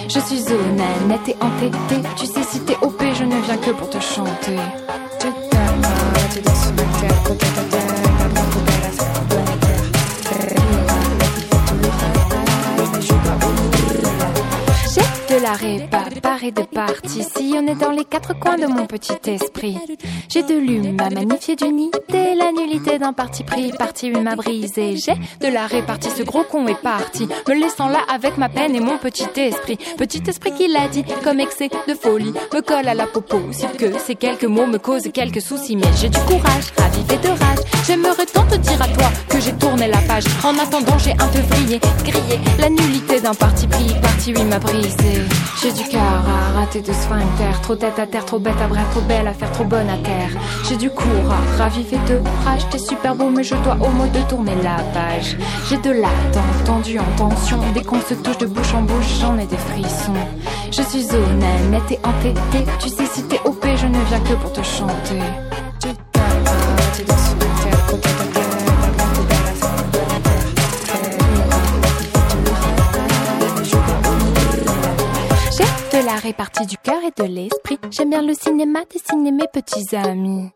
Je 0.08 0.20
suis 0.20 0.44
honnête, 0.54 1.08
nette 1.08 1.30
et 1.30 1.36
entêtée, 1.42 2.08
tu 2.16 2.26
sais 2.26 2.44
si 2.44 2.62
t'es 2.62 2.78
OP, 2.82 3.04
je 3.14 3.24
ne 3.24 3.36
viens 3.42 3.58
que 3.58 3.72
pour 3.72 3.90
te 3.90 4.00
chanter. 4.00 4.58
J'ai 15.48 15.54
de 15.54 15.60
la 15.60 15.80
répa, 15.80 16.04
paré 16.22 16.52
de 16.52 16.64
partie, 16.64 17.24
sillonné 17.24 17.76
dans 17.76 17.92
les 17.92 18.04
quatre 18.04 18.38
coins 18.38 18.58
de 18.58 18.66
mon 18.66 18.86
petit 18.86 19.14
esprit. 19.28 19.78
J'ai 20.30 20.44
de 20.44 20.56
l'hume 20.56 21.00
à 21.00 21.10
magnifier 21.10 21.56
d'unité, 21.56 22.36
la 22.36 22.52
nullité 22.52 23.00
d'un 23.00 23.14
parti 23.14 23.44
pris, 23.44 23.72
parti 23.72 24.08
hume 24.08 24.28
à 24.28 24.36
briser. 24.36 24.98
J'ai 24.98 25.14
de 25.40 25.54
la 25.54 25.68
répartie, 25.68 26.10
ce 26.10 26.24
gros 26.24 26.44
con 26.44 26.68
est 26.68 26.82
parti, 26.82 27.30
me 27.48 27.54
laissant 27.54 27.88
là 27.88 28.00
avec 28.14 28.38
ma 28.38 28.50
peine 28.50 28.76
et 28.76 28.82
mon 28.82 28.98
petit 28.98 29.28
esprit. 29.38 29.78
Petit 29.98 30.22
esprit 30.28 30.52
qui 30.52 30.68
l'a 30.68 30.90
dit, 30.90 31.06
comme 31.24 31.40
excès 31.40 31.70
de 31.88 31.94
folie, 31.94 32.34
me 32.54 32.62
colle 32.62 32.88
à 32.88 32.94
la 32.94 33.06
popo, 33.06 33.40
si 33.52 33.68
que 33.78 33.98
ces 34.00 34.16
quelques 34.16 34.46
mots 34.46 34.68
me 34.68 34.80
causent 34.80 35.10
quelques 35.14 35.42
soucis. 35.42 35.78
Mais 35.78 35.94
j'ai 36.02 36.10
du 36.10 36.20
courage, 36.20 36.74
ravivé 36.78 37.18
de 37.18 37.30
rage, 37.30 37.60
j'aimerais 37.86 38.26
tant 38.26 38.46
te 38.48 38.56
dire 38.56 38.82
à 38.82 38.88
toi 38.88 39.10
que 39.30 39.40
j'ai 39.40 39.54
tourné 39.54 39.88
la 39.88 40.00
page. 40.00 40.26
En 40.44 40.58
attendant, 40.58 40.98
j'ai 40.98 41.14
un 41.14 41.28
peu 41.28 41.40
vrillé, 41.40 41.80
grillé, 42.04 42.40
la 42.60 42.70
nullité 42.70 43.22
d'un 43.22 43.34
parti 43.34 43.66
pris, 43.68 43.94
parti 44.02 44.32
hume 44.32 44.52
à 44.52 44.60
briser. 44.60 45.37
J'ai 45.62 45.72
du 45.72 45.84
cœur 45.90 46.02
à 46.02 46.60
rater 46.60 46.82
de 46.82 46.94
sphincter, 46.94 47.62
trop 47.64 47.76
tête 47.76 47.98
à 47.98 48.06
terre, 48.06 48.26
trop 48.26 48.40
bête 48.40 48.60
à 48.64 48.68
bref, 48.68 48.86
trop 48.92 49.02
belle 49.02 49.28
à 49.28 49.34
faire, 49.34 49.52
trop 49.52 49.64
bonne 49.64 49.90
à 49.90 49.98
terre. 49.98 50.30
J'ai 50.68 50.78
du 50.78 50.90
cours 50.90 51.32
à 51.32 51.64
raviver 51.64 51.98
de 52.08 52.20
rage, 52.46 52.62
t'es 52.70 52.78
super 52.78 53.16
beau, 53.16 53.30
mais 53.30 53.44
je 53.44 53.56
dois 53.56 53.76
au 53.76 53.90
mot 53.90 54.08
de 54.08 54.20
tourner 54.30 54.56
la 54.64 54.78
page. 54.94 55.36
J'ai 55.70 55.78
de 55.78 55.92
l'attente, 55.92 56.64
tendu 56.66 57.00
en 57.00 57.18
tension, 57.18 57.60
dès 57.74 57.82
qu'on 57.82 58.02
se 58.02 58.14
touche 58.14 58.38
de 58.38 58.46
bouche 58.46 58.74
en 58.74 58.84
bouche, 58.84 59.20
j'en 59.20 59.38
ai 59.38 59.46
des 59.46 59.58
frissons. 59.58 60.14
Je 60.72 60.82
suis 60.84 61.08
honnête, 61.16 61.72
nette 61.72 61.92
et 61.92 62.00
entêtée, 62.04 62.66
tu 62.80 62.90
sais 62.90 63.06
si 63.12 63.24
t'es 63.24 63.40
OP, 63.46 63.66
je 63.76 63.88
ne 63.88 64.00
viens 64.10 64.20
que 64.20 64.34
pour 64.34 64.54
te 64.54 64.62
chanter. 64.62 65.22
La 76.18 76.22
répartie 76.22 76.66
du 76.66 76.78
cœur 76.78 76.98
et 77.06 77.22
de 77.22 77.28
l'esprit. 77.28 77.78
J'aime 77.92 78.10
bien 78.10 78.24
le 78.24 78.34
cinéma, 78.34 78.80
dessiner 78.92 79.32
mes 79.32 79.46
petits 79.54 79.96
amis. 79.96 80.50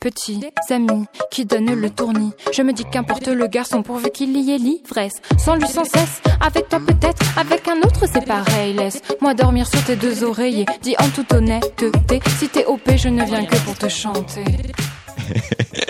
Petits 0.00 0.40
amis 0.70 1.04
qui 1.30 1.44
donnent 1.44 1.74
le 1.74 1.90
tournis. 1.90 2.30
Je 2.50 2.62
me 2.62 2.72
dis 2.72 2.84
qu'importe 2.90 3.28
le 3.28 3.46
garçon 3.46 3.82
pourvu 3.82 4.08
qu'il 4.10 4.34
y 4.34 4.52
ait 4.52 4.58
l'ivresse. 4.58 5.12
Sans 5.38 5.56
lui 5.56 5.66
sans 5.66 5.84
cesse, 5.84 6.22
avec 6.40 6.70
toi 6.70 6.80
peut-être, 6.80 7.38
avec 7.38 7.68
un 7.68 7.78
autre 7.80 8.06
c'est 8.10 8.24
pareil. 8.26 8.72
Laisse-moi 8.72 9.34
dormir 9.34 9.66
sur 9.66 9.84
tes 9.84 9.96
deux 9.96 10.24
oreillers. 10.24 10.64
Dis 10.80 10.94
en 10.98 11.08
toute 11.10 11.30
honnêteté, 11.32 12.20
si 12.38 12.48
t'es 12.48 12.64
OP, 12.64 12.90
je 12.96 13.08
ne 13.08 13.22
viens 13.24 13.44
que 13.44 13.56
pour 13.66 13.76
te 13.76 13.88
chanter. 13.88 14.44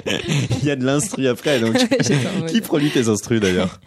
Il 0.62 0.64
y 0.64 0.70
a 0.70 0.76
de 0.76 0.84
l'instru 0.84 1.28
après, 1.28 1.60
donc 1.60 1.76
qui 2.48 2.60
produit 2.60 2.90
tes 2.90 3.08
instrus 3.08 3.40
d'ailleurs? 3.40 3.78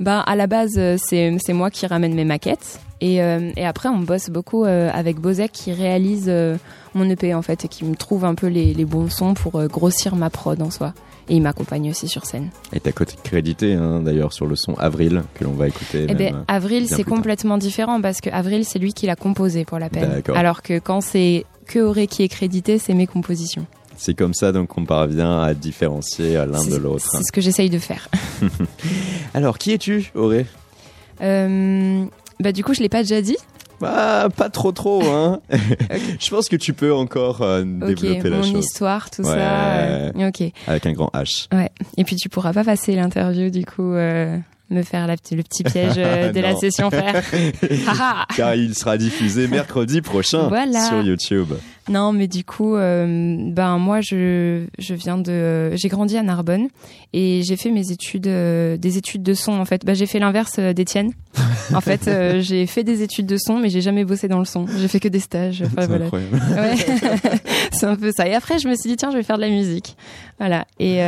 Ben 0.00 0.24
à 0.26 0.34
la 0.34 0.48
base 0.48 0.78
euh, 0.78 0.96
c'est 0.98 1.36
c'est 1.44 1.52
moi 1.52 1.70
qui 1.70 1.86
ramène 1.86 2.14
mes 2.14 2.24
maquettes 2.24 2.80
et, 3.00 3.22
euh, 3.22 3.50
et 3.56 3.64
après 3.64 3.88
on 3.88 3.98
bosse 3.98 4.30
beaucoup 4.30 4.64
euh, 4.64 4.90
avec 4.92 5.20
Bozek 5.20 5.52
qui 5.52 5.72
réalise 5.72 6.26
euh, 6.28 6.56
mon 6.94 7.08
EP 7.08 7.34
en 7.34 7.42
fait 7.42 7.64
et 7.64 7.68
qui 7.68 7.84
me 7.84 7.94
trouve 7.94 8.24
un 8.24 8.34
peu 8.34 8.46
les, 8.46 8.74
les 8.74 8.84
bons 8.84 9.08
sons 9.08 9.34
pour 9.34 9.62
grossir 9.66 10.16
ma 10.16 10.30
prod 10.30 10.60
en 10.60 10.70
soi. 10.70 10.92
Et 11.28 11.36
il 11.36 11.42
m'accompagne 11.42 11.90
aussi 11.90 12.08
sur 12.08 12.26
scène. 12.26 12.50
Et 12.72 12.80
t'as 12.80 12.90
côté 12.90 13.14
crédité 13.22 13.74
hein, 13.74 14.00
d'ailleurs 14.00 14.32
sur 14.32 14.46
le 14.46 14.56
son 14.56 14.74
Avril 14.74 15.22
que 15.34 15.44
l'on 15.44 15.52
va 15.52 15.68
écouter. 15.68 16.06
Eh 16.08 16.14
ben, 16.14 16.44
Avril, 16.48 16.88
c'est 16.88 17.04
complètement 17.04 17.56
différent 17.56 18.00
parce 18.00 18.20
que 18.20 18.30
Avril, 18.30 18.64
c'est 18.64 18.80
lui 18.80 18.92
qui 18.92 19.06
l'a 19.06 19.14
composé 19.14 19.64
pour 19.64 19.78
la 19.78 19.88
peine. 19.90 20.10
D'accord. 20.10 20.36
Alors 20.36 20.62
que 20.62 20.80
quand 20.80 21.00
c'est 21.00 21.46
que 21.66 21.78
Auré 21.78 22.08
qui 22.08 22.24
est 22.24 22.28
crédité, 22.28 22.78
c'est 22.78 22.94
mes 22.94 23.06
compositions. 23.06 23.64
C'est 23.96 24.14
comme 24.14 24.34
ça 24.34 24.50
donc 24.50 24.68
qu'on 24.68 24.84
parvient 24.84 25.40
à 25.40 25.54
différencier 25.54 26.34
l'un 26.34 26.64
de 26.64 26.76
l'autre. 26.76 27.06
C'est 27.12 27.22
ce 27.22 27.30
que 27.30 27.40
j'essaye 27.40 27.70
de 27.70 27.78
faire. 27.78 28.08
Alors 29.34 29.58
qui 29.58 29.72
es-tu, 29.72 30.10
Auré? 30.16 30.46
Euh, 31.22 32.06
bah 32.40 32.52
du 32.52 32.64
coup, 32.64 32.74
je 32.74 32.80
l'ai 32.80 32.88
pas 32.88 33.02
déjà 33.02 33.22
dit. 33.22 33.36
Bah, 33.80 34.28
pas 34.36 34.50
trop 34.50 34.72
trop, 34.72 35.02
hein. 35.06 35.40
Je 36.20 36.28
pense 36.30 36.48
que 36.48 36.56
tu 36.56 36.72
peux 36.74 36.92
encore 36.92 37.40
euh, 37.42 37.62
développer 37.64 38.28
la 38.28 38.36
mon 38.38 38.42
chose 38.42 38.64
histoire, 38.64 39.08
tout 39.10 39.22
Ouais. 39.22 39.28
ça. 39.28 39.76
euh, 39.78 40.28
ok. 40.28 40.42
avec 40.66 40.84
un 40.86 40.92
grand 40.92 41.10
H. 41.14 41.46
Ouais. 41.54 41.70
Et 41.96 42.04
puis 42.04 42.16
tu 42.16 42.28
pourras 42.28 42.52
pas 42.52 42.64
passer 42.64 42.94
l'interview 42.94 43.48
du 43.50 43.64
coup. 43.64 43.94
euh, 43.94 44.36
me 44.72 44.82
faire 44.84 45.08
la, 45.08 45.14
le 45.32 45.42
petit 45.42 45.64
piège 45.64 45.94
euh, 45.96 46.30
de 46.32 46.38
la 46.40 46.54
session 46.54 46.90
faire. 46.90 47.24
Haha. 47.88 48.26
Car 48.36 48.54
il 48.54 48.74
sera 48.76 48.96
diffusé 48.98 49.48
mercredi 49.48 50.00
prochain 50.00 50.46
Voilà. 50.48 50.86
sur 50.86 51.02
YouTube. 51.02 51.48
Non, 51.90 52.12
mais 52.12 52.28
du 52.28 52.44
coup, 52.44 52.76
euh, 52.76 53.36
ben 53.50 53.78
moi, 53.78 54.00
je 54.00 54.64
je 54.78 54.94
viens 54.94 55.18
de, 55.18 55.74
j'ai 55.74 55.88
grandi 55.88 56.16
à 56.16 56.22
Narbonne 56.22 56.68
et 57.12 57.42
j'ai 57.42 57.56
fait 57.56 57.72
mes 57.72 57.90
études, 57.90 58.28
euh, 58.28 58.76
des 58.76 58.96
études 58.96 59.24
de 59.24 59.34
son 59.34 59.54
en 59.54 59.64
fait. 59.64 59.84
Bah, 59.84 59.94
j'ai 59.94 60.06
fait 60.06 60.20
l'inverse 60.20 60.56
euh, 60.60 60.72
d'Étienne. 60.72 61.12
En 61.72 61.80
fait, 61.80 62.08
euh, 62.08 62.40
j'ai 62.40 62.66
fait 62.66 62.82
des 62.82 63.02
études 63.02 63.26
de 63.26 63.36
son, 63.36 63.58
mais 63.58 63.68
j'ai 63.70 63.80
jamais 63.80 64.04
bossé 64.04 64.26
dans 64.26 64.40
le 64.40 64.44
son. 64.44 64.66
J'ai 64.66 64.88
fait 64.88 64.98
que 64.98 65.06
des 65.06 65.20
stages. 65.20 65.62
Enfin, 65.62 65.82
C'est 65.82 65.86
voilà. 65.86 66.06
Ouais, 66.06 66.74
c'est 67.72 67.86
un 67.86 67.94
peu 67.94 68.10
ça. 68.10 68.26
Et 68.26 68.34
après, 68.34 68.58
je 68.58 68.66
me 68.66 68.74
suis 68.74 68.90
dit 68.90 68.96
tiens, 68.96 69.12
je 69.12 69.16
vais 69.16 69.22
faire 69.22 69.36
de 69.36 69.42
la 69.42 69.50
musique. 69.50 69.96
Voilà. 70.38 70.66
Et 70.80 70.98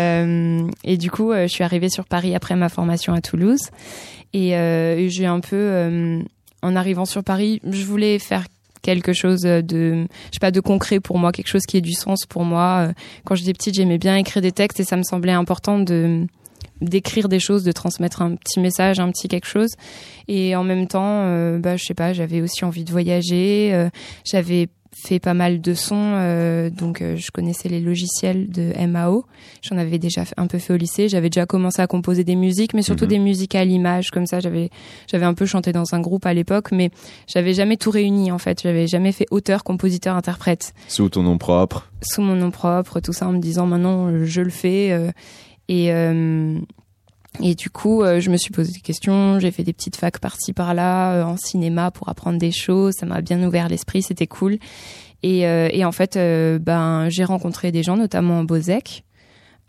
et 0.84 0.96
du 0.98 1.10
coup, 1.10 1.32
je 1.32 1.48
suis 1.48 1.64
arrivée 1.64 1.88
sur 1.88 2.04
Paris 2.04 2.36
après 2.36 2.54
ma 2.54 2.68
formation 2.68 3.12
à 3.12 3.20
Toulouse. 3.20 3.70
Et, 4.34 4.50
et 4.50 5.08
j'ai 5.10 5.26
un 5.26 5.40
peu, 5.40 6.22
en 6.62 6.76
arrivant 6.76 7.06
sur 7.06 7.24
Paris, 7.24 7.60
je 7.68 7.84
voulais 7.84 8.20
faire 8.20 8.44
quelque 8.82 9.12
chose 9.12 9.40
de, 9.40 9.62
je 9.62 10.32
sais 10.32 10.40
pas, 10.40 10.50
de 10.50 10.60
concret 10.60 11.00
pour 11.00 11.18
moi, 11.18 11.32
quelque 11.32 11.48
chose 11.48 11.62
qui 11.66 11.76
ait 11.76 11.80
du 11.82 11.92
sens 11.92 12.26
pour 12.28 12.44
moi. 12.44 12.88
Euh, 12.88 12.92
Quand 13.24 13.34
j'étais 13.34 13.52
petite, 13.52 13.74
j'aimais 13.74 13.98
bien 13.98 14.16
écrire 14.16 14.42
des 14.42 14.52
textes 14.52 14.80
et 14.80 14.84
ça 14.84 14.96
me 14.96 15.02
semblait 15.02 15.32
important 15.32 15.78
de 15.78 16.26
d'écrire 16.80 17.28
des 17.28 17.38
choses, 17.38 17.62
de 17.62 17.70
transmettre 17.70 18.22
un 18.22 18.34
petit 18.34 18.58
message, 18.58 18.98
un 18.98 19.10
petit 19.12 19.28
quelque 19.28 19.46
chose. 19.46 19.70
Et 20.26 20.56
en 20.56 20.64
même 20.64 20.88
temps, 20.88 21.22
euh, 21.26 21.58
bah, 21.58 21.76
je 21.76 21.84
sais 21.84 21.94
pas, 21.94 22.12
j'avais 22.12 22.40
aussi 22.40 22.64
envie 22.64 22.82
de 22.84 22.90
voyager. 22.90 23.70
euh, 23.72 23.88
j'avais 24.24 24.68
fait 24.94 25.18
pas 25.18 25.34
mal 25.34 25.60
de 25.60 25.74
sons, 25.74 25.94
euh, 25.96 26.68
donc 26.70 27.00
euh, 27.00 27.16
je 27.16 27.30
connaissais 27.30 27.68
les 27.68 27.80
logiciels 27.80 28.48
de 28.50 28.72
MAO. 28.86 29.24
J'en 29.62 29.78
avais 29.78 29.98
déjà 29.98 30.24
un 30.36 30.46
peu 30.46 30.58
fait 30.58 30.72
au 30.74 30.76
lycée. 30.76 31.08
J'avais 31.08 31.30
déjà 31.30 31.46
commencé 31.46 31.80
à 31.80 31.86
composer 31.86 32.24
des 32.24 32.36
musiques, 32.36 32.74
mais 32.74 32.82
surtout 32.82 33.04
Mhm. 33.04 33.10
des 33.10 33.18
musiques 33.18 33.54
à 33.54 33.64
l'image, 33.64 34.10
comme 34.10 34.26
ça. 34.26 34.40
J'avais 34.40 34.68
j'avais 35.10 35.24
un 35.24 35.34
peu 35.34 35.46
chanté 35.46 35.72
dans 35.72 35.94
un 35.94 36.00
groupe 36.00 36.26
à 36.26 36.34
l'époque, 36.34 36.72
mais 36.72 36.90
j'avais 37.26 37.54
jamais 37.54 37.76
tout 37.76 37.90
réuni 37.90 38.30
en 38.30 38.38
fait. 38.38 38.60
J'avais 38.62 38.86
jamais 38.86 39.12
fait 39.12 39.26
auteur, 39.30 39.64
compositeur, 39.64 40.14
interprète 40.14 40.74
Sous 40.88 41.08
ton 41.08 41.22
nom 41.22 41.38
propre. 41.38 41.90
sous 42.02 42.20
mon 42.22 42.36
nom 42.36 42.50
propre, 42.50 43.00
tout 43.00 43.12
ça 43.14 43.26
en 43.28 43.32
me 43.32 43.38
disant 43.40 43.66
maintenant 43.66 44.24
je 44.24 44.40
le 44.42 44.50
fais. 44.50 44.92
euh, 44.92 45.10
et 45.68 45.92
euh, 45.92 46.58
et 47.40 47.54
du 47.54 47.70
coup, 47.70 48.02
euh, 48.02 48.20
je 48.20 48.30
me 48.30 48.36
suis 48.36 48.50
posé 48.50 48.72
des 48.72 48.80
questions. 48.80 49.38
J'ai 49.38 49.50
fait 49.50 49.62
des 49.62 49.72
petites 49.72 49.96
facs 49.96 50.18
par-ci 50.18 50.52
par-là 50.52 51.14
euh, 51.14 51.24
en 51.24 51.36
cinéma 51.36 51.90
pour 51.90 52.08
apprendre 52.08 52.38
des 52.38 52.52
choses. 52.52 52.94
Ça 52.98 53.06
m'a 53.06 53.20
bien 53.20 53.42
ouvert 53.42 53.68
l'esprit, 53.68 54.02
c'était 54.02 54.26
cool. 54.26 54.58
Et, 55.22 55.46
euh, 55.46 55.68
et 55.72 55.84
en 55.84 55.92
fait, 55.92 56.16
euh, 56.16 56.58
ben, 56.58 57.08
j'ai 57.08 57.24
rencontré 57.24 57.72
des 57.72 57.82
gens, 57.82 57.96
notamment 57.96 58.44
Bozek. 58.44 59.04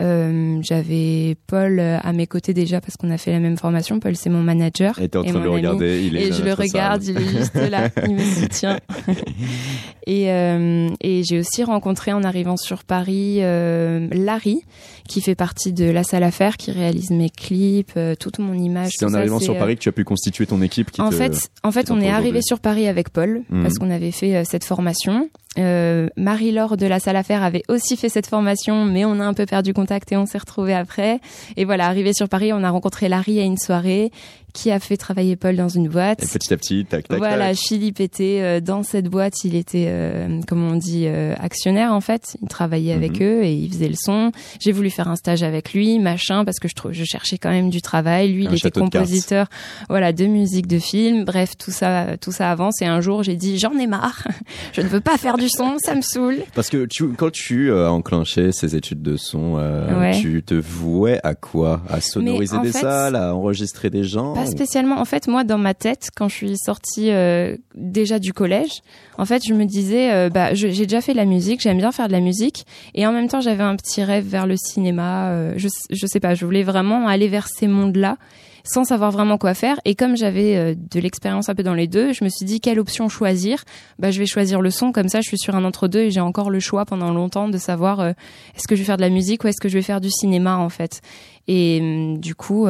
Euh, 0.02 0.58
J'avais 0.62 1.36
Paul 1.48 1.80
euh, 1.80 1.98
à 2.02 2.12
mes 2.14 2.28
côtés 2.28 2.54
déjà 2.54 2.82
parce 2.82 2.98
qu'on 2.98 3.12
a 3.12 3.18
fait 3.18 3.32
la 3.32 3.40
même 3.40 3.58
formation. 3.58 4.00
Paul, 4.00 4.16
c'est 4.16 4.30
mon 4.30 4.42
manager. 4.42 5.00
Et 5.00 5.08
t'es 5.08 5.18
en 5.18 5.24
train 5.24 5.34
de 5.34 5.38
mon 5.38 5.44
le 5.44 5.50
ami. 5.52 5.58
regarder, 5.58 6.04
il 6.06 6.18
est 6.18 6.28
Et 6.28 6.32
je 6.34 6.44
le 6.44 6.54
regarde, 6.54 7.04
salle. 7.04 7.16
il 7.22 7.22
est 7.28 7.38
juste 7.40 7.56
là, 7.56 7.90
il 8.08 8.16
me 8.16 8.20
soutient. 8.42 8.80
et 10.08 10.32
euh, 10.32 10.90
et 11.02 11.24
j'ai 11.24 11.40
aussi 11.40 11.64
rencontré 11.64 12.12
en 12.12 12.24
arrivant 12.24 12.58
sur 12.58 12.84
Paris 12.84 13.38
euh, 13.42 14.08
Larry, 14.12 14.62
qui 15.08 15.22
fait 15.22 15.36
partie 15.36 15.74
de 15.74 15.86
la 15.86 16.04
salle 16.04 16.24
à 16.24 16.32
faire, 16.32 16.58
qui 16.58 16.72
réalise 16.72 17.12
mes 17.12 17.30
clips, 17.30 17.98
toute 18.20 18.40
mon 18.40 18.54
image. 18.54 18.92
C'est 18.98 19.06
en 19.06 19.10
ça, 19.10 19.18
arrivant 19.20 19.40
sur 19.40 19.58
Paris 19.58 19.76
que 19.76 19.82
tu 19.82 19.90
as 19.90 19.94
pu 19.94 20.04
constituer 20.04 20.46
ton 20.46 20.62
équipe 20.62 20.92
qui 20.92 21.02
en 21.02 21.10
te... 21.10 21.16
fait, 21.16 21.50
en 21.64 21.72
fait, 21.72 21.92
on 21.92 22.02
est 22.02 22.10
arrivé 22.10 22.42
sur 22.42 22.60
Paris 22.60 22.88
avec 22.88 23.10
Paul 23.10 23.42
Mhm. 23.50 23.64
parce 23.64 23.78
qu'on 23.78 23.90
avait 23.92 24.12
fait 24.12 24.44
cette 24.46 24.64
formation. 24.64 25.30
Euh, 25.60 26.08
Marie-Laure 26.18 26.78
de 26.78 26.88
la 26.88 27.00
salle 27.00 27.16
à 27.16 27.24
faire 27.24 27.44
avait 27.44 27.64
aussi 27.68 27.96
fait 27.96 28.10
cette 28.10 28.28
formation, 28.28 28.86
mais 28.86 29.06
on 29.06 29.20
a 29.20 29.24
un 29.24 29.34
peu 29.34 29.46
perdu 29.46 29.74
contact 29.74 30.12
et 30.12 30.18
on 30.18 30.26
s'est 30.26 30.38
retrouvés 30.38 30.74
après. 30.74 31.20
Et 31.58 31.66
voilà, 31.66 31.88
arrivé 31.88 32.14
sur 32.14 32.28
Paris, 32.28 32.54
on 32.54 32.64
a 32.64 32.70
rencontré 32.70 33.10
Larry 33.10 33.40
à 33.40 33.44
une 33.44 33.58
soirée 33.58 34.12
qui 34.54 34.72
a 34.72 34.80
fait 34.80 34.98
travailler 34.98 35.36
Paul 35.36 35.56
dans 35.56 35.68
une 35.70 35.88
boîte. 35.90 36.24
Et 36.24 36.28
petit 36.28 36.54
à 36.54 36.58
petit, 36.58 36.86
tac, 36.86 37.08
tac, 37.08 37.18
Voilà, 37.18 37.50
tac. 37.50 37.58
Philippe 37.58 38.00
était 38.00 38.40
euh, 38.42 38.60
dans 38.62 38.84
cette 38.84 39.08
boîte, 39.08 39.44
il 39.44 39.56
était, 39.56 39.88
euh, 39.90 40.40
comme 40.48 40.64
on 40.64 40.76
dit, 40.76 41.06
euh, 41.08 41.34
actionnaire 41.40 41.92
en 41.94 42.02
fait. 42.02 42.38
Il 42.42 42.48
travaillait 42.48 42.94
avec 42.94 43.20
Mhm. 43.20 43.26
eux 43.28 43.44
et 43.44 43.54
il 43.54 43.70
faisait 43.72 43.88
le 43.90 43.96
son. 43.98 44.32
J'ai 44.60 44.72
voulu 44.72 44.90
faire 44.92 45.08
un 45.08 45.16
stage 45.16 45.44
avec 45.44 45.74
lui, 45.74 45.98
machin, 46.00 46.46
parce 46.46 46.60
que 46.60 46.68
je, 46.68 46.74
je 46.92 47.04
cherchais 47.04 47.38
quand 47.38 47.50
même 47.50 47.70
du 47.70 47.82
travail. 47.82 48.32
Lui, 48.32 48.46
Un 48.46 48.52
il 48.52 48.54
était 48.54 48.58
château 48.64 48.82
de 48.82 48.90
compositeur, 48.90 49.48
voilà, 49.90 50.14
de 50.14 50.26
musique, 50.26 50.68
de 50.68 50.80
film. 50.80 51.26
Bref, 51.26 51.58
tout 51.58 51.72
ça, 51.72 52.18
tout 52.22 52.32
ça 52.32 52.52
avance. 52.52 52.82
Et 52.82 52.86
un 52.86 53.02
jour, 53.02 53.24
j'ai 53.24 53.36
dit, 53.36 53.58
j'en 53.58 53.78
ai 53.78 53.88
marre. 53.88 54.28
je 54.74 54.82
ne 54.82 54.88
veux 54.88 55.02
pas 55.02 55.18
faire 55.18 55.38
du 55.38 55.50
son, 55.50 55.78
ça 55.84 55.96
me 55.96 56.02
saoule. 56.02 56.38
Parce 56.54 56.70
que 56.70 56.86
tu, 56.86 57.08
quand 57.10 57.32
tu 57.32 57.72
euh, 57.72 57.88
as 57.88 57.92
enclenché 57.92 58.52
ces 58.52 58.76
études 58.76 59.02
de 59.02 59.18
son, 59.18 59.56
euh, 59.58 60.00
Ouais. 60.00 60.20
tu 60.20 60.44
te 60.44 60.54
vouais 60.54 61.20
à 61.24 61.34
quoi? 61.36 61.82
À 61.90 62.02
sonoriser 62.02 62.58
des 62.60 62.72
fait, 62.72 62.80
salles, 62.82 63.16
à 63.16 63.34
enregistrer 63.36 63.90
des 63.90 64.04
gens? 64.04 64.36
Pas 64.46 64.52
spécialement. 64.52 65.00
En 65.00 65.06
fait, 65.06 65.28
moi, 65.28 65.44
dans 65.44 65.58
ma 65.58 65.74
tête, 65.74 66.10
quand 66.16 66.28
je 66.28 66.36
suis 66.36 66.58
sortie 66.58 67.12
euh, 67.12 67.56
déjà 67.76 68.20
du 68.20 68.34
collège, 68.34 68.82
en 69.18 69.26
fait, 69.26 69.42
je 69.48 69.54
me 69.54 69.66
disais, 69.66 70.12
euh, 70.14 70.30
bah, 70.30 70.54
j'ai 70.54 70.72
déjà 70.72 71.02
fait 71.02 71.14
de 71.14 71.18
la 71.18 71.26
musique, 71.26 71.62
j'aime 71.62 71.78
bien 71.78 71.92
faire 71.92 72.08
de 72.08 72.14
la 72.14 72.20
musique, 72.20 72.66
et 72.96 73.06
en 73.08 73.12
même 73.12 73.28
temps, 73.28 73.42
j'avais 73.42 73.64
un 73.64 73.76
petit 73.76 74.04
rêve 74.04 74.26
vers 74.26 74.46
le 74.46 74.56
cinéma. 74.58 75.30
euh, 75.32 75.54
je, 75.58 75.68
je 75.90 76.08
sais 76.08 76.20
pas, 76.20 76.34
je 76.36 76.46
voulais 76.46 76.64
vraiment 76.64 77.08
aller 77.08 77.28
vers 77.28 77.48
ces 77.48 77.68
mondes-là, 77.68 78.18
sans 78.66 78.86
savoir 78.86 79.12
vraiment 79.12 79.38
quoi 79.38 79.54
faire. 79.54 79.80
Et 79.86 79.94
comme 79.94 80.16
j'avais 80.16 80.56
euh, 80.56 80.74
de 80.76 81.00
l'expérience 81.00 81.50
un 81.50 81.56
peu 81.56 81.64
dans 81.64 81.74
les 81.74 81.88
deux, 81.88 82.14
je 82.14 82.24
me 82.24 82.30
suis 82.30 82.46
dit 82.46 82.62
quelle 82.62 82.80
option 82.80 83.10
choisir? 83.10 83.64
Bah, 84.00 84.10
je 84.10 84.20
vais 84.20 84.26
choisir 84.26 84.62
le 84.62 84.72
son, 84.72 84.92
comme 84.92 85.10
ça, 85.10 85.20
je 85.22 85.28
suis 85.28 85.38
sur 85.38 85.56
un 85.56 85.66
entre 85.66 85.88
deux 85.88 86.02
et 86.02 86.12
j'ai 86.12 86.22
encore 86.22 86.50
le 86.50 86.60
choix 86.60 86.86
pendant 86.86 87.12
longtemps 87.12 87.50
de 87.50 87.58
savoir 87.58 88.00
euh, 88.00 88.12
est-ce 88.56 88.68
que 88.68 88.76
je 88.76 88.82
vais 88.82 88.86
faire 88.86 88.98
de 88.98 89.02
la 89.02 89.10
musique 89.10 89.44
ou 89.44 89.48
est-ce 89.48 89.60
que 89.62 89.70
je 89.70 89.74
vais 89.76 89.82
faire 89.82 90.02
du 90.02 90.10
cinéma, 90.10 90.58
en 90.58 90.70
fait. 90.70 91.02
Et 91.48 91.80
hum, 91.82 92.20
du 92.20 92.36
coup. 92.36 92.68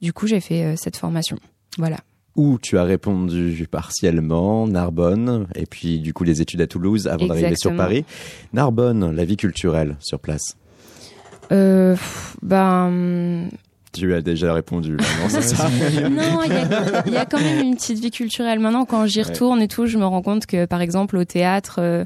Du 0.00 0.12
coup, 0.12 0.26
j'ai 0.26 0.40
fait 0.40 0.64
euh, 0.64 0.74
cette 0.76 0.96
formation. 0.96 1.36
Voilà. 1.78 1.98
Où 2.36 2.58
tu 2.58 2.78
as 2.78 2.84
répondu 2.84 3.66
partiellement, 3.70 4.66
Narbonne, 4.66 5.48
et 5.54 5.66
puis 5.66 5.98
du 5.98 6.14
coup 6.14 6.22
les 6.22 6.40
études 6.40 6.60
à 6.60 6.66
Toulouse 6.66 7.08
avant 7.08 7.26
d'arriver 7.26 7.56
sur. 7.56 7.74
Paris. 7.74 8.04
Narbonne, 8.52 9.10
la 9.10 9.24
vie 9.24 9.36
culturelle 9.36 9.96
sur 9.98 10.20
place. 10.20 10.56
Euh, 11.50 11.96
ben, 12.40 13.48
Tu 13.92 14.14
as 14.14 14.20
déjà 14.20 14.54
répondu. 14.54 14.96
là, 14.96 15.04
non, 15.20 15.28
c'est 15.28 15.42
ça 15.42 15.68
non, 16.08 16.42
il 16.44 16.52
y 16.52 16.56
a, 16.56 17.02
il 17.06 17.12
y 17.12 17.16
a 17.16 17.26
quand 17.26 17.40
même 17.40 17.64
une 17.64 17.74
petite 17.74 17.98
vie 17.98 18.12
culturelle. 18.12 18.60
Maintenant, 18.60 18.84
quand 18.84 19.06
j'y 19.06 19.20
retourne 19.20 19.60
et 19.60 19.66
tout, 19.66 19.86
je 19.86 19.98
me 19.98 20.04
rends 20.04 20.22
compte 20.22 20.46
que, 20.46 20.64
par 20.64 20.80
exemple, 20.80 21.16
au 21.16 21.24
théâtre, 21.24 21.80
euh, 21.80 22.04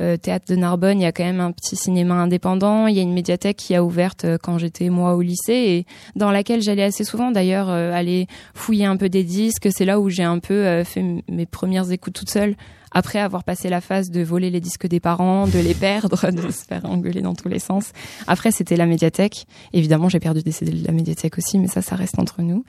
euh, 0.00 0.18
théâtre 0.18 0.44
de 0.48 0.56
Narbonne, 0.56 1.00
il 1.00 1.04
y 1.04 1.06
a 1.06 1.12
quand 1.12 1.24
même 1.24 1.40
un 1.40 1.52
petit 1.52 1.76
cinéma 1.76 2.14
indépendant. 2.14 2.86
Il 2.86 2.96
y 2.96 2.98
a 2.98 3.02
une 3.02 3.14
médiathèque 3.14 3.56
qui 3.56 3.74
a 3.74 3.82
ouverte 3.82 4.26
euh, 4.26 4.36
quand 4.42 4.58
j'étais 4.58 4.90
moi 4.90 5.14
au 5.14 5.22
lycée 5.22 5.52
et 5.52 5.86
dans 6.16 6.30
laquelle 6.30 6.60
j'allais 6.60 6.84
assez 6.84 7.04
souvent. 7.04 7.30
D'ailleurs, 7.30 7.70
aller 7.70 8.26
fouiller 8.54 8.84
un 8.84 8.98
peu 8.98 9.08
des 9.08 9.24
disques. 9.24 9.68
C'est 9.70 9.86
là 9.86 10.00
où 10.00 10.10
j'ai 10.10 10.24
un 10.24 10.38
peu 10.38 10.84
fait 10.84 11.02
mes 11.28 11.46
premières 11.46 11.90
écoutes 11.90 12.14
toute 12.14 12.30
seule. 12.30 12.56
Après 12.94 13.18
avoir 13.18 13.44
passé 13.44 13.68
la 13.68 13.80
phase 13.80 14.10
de 14.10 14.22
voler 14.22 14.50
les 14.50 14.60
disques 14.60 14.86
des 14.86 15.00
parents, 15.00 15.46
de 15.46 15.58
les 15.58 15.74
perdre, 15.74 16.30
de 16.32 16.50
se 16.50 16.64
faire 16.64 16.84
engueuler 16.84 17.20
dans 17.22 17.34
tous 17.34 17.48
les 17.48 17.58
sens. 17.58 17.92
Après, 18.26 18.50
c'était 18.52 18.76
la 18.76 18.86
médiathèque. 18.86 19.46
Évidemment, 19.72 20.08
j'ai 20.08 20.20
perdu 20.20 20.42
des 20.42 20.52
CD 20.52 20.72
de 20.72 20.86
la 20.86 20.92
médiathèque 20.92 21.38
aussi, 21.38 21.58
mais 21.58 21.68
ça, 21.68 21.82
ça 21.82 21.96
reste 21.96 22.18
entre 22.18 22.42
nous. 22.42 22.64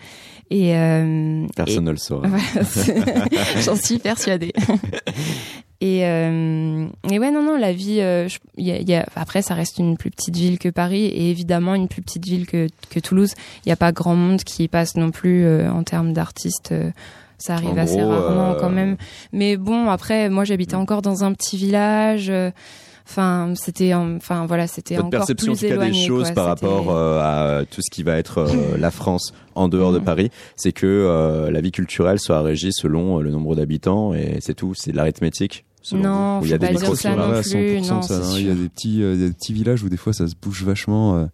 Et, 0.50 0.76
euh, 0.76 1.46
Personne 1.56 1.86
ne 1.86 1.92
le 1.92 1.98
saura. 1.98 2.28
Voilà, 2.28 2.44
J'en 3.66 3.76
suis 3.76 4.00
persuadée. 4.00 4.54
Et, 5.82 6.06
euh, 6.06 6.88
et 7.12 7.20
ouais, 7.20 7.32
non, 7.32 7.44
non, 7.44 7.58
la 7.58 7.74
vie, 7.74 8.00
euh, 8.00 8.30
je- 8.30 8.40
y 8.58 8.72
a, 8.72 8.80
y 8.80 8.94
a- 8.96 9.06
après, 9.16 9.42
ça 9.42 9.54
reste 9.54 9.80
une 9.80 9.98
plus 9.98 10.12
petite 10.12 10.36
ville 10.38 10.58
que 10.58 10.70
Paris 10.70 11.04
et 11.06 11.30
évidemment 11.30 11.76
une 11.76 11.90
plus 11.90 12.02
petite 12.02 12.24
ville 12.26 12.46
que, 12.48 12.68
que 12.90 13.00
Toulouse. 13.02 13.34
Il 13.66 13.70
n'y 13.70 13.74
a 13.74 13.76
pas 13.78 13.92
grand 13.92 14.16
monde 14.16 14.44
qui 14.44 14.64
y 14.64 14.68
passe 14.70 14.96
non 14.96 15.12
plus 15.12 15.44
euh, 15.46 15.70
en 15.72 15.84
termes 15.84 16.14
d'artistes. 16.14 16.74
Euh, 17.44 17.48
ça 17.48 17.54
arrive 17.56 17.72
En 17.72 17.78
assez 17.78 17.98
gros, 17.98 18.10
rarement 18.10 18.52
euh, 18.52 18.60
quand 18.60 18.70
même. 18.70 18.98
Mais 19.32 19.58
bon, 19.58 19.90
après, 19.90 20.30
moi, 20.30 20.44
j'habitais 20.46 20.76
encore 20.76 21.02
dans 21.02 21.24
un 21.24 21.34
petit 21.34 21.58
village. 21.58 22.30
euh, 22.30 22.52
Enfin, 23.06 23.52
c'était, 23.58 23.94
en- 23.94 24.16
enfin 24.16 24.46
voilà, 24.46 24.66
c'était 24.66 24.96
Votre 24.96 25.08
encore 25.08 25.20
perception 25.20 25.52
en 25.52 25.56
plus 25.58 25.68
tout 25.68 25.76
cas 25.78 25.86
des 25.88 25.94
choses 25.94 26.28
quoi. 26.28 26.36
par 26.36 26.46
rapport 26.46 26.90
euh, 26.96 27.20
à 27.60 27.66
tout 27.66 27.82
ce 27.82 27.92
qui 27.92 28.02
va 28.02 28.16
être 28.18 28.38
euh, 28.38 28.48
la 28.80 28.92
France 28.92 29.34
en 29.56 29.68
dehors 29.68 29.92
de 29.92 30.00
Mhm. 30.00 30.06
Paris, 30.06 30.32
c'est 30.56 30.72
que 30.72 30.88
euh, 30.88 31.52
la 31.52 31.60
vie 31.60 31.74
culturelle 31.74 32.18
soit 32.18 32.42
régie 32.42 32.72
selon 32.72 33.20
euh, 33.20 33.22
le 33.22 33.30
nombre 33.32 33.58
d'habitants 33.58 34.14
et 34.14 34.38
c'est 34.40 34.54
tout, 34.54 34.74
c'est 34.74 34.94
de 34.94 34.96
l'arithmétique. 34.96 35.66
Non, 35.92 36.40
il 36.44 36.48
y 36.48 36.54
a 36.54 36.56
faut 36.56 36.60
des 36.60 36.68
pas 36.68 36.72
dire 36.72 36.80
micros 36.80 36.96
ça 36.96 37.14
non 37.14 37.42
plus, 37.42 37.50
100% 37.82 37.88
non, 37.90 38.02
ça, 38.04 38.16
hein. 38.16 38.22
Il 38.38 38.48
y 38.48 38.50
a 38.50 38.54
sûr. 38.54 38.62
des 38.64 38.70
petits, 38.70 39.04
euh, 39.04 39.16
des 39.18 39.34
petits 39.34 39.52
villages 39.52 39.84
où 39.84 39.90
des 39.90 39.98
fois 39.98 40.14
ça 40.14 40.26
se 40.26 40.34
bouge 40.42 40.64
vachement. 40.64 41.28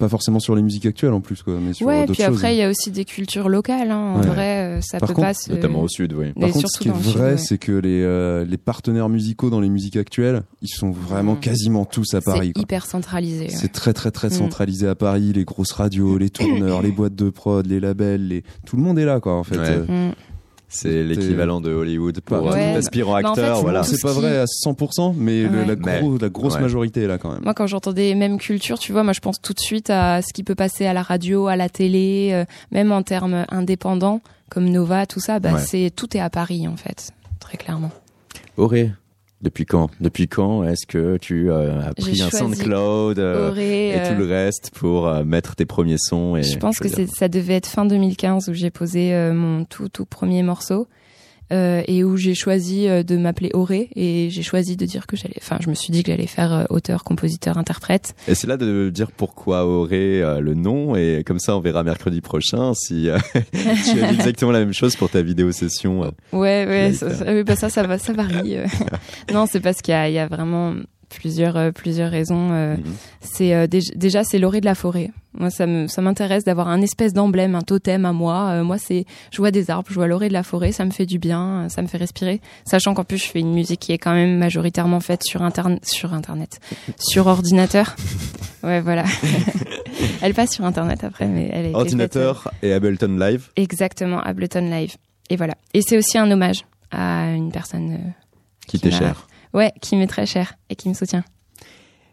Euh, 0.00 0.06
pas 0.06 0.08
forcément 0.08 0.40
sur 0.40 0.54
les 0.56 0.62
musiques 0.62 0.86
actuelles 0.86 1.12
en 1.12 1.20
plus, 1.20 1.42
quoi, 1.42 1.58
mais 1.60 1.72
sur 1.72 1.86
Ouais, 1.86 2.06
puis 2.06 2.22
après, 2.22 2.54
il 2.54 2.58
y 2.58 2.62
a 2.62 2.70
aussi 2.70 2.90
des 2.90 3.04
cultures 3.04 3.48
locales. 3.48 3.90
Hein. 3.90 4.14
En 4.16 4.20
Ouais. 4.20 4.26
vrai, 4.26 4.58
euh, 4.58 4.80
ça 4.80 4.98
Par 4.98 5.08
peut 5.08 5.14
contre, 5.14 5.28
pas 5.28 5.34
se... 5.34 5.50
notamment 5.52 5.82
au 5.82 5.88
sud, 5.88 6.12
oui. 6.12 6.32
Mais 6.36 6.42
Par 6.46 6.50
contre, 6.52 6.68
ce 6.70 6.78
qui 6.78 6.88
est 6.88 6.92
vrai, 6.92 7.32
ouais. 7.32 7.36
c'est 7.38 7.58
que 7.58 7.72
les, 7.72 8.02
euh, 8.02 8.44
les 8.44 8.56
partenaires 8.56 9.08
musicaux 9.08 9.50
dans 9.50 9.60
les 9.60 9.68
musiques 9.68 9.96
actuelles, 9.96 10.42
ils 10.62 10.68
sont 10.68 10.90
vraiment 10.90 11.34
Mhm. 11.34 11.40
quasiment 11.40 11.84
tous 11.84 12.14
à 12.14 12.20
Paris. 12.20 12.52
C'est 12.56 12.62
hyper 12.62 12.86
centralisé. 12.86 13.44
ouais. 13.46 13.50
C'est 13.50 13.72
très 13.72 13.92
très 13.92 14.10
très 14.10 14.28
Mm. 14.28 14.32
centralisé 14.32 14.88
à 14.88 14.94
Paris, 14.94 15.32
les 15.34 15.44
grosses 15.44 15.72
radios, 15.72 16.18
les 16.18 16.30
tourneurs, 16.30 16.80
les 16.82 16.90
boîtes 16.92 17.14
de 17.14 17.30
prod, 17.30 17.66
les 17.66 17.80
labels, 17.80 18.28
les... 18.28 18.42
tout 18.66 18.76
le 18.76 18.82
monde 18.82 18.98
est 18.98 19.04
là 19.04 19.20
quoi 19.20 19.34
en 19.36 19.44
fait. 19.44 19.58
Ouais. 19.58 20.12
C'est 20.72 21.02
l'équivalent 21.02 21.60
de 21.60 21.72
Hollywood 21.72 22.20
pour 22.20 22.44
Ouais. 22.44 22.74
aspirant 22.76 23.16
Mais 23.18 23.26
en 23.26 23.34
fait, 23.34 23.40
acteur, 23.40 23.56
c'est 23.56 23.62
voilà. 23.62 23.80
tout 23.80 23.86
c'est 23.88 23.96
ce 23.96 24.02
pas 24.02 24.12
qui- 24.14 24.20
vrai 24.20 24.38
à 24.38 24.44
100%, 24.46 25.14
mais 25.18 25.42
le- 25.42 25.64
la, 25.64 25.74
Mais- 25.76 26.00
gros- 26.00 26.16
la 26.16 26.28
grosse 26.28 26.54
ouais. 26.54 26.60
majorité 26.60 27.02
est 27.02 27.06
là 27.08 27.18
quand 27.18 27.32
même. 27.32 27.42
Moi, 27.42 27.54
quand 27.54 27.66
j'entends 27.66 27.92
des 27.92 28.14
mêmes 28.14 28.38
cultures, 28.38 28.78
tu 28.78 28.92
vois, 28.92 29.02
moi, 29.02 29.12
je 29.12 29.18
pense 29.20 29.40
tout 29.42 29.52
de 29.52 29.58
suite 29.58 29.90
à 29.90 30.22
ce 30.22 30.32
qui 30.32 30.44
peut 30.44 30.54
passer 30.54 30.86
à 30.86 30.92
la 30.92 31.02
radio, 31.02 31.48
à 31.48 31.56
la 31.56 31.68
télé, 31.68 32.30
euh, 32.32 32.44
même 32.70 32.92
en 32.92 33.02
termes 33.02 33.44
indépendants, 33.50 34.20
comme 34.48 34.68
Nova, 34.68 35.06
tout 35.06 35.18
ça. 35.20 35.40
Bah, 35.40 35.54
Ouais. 35.54 35.60
c'est 35.60 35.90
tout 35.94 36.16
est 36.16 36.20
à 36.20 36.30
Paris, 36.30 36.68
en 36.68 36.76
fait, 36.76 37.10
très 37.40 37.56
clairement. 37.58 37.90
Auré, 38.56 38.92
depuis 39.42 39.64
quand? 39.66 39.90
Depuis 40.00 40.28
quand 40.28 40.64
est-ce 40.64 40.86
que 40.86 41.16
tu 41.16 41.50
euh, 41.50 41.80
as 41.80 41.94
pris 41.94 42.20
un 42.22 42.30
SoundCloud 42.30 43.18
euh, 43.18 43.54
et 43.56 44.00
tout 44.06 44.12
euh, 44.14 44.18
le 44.18 44.26
reste 44.26 44.70
pour 44.74 45.06
euh, 45.08 45.24
mettre 45.24 45.56
tes 45.56 45.66
premiers 45.66 45.98
sons 45.98 46.36
et 46.36 46.42
Je 46.42 46.58
pense 46.58 46.78
que 46.78 46.88
ça 46.88 47.28
devait 47.28 47.54
être 47.54 47.66
fin 47.66 47.84
2015 47.86 48.48
où 48.48 48.52
j'ai 48.52 48.70
posé 48.70 49.14
euh, 49.14 49.32
mon 49.32 49.64
tout 49.64 49.88
tout 49.88 50.04
premier 50.06 50.42
morceau. 50.42 50.82
euh, 50.82 50.84
et 51.50 52.04
où 52.04 52.16
j'ai 52.16 52.34
choisi 52.34 52.86
euh, 52.88 53.02
de 53.02 53.16
m'appeler 53.16 53.50
Auré 53.54 53.88
et 53.96 54.28
j'ai 54.30 54.42
choisi 54.42 54.76
de 54.76 54.84
dire 54.86 55.06
que 55.06 55.16
j'allais, 55.16 55.34
enfin 55.38 55.58
je 55.60 55.68
me 55.68 55.74
suis 55.74 55.90
dit 55.92 56.02
que 56.02 56.12
j'allais 56.12 56.26
faire 56.26 56.52
euh, 56.52 56.64
auteur, 56.70 57.04
compositeur, 57.04 57.58
interprète. 57.58 58.14
Et 58.28 58.34
c'est 58.34 58.46
là 58.46 58.56
de 58.56 58.90
dire 58.92 59.10
pourquoi 59.10 59.66
Auré 59.66 60.22
euh, 60.22 60.40
le 60.40 60.54
nom 60.54 60.94
et 60.96 61.22
comme 61.26 61.38
ça 61.38 61.56
on 61.56 61.60
verra 61.60 61.82
mercredi 61.82 62.20
prochain 62.20 62.72
si 62.74 63.08
euh, 63.08 63.18
tu 63.52 64.02
as 64.02 64.08
dit 64.08 64.14
exactement 64.14 64.52
la 64.52 64.60
même 64.60 64.72
chose 64.74 64.96
pour 64.96 65.10
ta 65.10 65.22
vidéo 65.22 65.50
session. 65.52 66.04
euh. 66.04 66.10
Ouais 66.32 66.66
ouais, 66.68 66.92
ça, 66.92 67.14
ça- 67.14 67.42
bah 67.42 67.56
ça 67.56 67.68
ça 67.68 67.82
va, 67.82 67.98
ça 67.98 68.12
varie. 68.12 68.56
euh. 68.56 68.66
non 69.32 69.46
c'est 69.50 69.60
parce 69.60 69.80
qu'il 69.82 69.94
y 69.94 70.12
y 70.12 70.18
a 70.18 70.26
vraiment 70.28 70.74
plusieurs 71.10 71.56
euh, 71.56 71.70
plusieurs 71.72 72.10
raisons. 72.10 72.50
euh, 72.52 72.76
Mhm. 72.76 72.82
C'est 73.20 73.54
euh, 73.54 73.66
déj- 73.66 73.96
déjà 73.96 74.24
c'est 74.24 74.38
l'orée 74.38 74.60
de 74.60 74.64
la 74.66 74.74
forêt. 74.74 75.10
Moi 75.34 75.50
ça 75.50 75.66
me 75.66 75.86
ça 75.86 76.02
m'intéresse 76.02 76.42
d'avoir 76.44 76.68
un 76.68 76.80
espèce 76.80 77.12
d'emblème, 77.12 77.54
un 77.54 77.60
totem 77.62 78.04
à 78.04 78.12
moi. 78.12 78.62
Moi 78.64 78.78
c'est 78.78 79.04
je 79.30 79.36
vois 79.38 79.50
des 79.52 79.70
arbres, 79.70 79.86
je 79.88 79.94
vois 79.94 80.06
l'orée 80.08 80.28
de 80.28 80.32
la 80.32 80.42
forêt, 80.42 80.72
ça 80.72 80.84
me 80.84 80.90
fait 80.90 81.06
du 81.06 81.18
bien, 81.18 81.68
ça 81.68 81.82
me 81.82 81.86
fait 81.86 81.98
respirer. 81.98 82.40
Sachant 82.64 82.94
qu'en 82.94 83.04
plus 83.04 83.18
je 83.18 83.26
fais 83.26 83.38
une 83.40 83.52
musique 83.54 83.80
qui 83.80 83.92
est 83.92 83.98
quand 83.98 84.12
même 84.14 84.38
majoritairement 84.38 84.98
faite 85.00 85.22
sur 85.24 85.42
internet 85.42 85.84
sur 85.86 86.14
internet, 86.14 86.58
sur 86.98 87.26
ordinateur. 87.28 87.94
Ouais 88.64 88.80
voilà. 88.80 89.04
elle 90.22 90.34
passe 90.34 90.52
sur 90.52 90.64
internet 90.64 91.04
après 91.04 91.26
mais 91.26 91.48
elle 91.52 91.66
est 91.66 91.74
Ordinateur 91.74 92.50
et 92.62 92.72
Ableton 92.72 93.16
Live. 93.18 93.48
exactement 93.56 94.20
Ableton 94.20 94.68
Live. 94.70 94.96
Et 95.28 95.36
voilà. 95.36 95.54
Et 95.74 95.80
c'est 95.82 95.96
aussi 95.96 96.18
un 96.18 96.28
hommage 96.30 96.64
à 96.90 97.30
une 97.30 97.52
personne 97.52 97.92
euh, 97.92 97.96
Qui 98.66 98.78
Qui 98.78 98.90
t'est 98.90 98.90
cher. 98.90 99.28
Ouais 99.54 99.72
qui 99.80 99.96
m'est 99.96 100.06
très 100.06 100.26
chère 100.26 100.54
et 100.68 100.76
qui 100.76 100.88
me 100.88 100.94
soutient. 100.94 101.24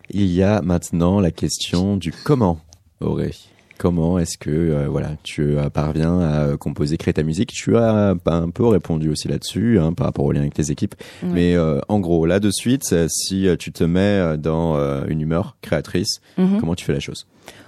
Il 0.10 0.26
y 0.28 0.42
a 0.44 0.62
maintenant 0.62 1.20
la 1.20 1.32
question 1.32 1.98
du 1.98 2.12
comment, 2.12 2.60
Auré. 3.02 3.32
Comment 3.78 4.18
est-ce 4.18 4.40
que 4.40 4.50
euh, 4.50 4.88
voilà 4.90 5.12
tu 5.22 5.56
euh, 5.56 5.70
parviens 5.70 6.20
à 6.20 6.46
euh, 6.46 6.58
composer, 6.58 6.98
créer 6.98 7.14
ta 7.14 7.22
musique? 7.22 7.52
Tu 7.54 7.78
as 7.78 8.16
pas 8.24 8.34
un 8.36 8.50
peu 8.50 8.66
répondu 8.66 9.10
aussi 9.12 9.28
là-dessus 9.28 9.80
hein, 9.80 9.94
par 9.94 10.08
rapport 10.08 10.26
au 10.26 10.32
lien 10.32 10.40
avec 10.42 10.56
tes 10.56 10.72
équipes. 10.72 10.96
Ouais. 11.22 11.30
Mais 11.32 11.56
euh, 11.56 11.80
en 11.88 12.00
gros, 12.00 12.26
là 12.26 12.40
de 12.40 12.50
suite, 12.50 12.96
si 13.08 13.48
tu 13.60 13.72
te 13.72 13.84
mets 13.84 14.36
dans 14.40 14.78
euh, 14.78 15.06
une 15.08 15.22
humeur 15.22 15.58
créatrice, 15.62 16.22
Mhm. 16.40 16.60
comment 16.60 16.74
tu 16.74 16.86
fais 16.86 16.94
la 16.94 17.00
chose? 17.00 17.28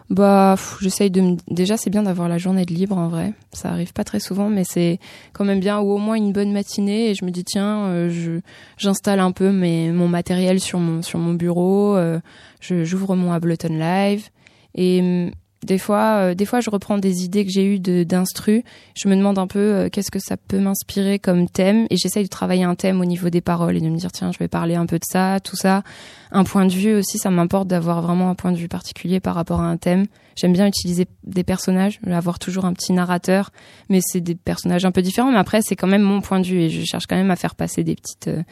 Bah, 0.09 0.55
j'essaye 0.81 1.11
de. 1.11 1.37
Déjà, 1.49 1.77
c'est 1.77 1.91
bien 1.91 2.01
d'avoir 2.03 2.27
la 2.27 2.39
journée 2.39 2.65
de 2.65 2.73
libre, 2.73 2.97
en 2.97 3.09
vrai. 3.09 3.33
Ça 3.53 3.69
arrive 3.69 3.93
pas 3.93 4.03
très 4.03 4.19
souvent, 4.19 4.49
mais 4.49 4.63
c'est 4.63 4.99
quand 5.33 5.45
même 5.45 5.59
bien. 5.59 5.79
Ou 5.79 5.91
au 5.91 5.97
moins 5.99 6.15
une 6.15 6.33
bonne 6.33 6.51
matinée. 6.51 7.11
Et 7.11 7.15
je 7.15 7.23
me 7.25 7.29
dis, 7.29 7.43
tiens, 7.43 7.85
euh, 7.85 8.09
je 8.09 8.39
j'installe 8.77 9.19
un 9.19 9.31
peu 9.31 9.51
mes, 9.51 9.91
mon 9.91 10.07
matériel 10.07 10.59
sur 10.59 10.79
mon, 10.79 11.03
sur 11.03 11.19
mon 11.19 11.33
bureau. 11.35 11.95
euh, 11.95 12.19
je 12.59 12.83
J'ouvre 12.83 13.15
mon 13.15 13.31
Ableton 13.31 13.69
Live. 13.77 14.29
Et 14.73 14.99
hum, 15.01 15.31
des 15.63 15.77
fois, 15.77 16.19
euh, 16.19 16.35
des 16.35 16.45
fois, 16.45 16.61
je 16.61 16.69
reprends 16.69 16.97
des 16.97 17.23
idées 17.23 17.45
que 17.45 17.51
j'ai 17.51 17.65
eues 17.65 17.79
d'instru. 17.79 18.63
Je 18.95 19.09
me 19.09 19.15
demande 19.15 19.37
un 19.37 19.47
peu 19.47 19.59
euh, 19.59 19.89
qu'est-ce 19.89 20.11
que 20.11 20.19
ça 20.19 20.37
peut 20.37 20.59
m'inspirer 20.59 21.19
comme 21.19 21.49
thème. 21.49 21.85
Et 21.89 21.97
j'essaye 21.97 22.23
de 22.23 22.29
travailler 22.29 22.63
un 22.63 22.75
thème 22.75 23.01
au 23.01 23.05
niveau 23.05 23.29
des 23.29 23.41
paroles 23.41 23.75
et 23.75 23.81
de 23.81 23.89
me 23.89 23.97
dire, 23.97 24.11
tiens, 24.11 24.31
je 24.31 24.39
vais 24.39 24.47
parler 24.47 24.75
un 24.75 24.85
peu 24.85 24.97
de 24.97 25.03
ça, 25.05 25.39
tout 25.41 25.57
ça. 25.57 25.83
Un 26.31 26.45
point 26.45 26.65
de 26.65 26.71
vue 26.71 26.95
aussi, 26.95 27.17
ça 27.17 27.29
m'importe 27.29 27.67
d'avoir 27.67 28.01
vraiment 28.01 28.29
un 28.29 28.35
point 28.35 28.53
de 28.53 28.57
vue 28.57 28.69
particulier 28.69 29.19
par 29.19 29.35
rapport 29.35 29.59
à 29.59 29.65
un 29.65 29.75
thème. 29.75 30.05
J'aime 30.37 30.53
bien 30.53 30.67
utiliser 30.67 31.05
des 31.25 31.43
personnages, 31.43 31.99
avoir 32.09 32.39
toujours 32.39 32.63
un 32.63 32.73
petit 32.73 32.93
narrateur, 32.93 33.51
mais 33.89 33.99
c'est 34.01 34.21
des 34.21 34.35
personnages 34.35 34.85
un 34.85 34.91
peu 34.91 35.01
différents. 35.01 35.31
Mais 35.31 35.37
après, 35.37 35.59
c'est 35.61 35.75
quand 35.75 35.87
même 35.87 36.03
mon 36.03 36.21
point 36.21 36.39
de 36.39 36.45
vue 36.45 36.61
et 36.61 36.69
je 36.69 36.85
cherche 36.85 37.05
quand 37.07 37.17
même 37.17 37.31
à 37.31 37.35
faire 37.35 37.55
passer 37.55 37.83
des 37.83 37.95
petites, 37.95 38.29
euh, 38.29 38.43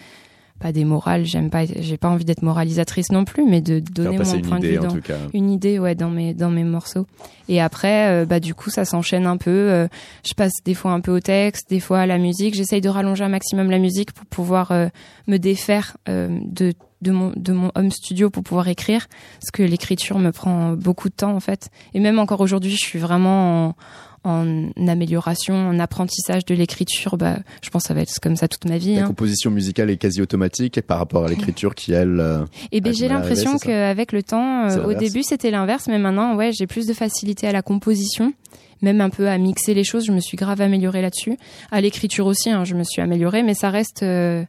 pas 0.60 0.72
des 0.72 0.86
morales. 0.86 1.26
J'aime 1.26 1.50
pas, 1.50 1.66
j'ai 1.66 1.98
pas 1.98 2.10
envie 2.10 2.26
d'être 2.26 2.42
moralisatrice 2.42 3.12
non 3.12 3.26
plus, 3.26 3.46
mais 3.46 3.62
de 3.62 3.80
donner 3.80 4.18
mon 4.18 4.34
une 4.34 4.42
point 4.42 4.60
de 4.60 4.66
idée 4.66 4.78
vue 4.78 4.84
dans 4.84 4.96
une 5.34 5.50
idée, 5.52 5.80
ouais, 5.80 5.96
dans 5.96 6.10
mes 6.10 6.34
dans 6.34 6.50
mes 6.50 6.64
morceaux. 6.64 7.06
Et 7.50 7.62
après, 7.62 8.10
euh, 8.10 8.26
bah 8.26 8.40
du 8.40 8.54
coup, 8.54 8.70
ça 8.70 8.86
s'enchaîne 8.86 9.26
un 9.26 9.38
peu. 9.38 9.52
euh, 9.52 9.88
je 10.26 10.34
passe 10.34 10.54
des 10.66 10.74
fois 10.74 10.92
un 10.92 11.00
peu 11.00 11.12
au 11.12 11.20
texte, 11.20 11.70
des 11.70 11.80
fois 11.80 12.00
à 12.00 12.06
la 12.06 12.18
musique. 12.18 12.56
J'essaye 12.56 12.82
de 12.82 12.90
rallonger 12.90 13.24
un 13.24 13.30
maximum 13.30 13.72
la 13.72 13.80
musique 13.80 14.12
pour 14.12 14.26
pouvoir 14.26 14.72
euh, 14.72 14.88
me 15.28 15.38
défaire 15.38 15.98
de 16.08 16.74
de 17.02 17.12
mon 17.12 17.32
de 17.36 17.54
mon 17.54 17.72
home 17.76 17.92
studio 17.92 18.30
pour 18.30 18.44
pouvoir 18.44 18.68
écrire 18.68 19.08
parce 19.40 19.52
que 19.52 19.62
l'écriture 19.62 20.18
me 20.18 20.32
prend 20.32 20.74
beaucoup 20.74 21.10
de 21.10 21.14
temps 21.14 21.36
en 21.36 21.40
fait 21.40 21.70
et 21.94 22.00
même 22.00 22.18
encore 22.18 22.42
aujourd'hui 22.42 22.72
je 22.72 22.84
suis 22.84 22.98
vraiment 22.98 23.68
en, 23.68 23.76
en 24.24 24.72
amélioration 24.88 25.56
en 25.56 25.80
apprentissage 25.80 26.44
de 26.46 26.54
l'écriture 26.56 27.18
bah 27.18 27.38
je 27.62 27.70
pense 27.70 27.84
que 27.84 27.88
ça 27.90 27.94
va 27.94 28.02
être 28.02 28.20
comme 28.20 28.36
ça 28.36 28.48
toute 28.48 28.66
ma 28.66 28.78
vie 28.78 28.96
La 28.96 29.04
hein. 29.04 29.08
composition 29.08 29.52
musicale 29.52 29.90
est 29.90 29.98
quasi 29.98 30.22
automatique 30.22 30.82
par 30.82 30.98
rapport 30.98 31.26
à 31.26 31.28
l'écriture 31.30 31.76
qui 31.76 31.94
elle. 31.94 32.20
euh, 32.20 32.46
Et 32.72 32.82
ben 32.82 32.94
j'ai 32.94 33.08
l'impression 33.08 33.58
qu'avec 33.58 34.12
le 34.12 34.24
temps, 34.24 34.70
euh, 34.70 34.84
au 34.86 34.94
début 34.94 35.24
c'était 35.24 35.52
l'inverse, 35.52 35.88
mais 35.88 36.00
maintenant 36.00 36.36
ouais 36.36 36.52
j'ai 36.52 36.68
plus 36.68 36.86
de 36.88 36.94
facilité 36.94 37.48
à 37.48 37.52
la 37.52 37.62
composition, 37.62 38.34
même 38.82 39.02
un 39.02 39.10
peu 39.10 39.28
à 39.30 39.38
mixer 39.38 39.74
les 39.74 39.84
choses. 39.84 40.06
Je 40.06 40.12
me 40.12 40.20
suis 40.20 40.38
grave 40.38 40.62
améliorée 40.62 41.02
là-dessus. 41.02 41.38
À 41.72 41.82
l'écriture 41.82 42.26
aussi, 42.26 42.50
hein, 42.50 42.64
je 42.66 42.76
me 42.76 42.84
suis 42.84 43.02
améliorée, 43.02 43.44
mais 43.44 43.54
ça 43.54 43.70
reste, 43.70 44.04
euh, 44.04 44.44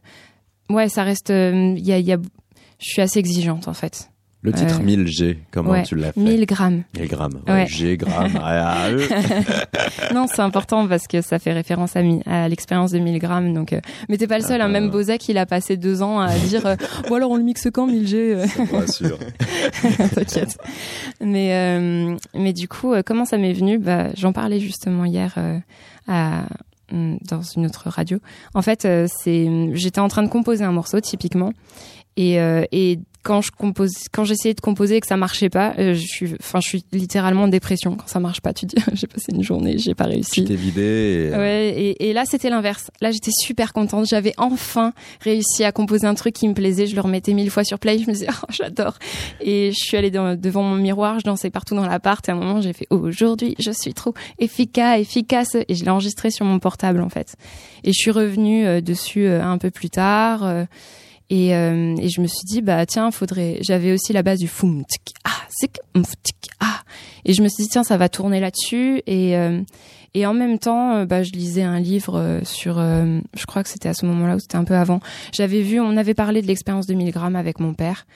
ouais 0.69 0.89
ça 0.89 1.03
reste, 1.03 1.29
il 1.29 1.85
y 1.85 1.91
a, 1.93 1.99
y 1.99 2.11
a, 2.13 2.17
je 2.79 2.89
suis 2.91 3.01
assez 3.01 3.19
exigeante 3.19 3.67
en 3.67 3.73
fait. 3.73 4.09
Le 4.41 4.53
titre 4.53 4.79
Euh, 4.79 4.85
1000G, 4.85 5.37
comment 5.51 5.71
ouais, 5.71 5.83
tu 5.83 5.95
l'as 5.95 6.13
fait 6.13 6.19
1000 6.21 6.45
grammes. 6.45 6.83
1000 6.97 7.07
grammes. 7.09 7.41
Ouais, 7.45 7.53
Ouais. 7.53 7.67
G, 7.67 7.97
grammes. 7.97 8.39
ah, 8.41 8.85
euh. 8.87 9.05
non, 10.13 10.27
c'est 10.33 10.41
important 10.41 10.87
parce 10.87 11.07
que 11.07 11.21
ça 11.21 11.39
fait 11.39 11.51
référence 11.51 11.97
à, 11.97 12.01
à 12.25 12.47
l'expérience 12.47 12.91
de 12.91 12.99
1000 12.99 13.19
grammes. 13.19 13.53
Donc, 13.53 13.73
euh, 13.73 13.81
mais 14.07 14.17
t'es 14.17 14.27
pas 14.27 14.37
le 14.39 14.45
seul. 14.45 14.61
Hein, 14.61 14.69
même 14.69 14.89
Bozak, 14.89 15.27
il 15.27 15.37
a 15.37 15.45
passé 15.45 15.75
deux 15.75 16.01
ans 16.01 16.19
à 16.21 16.33
dire, 16.37 16.65
euh, 16.65 16.75
bon 17.09 17.15
alors 17.15 17.31
on 17.31 17.35
le 17.35 17.43
mixe 17.43 17.67
quand 17.73 17.85
1000 17.87 18.07
G. 18.07 18.17
euh? 18.35 18.47
Ça 18.47 18.63
me 18.63 18.71
rassure. 18.77 19.19
T'inquiète. 20.15 20.57
Mais 21.21 21.53
euh, 21.53 22.15
mais 22.33 22.53
du 22.53 22.67
coup, 22.69 22.93
euh, 22.93 23.01
comment 23.05 23.25
ça 23.25 23.37
m'est 23.37 23.51
venu? 23.53 23.77
Bah, 23.77 24.07
J'en 24.15 24.31
parlais 24.31 24.59
justement 24.61 25.03
hier 25.05 25.33
euh, 25.37 25.59
à 26.07 26.43
hum, 26.93 27.17
dans 27.27 27.41
une 27.41 27.65
autre 27.65 27.89
radio. 27.89 28.19
En 28.53 28.61
fait, 28.61 28.85
euh, 28.85 29.05
c'est 29.09 29.47
j'étais 29.73 29.99
en 29.99 30.07
train 30.07 30.23
de 30.23 30.29
composer 30.29 30.63
un 30.63 30.71
morceau 30.71 30.99
typiquement 31.01 31.51
et 32.15 32.39
euh, 32.39 32.63
et 32.71 32.99
quand 33.23 33.41
je 33.41 33.51
compose 33.51 33.91
quand 34.13 34.23
j'essayais 34.23 34.53
de 34.53 34.61
composer 34.61 34.95
et 34.95 34.99
que 35.01 35.07
ça 35.07 35.17
marchait 35.17 35.49
pas, 35.49 35.73
euh, 35.77 35.93
je 35.93 35.99
suis 36.05 36.33
enfin 36.39 36.59
je 36.61 36.67
suis 36.69 36.85
littéralement 36.91 37.43
en 37.43 37.47
dépression 37.47 37.95
quand 37.95 38.07
ça 38.07 38.19
marche 38.19 38.41
pas. 38.41 38.53
Tu 38.53 38.65
te 38.67 38.75
dis 38.75 38.83
j'ai 38.93 39.07
passé 39.07 39.33
une 39.33 39.43
journée, 39.43 39.77
j'ai 39.77 39.93
pas 39.95 40.05
Tu 40.05 40.11
réussi. 40.11 40.43
t'es 40.45 40.55
vidé. 40.55 40.81
Et, 40.81 41.33
euh, 41.33 41.37
Ouais, 41.37 41.73
et, 41.77 42.09
et 42.09 42.13
là 42.13 42.23
c'était 42.25 42.49
l'inverse. 42.49 42.91
Là 43.01 43.11
j'étais 43.11 43.31
super 43.31 43.73
contente. 43.73 44.05
J'avais 44.07 44.33
enfin 44.37 44.93
réussi 45.21 45.63
à 45.63 45.71
composer 45.71 46.07
un 46.07 46.15
truc 46.15 46.33
qui 46.33 46.47
me 46.47 46.53
plaisait. 46.53 46.87
Je 46.87 46.95
le 46.95 47.01
remettais 47.01 47.33
mille 47.33 47.49
fois 47.51 47.63
sur 47.63 47.77
play. 47.79 47.97
Je 47.99 48.07
me 48.07 48.13
disais 48.13 48.27
oh 48.43 48.45
j'adore. 48.49 48.97
Et 49.41 49.71
je 49.71 49.77
suis 49.77 49.97
allée 49.97 50.11
dans- 50.11 50.35
devant 50.39 50.63
mon 50.63 50.75
miroir, 50.75 51.19
je 51.19 51.25
dansais 51.25 51.49
partout 51.49 51.75
dans 51.75 51.85
l'appart. 51.85 52.27
Et 52.27 52.31
à 52.31 52.35
un 52.35 52.37
moment 52.37 52.61
j'ai 52.61 52.73
fait 52.73 52.87
aujourd'hui 52.89 53.55
je 53.59 53.71
suis 53.71 53.93
trop 53.93 54.13
efficace, 54.39 54.99
efficace. 54.99 55.55
Et 55.67 55.75
je 55.75 55.83
l'ai 55.83 55.89
enregistré 55.91 56.31
sur 56.31 56.45
mon 56.45 56.59
portable 56.59 57.01
en 57.01 57.09
fait. 57.09 57.35
Et 57.83 57.89
je 57.91 57.97
suis 57.99 58.11
revenue 58.11 58.65
euh, 58.65 58.81
dessus 58.81 59.25
euh, 59.25 59.43
un 59.43 59.57
peu 59.57 59.71
plus 59.71 59.89
tard. 59.89 60.43
euh, 60.45 60.65
et, 61.29 61.55
euh, 61.55 61.95
et 61.97 62.09
je 62.09 62.21
me 62.21 62.27
suis 62.27 62.45
dit 62.45 62.61
bah 62.61 62.85
tiens 62.85 63.11
faudrait. 63.11 63.59
J'avais 63.61 63.91
aussi 63.91 64.13
la 64.13 64.23
base 64.23 64.39
du 64.39 64.47
foum 64.47 64.83
ah 65.23 65.29
zik 65.61 65.77
ah. 66.59 66.81
Et 67.25 67.33
je 67.33 67.41
me 67.41 67.47
suis 67.47 67.63
dit 67.63 67.69
tiens 67.69 67.83
ça 67.83 67.97
va 67.97 68.09
tourner 68.09 68.39
là-dessus 68.39 69.01
et 69.05 69.37
euh, 69.37 69.61
et 70.13 70.25
en 70.25 70.33
même 70.33 70.57
temps, 70.57 70.95
euh, 70.95 71.05
bah, 71.05 71.23
je 71.23 71.31
lisais 71.31 71.63
un 71.63 71.79
livre 71.79 72.17
euh, 72.17 72.39
sur, 72.43 72.79
euh, 72.79 73.19
je 73.37 73.45
crois 73.45 73.63
que 73.63 73.69
c'était 73.69 73.89
à 73.89 73.93
ce 73.93 74.05
moment-là 74.07 74.35
ou 74.35 74.39
c'était 74.39 74.55
un 74.55 74.63
peu 74.63 74.75
avant. 74.75 74.99
J'avais 75.33 75.61
vu, 75.61 75.79
on 75.79 75.97
avait 75.97 76.13
parlé 76.13 76.41
de 76.41 76.47
l'expérience 76.47 76.87
de 76.87 76.93
1000 76.93 77.11
grammes 77.11 77.35
avec 77.35 77.59
mon 77.59 77.73
père. 77.73 78.07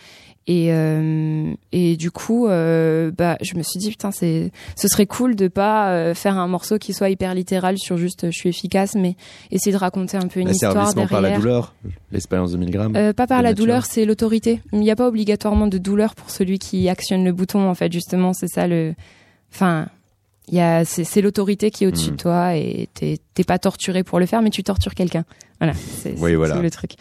Et, 0.46 0.74
euh, 0.74 1.54
et 1.72 1.96
du 1.96 2.12
coup, 2.12 2.48
euh, 2.48 3.12
bah, 3.18 3.38
je 3.42 3.56
me 3.56 3.64
suis 3.64 3.80
dit, 3.80 3.90
putain, 3.92 4.12
c'est, 4.12 4.52
ce 4.76 4.88
serait 4.90 5.06
cool 5.06 5.36
de 5.38 5.48
pas 5.48 5.92
euh, 5.92 6.14
faire 6.14 6.38
un 6.38 6.48
morceau 6.48 6.78
qui 6.78 6.92
soit 6.94 7.10
hyper 7.10 7.34
littéral 7.34 7.78
sur 7.78 7.96
juste 7.98 8.26
euh, 8.26 8.32
je 8.32 8.38
suis 8.40 8.50
efficace, 8.50 8.96
mais 8.96 9.16
essayer 9.52 9.72
de 9.72 9.78
raconter 9.78 10.18
un 10.18 10.28
peu 10.28 10.42
une 10.42 10.50
histoire 10.50 10.94
derrière. 10.94 11.10
par 11.10 11.22
la 11.22 11.38
douleur, 11.38 11.74
l'expérience 12.12 12.52
de 12.52 12.58
1000 12.58 12.72
grammes. 12.72 12.96
Euh, 12.98 13.14
pas 13.14 13.26
par 13.26 13.42
la 13.42 13.50
nature. 13.52 13.64
douleur, 13.64 13.86
c'est 13.86 14.04
l'autorité. 14.04 14.62
Il 14.74 14.80
n'y 14.80 14.92
a 14.92 14.98
pas 14.98 15.08
obligatoirement 15.08 15.68
de 15.68 15.78
douleur 15.78 16.14
pour 16.14 16.30
celui 16.30 16.60
qui 16.60 16.90
actionne 16.90 17.24
le 17.24 17.32
bouton. 17.32 17.70
En 17.70 17.74
fait, 17.76 17.92
justement, 17.94 18.34
c'est 18.34 18.50
ça 18.50 18.68
le. 18.68 18.96
Enfin, 19.54 19.88
il 20.50 20.56
y 20.56 20.60
a 20.60 20.84
c'est 20.84 21.06
c'est 21.06 21.22
l'autorité 21.22 21.72
qui 21.72 21.86
est 21.86 21.88
au-dessus 21.88 22.10
Mhm. 22.10 22.16
de 22.18 22.22
toi 22.22 22.56
et 22.58 22.90
t'es 22.94 23.18
t'es 23.34 23.46
pas 23.46 23.60
torturé 23.60 24.04
pour 24.04 24.20
le 24.20 24.26
faire, 24.26 24.42
mais 24.42 24.50
tu 24.50 24.62
tortures 24.62 24.94
quelqu'un. 24.94 25.24
Voilà, 25.62 25.74
c'est 25.74 26.16
Oui, 26.20 26.32
c'est 26.32 26.36
voilà. 26.36 26.56
tout 26.58 26.62
le 26.62 26.70
truc. 26.70 26.96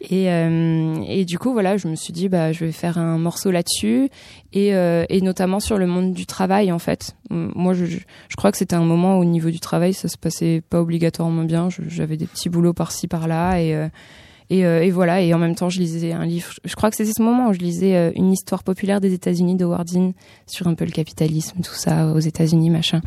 Et 0.00 0.30
euh, 0.30 0.94
et 1.06 1.24
du 1.26 1.38
coup, 1.38 1.52
voilà, 1.52 1.76
je 1.76 1.86
me 1.86 1.94
suis 1.94 2.12
dit 2.12 2.28
bah 2.28 2.52
je 2.52 2.64
vais 2.64 2.72
faire 2.72 2.96
un 2.96 3.18
morceau 3.18 3.50
là-dessus 3.50 4.08
et 4.52 4.74
euh, 4.74 5.04
et 5.10 5.20
notamment 5.20 5.60
sur 5.60 5.76
le 5.76 5.86
monde 5.86 6.14
du 6.14 6.24
travail 6.24 6.72
en 6.72 6.78
fait. 6.78 7.16
Moi, 7.30 7.74
je 7.74 7.98
crois 8.36 8.50
que 8.50 8.58
c'était 8.58 8.74
un 8.74 8.84
moment 8.84 9.18
où, 9.18 9.20
au 9.20 9.24
niveau 9.24 9.50
du 9.50 9.60
travail, 9.60 9.92
ça 9.94 10.08
se 10.08 10.16
passait 10.16 10.62
pas 10.68 10.80
obligatoirement 10.80 11.44
bien. 11.44 11.68
J'avais 11.86 12.16
des 12.16 12.26
petits 12.26 12.48
boulots 12.48 12.72
par-ci 12.72 13.08
par-là 13.08 13.60
et 13.60 13.74
euh, 13.74 13.88
et, 14.50 14.66
euh, 14.66 14.82
et 14.84 14.90
voilà, 14.90 15.22
et 15.22 15.32
en 15.32 15.38
même 15.38 15.54
temps, 15.54 15.70
je 15.70 15.78
lisais 15.78 16.12
un 16.12 16.26
livre. 16.26 16.52
Je 16.64 16.74
crois 16.74 16.90
que 16.90 16.96
c'était 16.96 17.12
ce 17.16 17.22
moment 17.22 17.48
où 17.48 17.52
je 17.52 17.58
lisais 17.60 17.96
euh, 17.96 18.10
une 18.14 18.32
histoire 18.32 18.62
populaire 18.62 19.00
des 19.00 19.12
États-Unis 19.14 19.54
de 19.56 19.64
Wardin 19.64 20.12
sur 20.46 20.66
un 20.66 20.74
peu 20.74 20.84
le 20.84 20.90
capitalisme, 20.90 21.60
tout 21.62 21.74
ça 21.74 22.08
aux 22.12 22.18
États-Unis, 22.20 22.70
machin. 22.70 23.00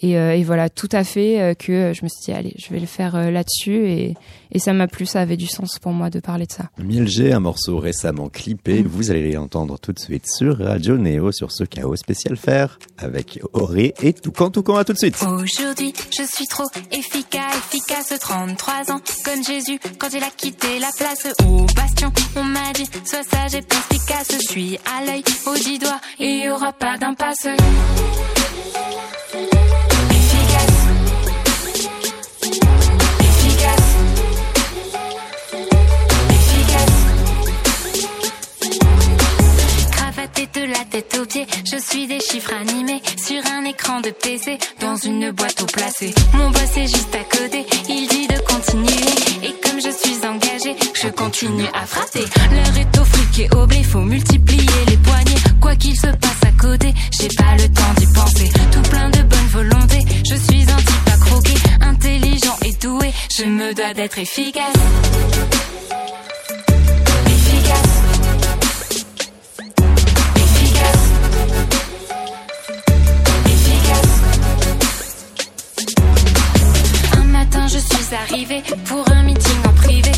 Et, 0.00 0.18
euh, 0.18 0.34
et 0.36 0.42
voilà, 0.44 0.68
tout 0.70 0.88
à 0.92 1.04
fait 1.04 1.40
euh, 1.40 1.54
que 1.54 1.92
je 1.94 2.02
me 2.04 2.08
suis 2.08 2.24
dit, 2.26 2.32
allez, 2.32 2.54
je 2.58 2.72
vais 2.72 2.80
le 2.80 2.86
faire 2.86 3.16
euh, 3.16 3.30
là-dessus. 3.30 3.86
Et, 3.88 4.14
et 4.52 4.58
ça 4.58 4.72
m'a 4.72 4.86
plu, 4.86 5.06
ça 5.06 5.20
avait 5.20 5.36
du 5.36 5.46
sens 5.46 5.78
pour 5.78 5.92
moi 5.92 6.10
de 6.10 6.20
parler 6.20 6.46
de 6.46 6.52
ça. 6.52 6.70
1000G, 6.80 7.32
un 7.32 7.40
morceau 7.40 7.78
récemment 7.78 8.12
Mm. 8.26 8.30
clippé. 8.30 8.82
Vous 8.82 9.10
allez 9.10 9.32
l'entendre 9.32 9.78
tout 9.78 9.92
de 9.92 9.98
suite 9.98 10.26
sur 10.28 10.58
Radio 10.58 10.98
Néo, 10.98 11.32
sur 11.32 11.50
ce 11.52 11.64
chaos 11.64 11.96
spécial 11.96 12.36
faire 12.36 12.78
avec 12.98 13.40
Auré 13.52 13.94
et 14.02 14.12
Toucan 14.12 14.50
Toucan. 14.50 14.76
À 14.76 14.84
tout 14.84 14.92
de 14.92 14.98
suite. 14.98 15.16
Aujourd'hui, 15.22 15.92
je 16.10 16.22
suis 16.24 16.46
trop 16.46 16.66
efficace, 16.90 17.56
efficace, 17.72 18.12
33 18.20 18.92
ans, 18.92 19.00
comme 19.24 19.42
Jésus, 19.44 19.78
quand 19.98 20.08
il 20.12 20.22
a 20.22 20.30
quitté 20.30 20.78
la 20.82 20.90
place 20.98 21.26
au 21.46 21.64
bastion. 21.76 22.12
On 22.34 22.42
m'a 22.42 22.72
dit, 22.74 22.88
sois 23.04 23.22
sage 23.22 23.54
et 23.54 23.62
perspicace, 23.62 24.26
je 24.32 24.38
suis 24.50 24.78
à 24.84 25.04
l'œil, 25.04 25.22
au 25.46 25.54
dix 25.54 25.78
doigts, 25.78 26.00
il 26.18 26.44
y 26.44 26.50
aura 26.50 26.72
pas 26.72 26.98
d'impasse. 26.98 27.46
De 40.54 40.66
la 40.66 40.84
tête 40.90 41.16
aux 41.18 41.24
pieds, 41.24 41.46
je 41.64 41.78
suis 41.78 42.06
des 42.06 42.20
chiffres 42.20 42.52
animés 42.52 43.00
sur 43.16 43.40
un 43.52 43.64
écran 43.64 44.00
de 44.02 44.10
PC 44.10 44.58
dans 44.80 44.96
une 44.96 45.30
boîte 45.30 45.62
au 45.62 45.66
placé. 45.66 46.12
Mon 46.34 46.50
boss 46.50 46.76
est 46.76 46.88
juste 46.88 47.14
à 47.14 47.24
côté, 47.24 47.64
il 47.88 48.06
dit 48.06 48.26
de 48.26 48.38
continuer 48.40 48.92
et 49.42 49.54
comme 49.62 49.80
je 49.80 49.90
suis 49.90 50.26
je 50.94 51.08
continue 51.08 51.66
à 51.74 51.86
frapper. 51.86 52.24
L'heure 52.50 52.78
est 52.78 52.98
au 52.98 53.04
flic 53.04 53.38
et 53.40 53.56
au 53.56 53.66
blé, 53.66 53.82
faut 53.82 54.00
multiplier 54.00 54.84
les 54.88 54.96
poignets. 54.96 55.40
Quoi 55.60 55.76
qu'il 55.76 55.96
se 55.96 56.06
passe 56.06 56.42
à 56.46 56.52
côté, 56.60 56.92
j'ai 57.20 57.28
pas 57.28 57.56
le 57.56 57.68
temps 57.68 57.94
d'y 57.96 58.06
penser. 58.12 58.50
Tout 58.72 58.82
plein 58.90 59.10
de 59.10 59.22
bonne 59.22 59.48
volonté, 59.50 59.98
je 60.28 60.34
suis 60.34 60.62
un 60.62 60.76
type 60.76 61.08
à 61.12 61.18
croquer, 61.18 61.54
intelligent 61.80 62.56
et 62.64 62.72
doué, 62.80 63.12
je 63.38 63.44
me 63.44 63.74
dois 63.74 63.94
d'être 63.94 64.18
efficace. 64.18 64.72
Efficace 67.26 68.02
Un 77.14 77.24
matin 77.24 77.66
je 77.68 77.78
suis 77.78 78.14
arrivé 78.14 78.62
pour 78.86 79.04
un 79.10 79.22
meeting 79.22 79.58
en 79.66 79.72
privé 79.74 80.12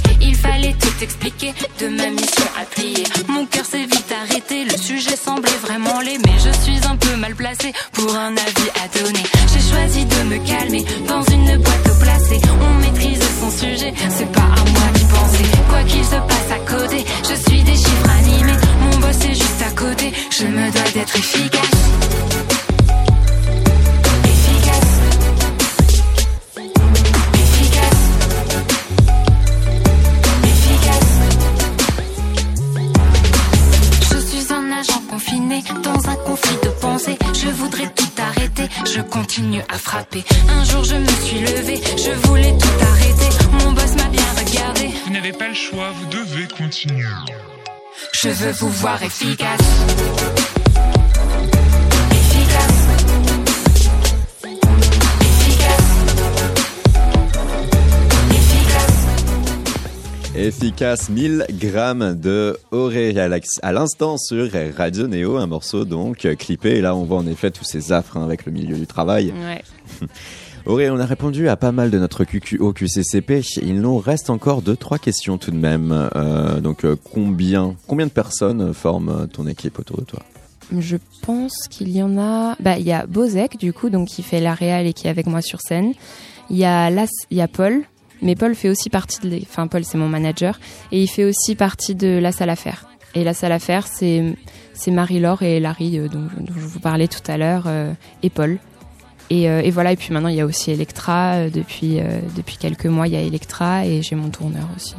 fallait 0.45 0.75
tout 0.75 0.97
expliquer 1.03 1.55
de 1.81 1.89
ma 1.89 2.09
mission 2.11 2.49
à 2.61 2.65
plier. 2.65 3.05
Mon 3.29 3.47
cœur 3.47 3.65
s'est 3.65 3.87
vite 3.95 4.13
arrêté, 4.23 4.65
le 4.65 4.77
sujet 4.77 5.17
semblait 5.17 5.61
vraiment 5.63 6.01
laid, 6.01 6.19
mais 6.27 6.39
je 6.39 6.53
suis 6.63 6.79
un 6.87 6.97
peu 6.97 7.17
mal 7.17 7.35
placé 7.35 7.73
pour 7.93 8.15
un 8.15 8.33
avis 8.33 8.71
à 8.83 8.87
donner. 8.99 9.25
J'ai 9.53 9.65
choisi 9.71 10.05
de 10.05 10.21
me 10.31 10.39
calmer 10.47 10.85
dans 11.09 11.23
une 11.23 11.57
boîte 11.63 11.87
au 11.91 11.99
placé. 12.03 12.41
On 12.61 12.75
maîtrise 12.81 13.21
son 13.41 13.51
sujet, 13.51 13.93
c'est 14.17 14.31
pas 14.33 14.51
à 14.59 14.63
moi 14.75 14.89
d'y 14.95 15.05
penser. 15.05 15.45
Quoi 15.69 15.83
qu'il 15.85 16.05
se 16.05 16.21
passe 16.31 16.51
à 16.59 16.61
côté, 16.71 17.05
je 17.29 17.35
suis 17.49 17.63
des 17.63 17.77
chiffres 17.77 18.11
animés. 18.19 18.59
Mon 18.81 18.99
boss 18.99 19.21
est 19.25 19.35
juste 19.35 19.63
à 19.67 19.71
côté, 19.71 20.13
je 20.31 20.47
me 20.47 20.71
dois 20.71 20.91
d'être 20.95 21.17
efficace. 21.17 22.44
Je 46.87 48.29
veux 48.29 48.53
vous 48.53 48.69
voir 48.69 49.03
efficace. 49.03 49.59
Efficace. 52.11 52.89
Efficace. 55.23 55.83
Efficace. 58.31 59.07
Efficace 60.37 61.09
1000 61.09 61.47
grammes 61.53 62.21
de 62.21 62.59
Auré 62.71 63.15
à 63.63 63.73
l'instant 63.73 64.19
sur 64.19 64.51
Radio 64.77 65.07
Néo, 65.07 65.39
un 65.39 65.47
morceau 65.47 65.87
donc 65.87 66.27
euh, 66.27 66.35
clippé. 66.35 66.77
Et 66.77 66.81
là, 66.83 66.95
on 66.95 67.05
voit 67.05 67.19
en 67.19 67.27
effet 67.27 67.51
tous 67.51 67.65
ces 67.65 67.93
affres 67.93 68.19
hein, 68.19 68.25
avec 68.25 68.45
le 68.45 68.53
milieu 68.53 68.77
du 68.77 68.87
travail. 68.87 69.33
Ouais. 69.33 69.63
Auré, 70.67 70.89
on 70.89 70.99
a 70.99 71.05
répondu 71.05 71.51
à 71.51 71.57
pas 71.57 71.73
mal 71.73 71.91
de 71.91 71.99
notre 71.99 72.25
QQ 72.25 72.59
au 72.61 72.73
QCCP. 72.73 73.43
Il 73.61 73.83
nous 73.83 73.99
reste 73.99 74.31
encore 74.31 74.63
deux, 74.63 74.77
trois 74.77 74.99
questions 74.99 75.37
tout 75.37 75.51
de 75.51 75.59
même. 75.59 76.09
Euh, 76.17 76.61
donc, 76.61 76.85
euh, 76.85 76.97
combien, 77.13 77.77
combien 77.87 78.07
de 78.07 78.11
personnes 78.11 78.73
forment 78.73 79.29
ton 79.31 79.47
équipe 79.47 79.79
autour 79.79 79.99
de 79.99 80.05
toi? 80.05 80.21
Je 80.79 80.97
pense 81.21 81.69
qu'il 81.69 81.91
y 81.91 82.03
en 82.03 82.17
a. 82.17 82.57
Bah, 82.61 82.79
il 82.79 82.87
y 82.87 82.93
a 82.93 83.05
Bozek, 83.07 83.59
du 83.59 83.75
coup, 83.75 83.91
donc 83.91 84.09
qui 84.09 84.23
fait 84.23 84.41
la 84.41 84.55
réal 84.55 84.87
et 84.87 84.95
qui 84.95 85.07
est 85.07 85.11
avec 85.11 85.27
moi 85.27 85.43
sur 85.43 85.61
scène. 85.61 85.93
Il 86.49 86.57
y 86.57 86.65
a 86.65 86.89
Las... 86.89 87.11
il 87.31 87.37
y 87.37 87.43
a 87.43 87.49
Paul, 87.49 87.83
mais 88.23 88.35
Paul 88.35 88.55
fait 88.55 88.71
aussi 88.71 88.89
partie 88.89 89.21
de. 89.21 89.37
Enfin, 89.43 89.67
Paul, 89.67 89.85
c'est 89.85 89.99
mon 89.99 90.09
manager, 90.09 90.59
et 90.93 91.03
il 91.03 91.09
fait 91.09 91.25
aussi 91.25 91.57
partie 91.57 91.95
de 91.95 92.19
la 92.19 92.33
salle 92.33 92.49
à 92.49 92.57
faire. 92.57 92.89
Et 93.15 93.23
la 93.23 93.35
salle 93.35 93.53
à 93.53 93.59
faire, 93.59 93.87
c'est 93.87 94.35
c'est 94.73 94.91
Marie-Laure 94.91 95.43
et 95.43 95.61
Larry, 95.61 95.99
euh, 95.99 96.09
dont, 96.09 96.27
je 96.57 96.67
vous 96.67 96.81
parlais 96.81 97.07
tout 97.07 97.31
à 97.31 97.37
l'heure, 97.37 97.69
et 98.23 98.31
Paul. 98.31 98.59
Et, 99.31 99.49
euh, 99.49 99.63
et 99.63 99.71
voilà. 99.71 99.93
Et 99.93 99.97
puis 99.97 100.13
maintenant, 100.13 100.29
il 100.29 100.37
y 100.37 100.41
a 100.41 100.47
aussi 100.47 100.71
Electra. 100.71 101.35
euh, 101.35 101.51
depuis 101.51 102.01
euh, 102.01 102.21
depuis 102.37 102.57
quelques 102.57 102.87
mois, 102.87 103.07
il 103.07 103.15
y 103.15 103.17
a 103.17 103.21
Electra 103.21 103.87
et 103.87 104.03
j'ai 104.03 104.17
mon 104.17 104.31
tourneur 104.31 104.69
aussi. 104.77 104.95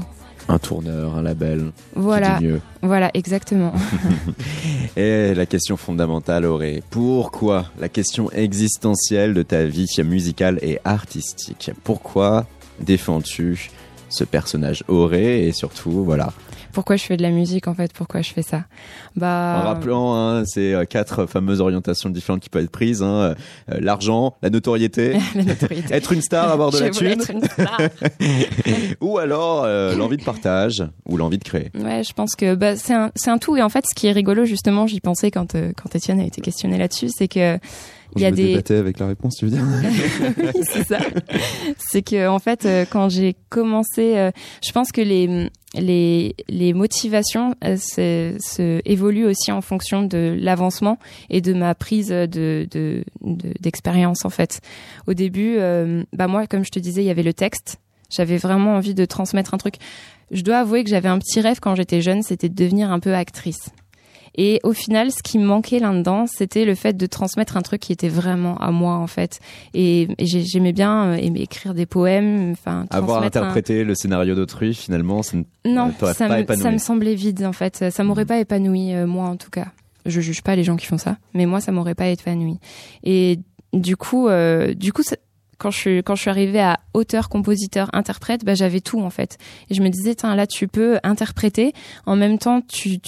Un 0.48 0.60
tourneur, 0.60 1.16
un 1.16 1.24
label. 1.24 1.72
Voilà, 1.96 2.40
mieux. 2.40 2.62
voilà, 2.84 3.10
exactement. 3.16 3.74
Et 4.96 5.34
la 5.34 5.48
question 5.48 5.76
fondamentale, 5.76 6.46
Auré, 6.46 6.84
pourquoi 6.92 7.66
la 7.80 7.90
question 7.90 8.30
existentielle 8.30 9.34
de 9.34 9.42
ta 9.42 9.66
vie 9.66 9.88
musicale 10.04 10.60
et 10.62 10.78
artistique? 10.86 11.72
Pourquoi 11.84 12.46
défends-tu 12.80 13.72
ce 14.10 14.24
personnage 14.24 14.84
Auré 14.88 15.48
et 15.48 15.52
surtout, 15.52 16.04
voilà, 16.04 16.32
Pourquoi 16.76 16.98
je 16.98 17.06
fais 17.06 17.16
de 17.16 17.22
la 17.22 17.32
musique 17.32 17.70
en 17.70 17.74
fait? 17.74 17.94
Pourquoi 17.94 18.22
je 18.22 18.34
fais 18.34 18.42
ça? 18.42 18.66
Bah. 19.16 19.62
en 19.62 19.68
rappelant 19.68 20.14
hein, 20.14 20.44
ces 20.44 20.74
euh, 20.74 20.84
quatre 20.84 21.26
fameuses 21.26 21.62
orientations 21.62 22.10
différentes 22.10 22.42
qui 22.42 22.50
peuvent 22.50 22.66
être 22.66 22.70
prises 22.70 23.02
hein, 23.02 23.34
euh, 23.72 23.80
l'argent, 23.80 24.36
la 24.42 24.50
notoriété, 24.50 25.18
la 25.36 25.44
notoriété. 25.44 25.94
être 25.94 26.12
une 26.12 26.22
star, 26.22 26.52
avoir 26.52 26.72
de 26.72 26.78
Je 26.78 26.84
la 26.84 26.90
thune, 26.90 27.08
être 27.08 27.32
une 27.32 27.44
star. 27.46 27.80
ou 29.00 29.18
alors 29.18 29.64
euh, 29.64 29.96
l'envie 29.96 30.18
de 30.18 30.24
partage 30.24 30.84
ou 31.08 31.16
l'envie 31.16 31.38
de 31.38 31.46
créer. 31.46 31.72
Ouais, 31.80 32.04
je 32.04 32.12
pense 32.12 32.36
que 32.36 32.56
bah, 32.56 32.76
c'est 32.76 32.94
un, 32.94 33.12
un 33.28 33.38
tout. 33.38 33.56
Et 33.56 33.62
en 33.62 33.70
fait, 33.70 33.86
ce 33.88 33.96
qui 33.96 34.08
est 34.08 34.12
rigolo, 34.12 34.44
justement, 34.44 34.86
j'y 34.86 35.00
pensais 35.00 35.32
quand, 35.32 35.56
euh, 35.56 35.72
quand 35.82 35.96
Étienne 35.96 36.20
a 36.20 36.26
été 36.26 36.42
questionné 36.42 36.78
là-dessus, 36.78 37.08
c'est 37.16 37.30
que 37.30 37.58
il 38.16 38.22
y 38.22 38.26
a 38.26 38.32
des. 38.32 38.48
débattais 38.50 38.76
avec 38.76 39.00
la 39.00 39.08
réponse, 39.08 39.36
tu 39.38 39.46
veux 39.46 39.52
dire 39.52 39.64
oui, 40.38 40.62
c'est 40.64 40.86
ça. 40.88 41.00
c'est 41.78 42.02
que 42.02 42.28
en 42.28 42.40
fait, 42.40 42.66
euh, 42.66 42.86
quand 42.90 43.10
j'ai 43.10 43.36
commencé, 43.50 44.18
euh, 44.18 44.32
je 44.66 44.72
pense 44.72 44.92
que 44.92 45.02
les 45.02 45.50
les 45.74 46.36
les 46.48 46.74
motivations 46.74 47.56
euh, 47.64 47.76
se, 47.78 48.36
se 48.40 48.80
évoluent 48.86 49.26
aussi 49.26 49.52
en 49.52 49.62
fonction 49.62 50.04
de 50.04 50.36
l'avancement 50.40 50.98
et 51.30 51.42
de 51.42 51.54
ma 51.54 51.76
prise 51.76 52.08
de 52.10 52.28
de 52.70 53.04
de- 53.22 53.54
d'expérience 53.60 54.24
en 54.26 54.30
fait. 54.30 54.62
Au 55.08 55.14
début, 55.14 55.56
euh, 55.58 56.04
bah 56.14 56.28
moi, 56.28 56.48
comme 56.48 56.64
je 56.64 56.72
te 56.72 56.80
disais, 56.80 57.02
il 57.04 57.08
y 57.08 57.12
avait 57.12 57.24
le 57.24 57.34
texte. 57.34 57.78
J'avais 58.16 58.38
vraiment 58.38 58.76
envie 58.76 58.94
de 58.94 59.04
transmettre 59.06 59.54
un 59.54 59.58
truc. 59.58 59.76
Je 60.32 60.42
dois 60.42 60.60
avouer 60.60 60.84
que 60.84 60.90
j'avais 60.90 61.10
un 61.10 61.18
petit 61.20 61.42
rêve 61.42 61.60
quand 61.60 61.76
j'étais 61.76 62.02
jeune, 62.02 62.22
c'était 62.22 62.50
de 62.50 62.56
devenir 62.56 62.92
un 62.92 63.00
peu 63.00 63.14
actrice. 63.14 63.70
Et 64.38 64.60
au 64.64 64.74
final, 64.74 65.12
ce 65.12 65.24
qui 65.24 65.38
me 65.40 65.46
manquait 65.46 65.80
là-dedans, 65.80 66.26
c'était 66.28 66.66
le 66.66 66.76
fait 66.76 66.96
de 66.98 67.06
transmettre 67.06 67.58
un 67.58 67.62
truc 67.62 67.82
qui 67.82 67.94
était 67.94 68.10
vraiment 68.10 68.58
à 68.58 68.72
moi 68.72 68.96
en 68.96 69.08
fait. 69.08 69.40
Et, 69.74 70.08
et 70.18 70.26
j'ai- 70.26 70.44
j'aimais 70.44 70.74
bien 70.74 71.06
euh, 71.12 71.16
aimer 71.16 71.42
écrire 71.42 71.74
des 71.74 71.86
poèmes, 71.86 72.52
enfin 72.52 72.86
Avoir 72.90 73.24
un- 73.24 73.28
interprété 73.28 73.84
le 73.84 73.96
scénario 73.96 74.36
d'autrui, 74.36 74.74
finalement, 74.74 75.24
ça 75.24 75.38
ne 75.38 75.44
Non, 75.66 75.92
ça, 76.00 76.28
pas 76.28 76.36
me, 76.38 76.42
épanoui. 76.42 76.64
ça 76.64 76.72
me 76.72 76.78
semblait 76.78 77.16
vide 77.16 77.44
en 77.46 77.54
fait. 77.54 77.86
Ça 77.92 78.04
m'aurait 78.04 78.26
pas 78.26 78.40
épanoui 78.40 78.94
euh, 78.94 79.08
moi 79.08 79.26
en 79.28 79.38
tout 79.38 79.50
cas. 79.50 79.68
Je 80.06 80.22
juge 80.22 80.42
pas 80.44 80.56
les 80.56 80.64
gens 80.64 80.76
qui 80.76 80.86
font 80.86 80.98
ça, 81.00 81.18
mais 81.34 81.46
moi 81.46 81.62
ça 81.62 81.72
m'aurait 81.72 81.96
pas 81.96 82.08
épanoui. 82.10 82.60
Et 83.04 83.40
du 83.74 83.98
coup, 83.98 84.28
euh, 84.28 84.74
du 84.74 84.94
coup, 84.94 85.02
ça- 85.04 85.16
quand 85.58 85.72
je 85.72 86.14
suis 86.16 86.30
arrivée 86.30 86.62
à 86.62 86.80
auteur, 86.94 87.30
compositeur, 87.30 87.90
interprète, 87.94 88.44
bah 88.46 88.56
j'avais 88.56 88.82
tout 88.82 89.02
en 89.02 89.10
fait. 89.10 89.38
Et 89.70 89.74
je 89.74 89.82
me 89.82 89.90
disais, 89.90 90.16
tiens 90.16 90.36
là 90.36 90.48
tu 90.48 90.68
peux 90.68 91.00
interpréter, 91.04 91.74
en 92.06 92.16
même 92.16 92.38
temps 92.38 92.62
tu 92.62 93.00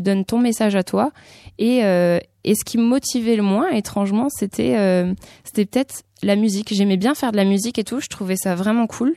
donnes 0.00 0.24
ton 0.24 0.38
message 0.38 0.76
à 0.76 0.82
toi. 0.82 1.12
Et 1.58 1.84
euh, 1.84 2.18
et 2.44 2.54
ce 2.54 2.64
qui 2.64 2.76
me 2.76 2.84
motivait 2.84 3.36
le 3.36 3.42
moins, 3.42 3.70
étrangement, 3.70 4.28
c'était 4.28 4.76
euh, 4.76 5.14
c'était 5.44 5.64
peut-être 5.64 6.02
la 6.22 6.36
musique. 6.36 6.74
J'aimais 6.74 6.98
bien 6.98 7.14
faire 7.14 7.32
de 7.32 7.36
la 7.36 7.44
musique 7.44 7.78
et 7.78 7.84
tout. 7.84 8.00
Je 8.00 8.08
trouvais 8.08 8.36
ça 8.36 8.54
vraiment 8.54 8.86
cool 8.86 9.14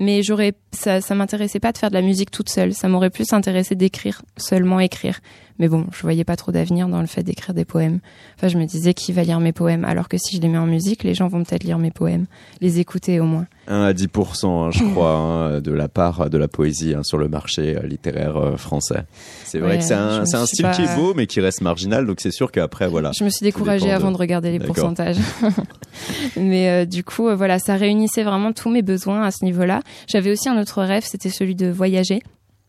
mais 0.00 0.22
j'aurais 0.22 0.54
ça 0.72 1.00
ça 1.00 1.14
m'intéressait 1.14 1.60
pas 1.60 1.72
de 1.72 1.78
faire 1.78 1.90
de 1.90 1.94
la 1.94 2.02
musique 2.02 2.30
toute 2.30 2.48
seule 2.48 2.72
ça 2.72 2.88
m'aurait 2.88 3.10
plus 3.10 3.32
intéressé 3.32 3.74
d'écrire 3.74 4.22
seulement 4.36 4.80
écrire 4.80 5.20
mais 5.60 5.68
bon 5.68 5.86
je 5.92 6.02
voyais 6.02 6.24
pas 6.24 6.34
trop 6.34 6.50
d'avenir 6.50 6.88
dans 6.88 7.00
le 7.00 7.06
fait 7.06 7.22
d'écrire 7.22 7.54
des 7.54 7.64
poèmes 7.64 8.00
enfin 8.36 8.48
je 8.48 8.58
me 8.58 8.64
disais 8.64 8.92
qui 8.94 9.12
va 9.12 9.22
lire 9.22 9.38
mes 9.38 9.52
poèmes 9.52 9.84
alors 9.84 10.08
que 10.08 10.16
si 10.18 10.34
je 10.36 10.40
les 10.42 10.48
mets 10.48 10.58
en 10.58 10.66
musique 10.66 11.04
les 11.04 11.14
gens 11.14 11.28
vont 11.28 11.44
peut-être 11.44 11.62
lire 11.62 11.78
mes 11.78 11.92
poèmes 11.92 12.26
les 12.60 12.80
écouter 12.80 13.20
au 13.20 13.24
moins 13.24 13.46
1 13.68 13.82
à 13.84 13.92
10%, 13.92 14.46
hein, 14.46 14.70
je 14.72 14.82
crois, 14.92 15.12
hein, 15.14 15.60
de 15.60 15.70
la 15.70 15.86
part 15.86 16.28
de 16.28 16.36
la 16.38 16.48
poésie 16.48 16.94
hein, 16.96 17.02
sur 17.04 17.18
le 17.18 17.28
marché 17.28 17.76
euh, 17.76 17.86
littéraire 17.86 18.36
euh, 18.36 18.56
français. 18.56 19.04
C'est 19.44 19.60
vrai 19.60 19.72
Ouais, 19.72 19.78
que 19.78 19.84
c'est 19.84 19.94
un, 19.94 20.24
style 20.24 20.64
pas- 20.64 20.72
qui 20.72 20.82
est 20.82 20.96
beau, 20.96 21.14
mais 21.14 21.28
qui 21.28 21.40
reste 21.40 21.60
marginal, 21.60 22.04
donc 22.04 22.20
c'est 22.20 22.32
sûr 22.32 22.50
qu'après, 22.50 22.88
voilà. 22.88 23.12
je 23.16 23.22
me 23.22 23.28
suis 23.30 23.44
découragée 23.44 23.86
de- 23.86 23.92
avant 23.92 24.10
de 24.10 24.16
regarder 24.16 24.50
les 24.50 24.58
pourcentages 24.58 25.18
mais 26.36 26.68
euh, 26.68 26.84
du 26.84 27.04
coup 27.04 27.28
euh, 27.28 27.36
voilà 27.36 27.58
ça 27.58 27.74
réunissait 27.76 28.24
vraiment 28.24 28.52
tous 28.52 28.70
mes 28.70 28.82
besoins 28.82 29.22
à 29.22 29.30
ce 29.30 29.44
niveau-là 29.44 29.82
j'avais 30.08 30.32
aussi 30.32 30.48
un 30.48 30.60
autre 30.60 30.82
rêve 30.82 31.04
c'était 31.06 31.28
celui 31.30 31.54
de 31.54 31.68
voyager 31.70 32.20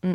Mm. 0.04 0.14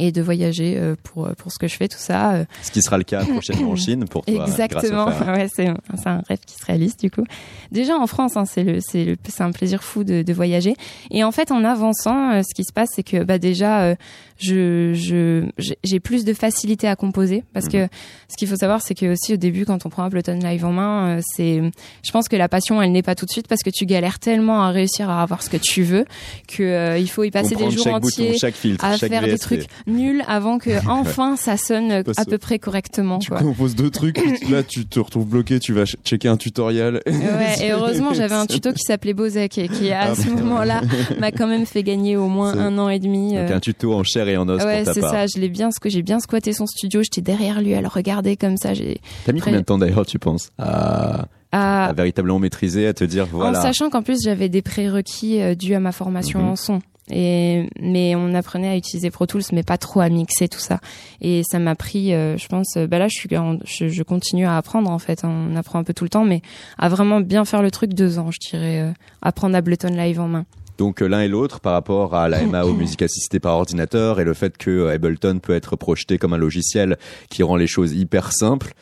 Et 0.00 0.12
de 0.12 0.22
voyager 0.22 0.76
euh, 0.78 0.96
pour 1.02 1.26
euh, 1.26 1.32
pour 1.34 1.52
ce 1.52 1.58
que 1.58 1.68
je 1.68 1.76
fais 1.76 1.86
tout 1.86 1.98
ça 1.98 2.32
euh, 2.32 2.44
Ce 2.62 2.70
qui 2.70 2.80
sera 2.80 2.96
le 2.96 3.04
cas 3.04 3.24
prochainement 3.24 3.70
en 3.70 3.76
Chine 3.80 4.06
pour 4.06 4.24
toi. 4.24 4.46
Exactement. 4.46 5.06
Ouais, 5.06 5.48
c'est 5.54 5.68
un 5.68 6.22
rêve 6.26 6.40
qui 6.46 6.54
se 6.56 6.64
réalise 6.64 6.96
du 6.96 7.10
coup. 7.10 7.24
Déjà 7.70 7.96
en 7.96 8.06
France, 8.06 8.36
hein, 8.36 8.44
c'est 8.46 8.64
le 8.64 9.16
un 9.40 9.52
plaisir 9.52 9.82
fou 9.82 10.04
de, 10.04 10.22
de 10.22 10.32
voyager. 10.32 10.74
Et 11.10 11.24
en 11.24 11.32
fait, 11.32 11.50
en 11.50 11.64
avançant, 11.64 12.42
ce 12.42 12.54
qui 12.54 12.64
se 12.64 12.72
passe, 12.72 12.90
c'est 12.94 13.02
que 13.02 13.22
bah 13.24 13.38
déjà, 13.38 13.94
je 14.40 15.44
j'ai- 15.84 16.00
plus 16.00 16.24
de 16.24 16.32
facilité 16.32 16.88
à 16.88 16.96
composer 16.96 17.44
parce 17.52 17.66
Mhm. 17.66 17.72
que 17.72 17.88
ce 18.28 18.36
qu'il 18.38 18.48
faut 18.48 18.56
savoir, 18.56 18.80
c'est 18.82 18.94
que 18.94 19.12
aussi 19.12 19.34
au 19.34 19.36
début, 19.36 19.64
quand 19.66 19.84
on 19.84 19.90
prend 19.90 20.04
Ableton 20.04 20.38
Live 20.42 20.64
en 20.64 20.72
main, 20.72 21.18
euh, 21.18 21.20
c'est 21.36 21.60
je 22.02 22.10
pense 22.10 22.26
que 22.28 22.36
la 22.36 22.48
passion, 22.48 22.80
elle 22.80 22.92
n'est 22.92 23.02
pas 23.02 23.14
tout 23.14 23.26
de 23.26 23.30
suite 23.30 23.48
parce 23.48 23.62
que 23.62 23.70
tu 23.70 23.84
galères 23.86 24.18
tellement 24.18 24.62
à 24.62 24.70
réussir 24.70 25.10
à 25.10 25.22
avoir 25.22 25.42
ce 25.42 25.50
que 25.50 25.56
tu 25.58 25.82
veux 25.82 26.04
que 26.48 26.62
euh, 26.62 26.98
il 26.98 27.08
faut 27.08 27.24
y 27.24 27.30
passer 27.30 27.54
des 27.54 27.70
jours 27.70 27.86
entiers 27.88 28.28
bouton, 28.28 28.38
chaque 28.38 28.54
filtre, 28.54 28.84
à 28.84 28.96
chaque 28.96 29.10
faire 29.10 29.22
des 29.22 29.38
trucs 29.38 29.66
nuls 29.86 30.22
avant 30.26 30.58
que 30.58 30.70
enfin 30.88 31.36
ça 31.36 31.56
sonne 31.56 32.02
Parce 32.02 32.18
à 32.18 32.24
peu 32.24 32.38
près 32.38 32.58
correctement. 32.58 33.18
Tu 33.18 33.30
quoi. 33.30 33.40
composes 33.40 33.74
deux 33.76 33.90
trucs, 33.90 34.18
là 34.50 34.62
tu 34.62 34.86
te 34.86 34.98
retrouves 35.00 35.26
bloqué, 35.28 35.60
tu 35.60 35.72
vas 35.72 35.84
ch- 35.86 35.96
checker 36.04 36.28
un 36.28 36.36
tutoriel. 36.36 37.00
Ouais, 37.06 37.66
et 37.66 37.70
heureusement, 37.72 38.14
j'avais 38.14 38.34
un 38.34 38.46
tuto 38.46 38.72
qui 38.72 38.82
s'appelait 38.82 39.14
Bozek 39.14 39.58
et 39.58 39.68
qui, 39.68 39.90
à 39.92 40.10
Ah, 40.10 40.14
ce 40.14 40.28
moment-là, 40.30 40.80
m'a 41.18 41.30
quand 41.30 41.46
même 41.46 41.66
fait 41.66 41.82
gagner 41.82 42.16
au 42.16 42.28
moins 42.28 42.56
un 42.56 42.78
an 42.78 42.88
et 42.88 42.98
demi. 42.98 43.34
Donc 43.34 43.50
euh. 43.50 43.56
un 43.56 43.60
tuto 43.60 43.92
en 43.94 44.02
chair 44.02 44.28
et 44.30 44.36
en 44.36 44.48
os 44.48 44.62
ouais, 44.64 44.84
c'est 44.84 45.00
ça. 45.00 45.26
Je 45.26 45.38
l'ai 45.40 45.48
bien, 45.48 45.70
j'ai 45.84 46.02
bien 46.02 46.20
squatté 46.20 46.52
son 46.52 46.66
studio. 46.66 47.02
J'étais 47.02 47.20
derrière 47.20 47.60
lui 47.60 47.74
à 47.74 47.80
le 47.80 47.88
regarder 47.88 48.36
comme 48.36 48.56
ça. 48.56 48.74
J'ai, 48.74 49.00
T'as 49.24 49.32
mis 49.32 49.40
combien 49.40 49.60
de 49.60 49.64
temps 49.64 49.78
d'ailleurs, 49.78 50.06
tu 50.06 50.18
penses, 50.18 50.50
à, 50.58 51.26
à- 51.52 51.86
à 51.86 51.92
véritablement 51.92 52.38
maîtriser, 52.38 52.86
à 52.86 52.94
te 52.94 53.04
dire, 53.04 53.26
voilà. 53.30 53.58
en 53.58 53.62
sachant 53.62 53.90
qu'en 53.90 54.02
plus 54.02 54.18
j'avais 54.24 54.48
des 54.48 54.62
prérequis 54.62 55.40
euh, 55.40 55.54
dus 55.54 55.74
à 55.74 55.80
ma 55.80 55.92
formation 55.92 56.40
Mhm. 56.40 56.48
en 56.48 56.56
son. 56.56 56.80
Et 57.12 57.68
mais 57.80 58.14
on 58.14 58.34
apprenait 58.34 58.68
à 58.68 58.76
utiliser 58.76 59.10
Pro 59.10 59.26
Tools, 59.26 59.42
mais 59.52 59.64
pas 59.64 59.78
trop 59.78 59.98
à 60.00 60.08
mixer 60.08 60.46
tout 60.46 60.60
ça. 60.60 60.78
Et 61.20 61.42
ça 61.50 61.58
m'a 61.58 61.74
pris, 61.74 62.14
euh, 62.14 62.36
je 62.36 62.46
pense, 62.46 62.76
bah 62.88 63.00
là 63.00 63.08
je 63.08 63.18
suis, 63.18 63.28
je, 63.64 63.88
je, 63.88 64.02
continue 64.04 64.46
à 64.46 64.56
apprendre 64.56 64.88
en 64.88 64.98
fait. 65.00 65.22
On 65.24 65.56
apprend 65.56 65.80
un 65.80 65.82
peu 65.82 65.92
tout 65.92 66.04
le 66.04 66.10
temps, 66.10 66.24
mais 66.24 66.40
à 66.78 66.88
vraiment 66.88 67.20
bien 67.20 67.44
faire 67.44 67.62
le 67.62 67.72
truc 67.72 67.94
deux 67.94 68.20
ans, 68.20 68.30
je 68.30 68.38
dirais, 68.50 68.80
euh, 68.82 68.92
apprendre 69.22 69.56
Ableton 69.56 69.88
Live 69.88 70.20
en 70.20 70.28
main. 70.28 70.44
Donc 70.80 71.02
euh, 71.02 71.06
l'un 71.08 71.20
et 71.20 71.28
l'autre 71.28 71.60
par 71.60 71.74
rapport 71.74 72.14
à 72.14 72.28
la 72.30 72.40
MAO 72.46 72.72
musique 72.72 73.02
assistée 73.02 73.38
par 73.38 73.54
ordinateur 73.56 74.18
et 74.18 74.24
le 74.24 74.32
fait 74.32 74.56
que 74.56 74.70
euh, 74.70 74.94
Ableton 74.94 75.38
peut 75.38 75.54
être 75.54 75.76
projeté 75.76 76.16
comme 76.16 76.32
un 76.32 76.38
logiciel 76.38 76.96
qui 77.28 77.42
rend 77.42 77.56
les 77.56 77.66
choses 77.66 77.92
hyper 77.92 78.32
simples. 78.32 78.72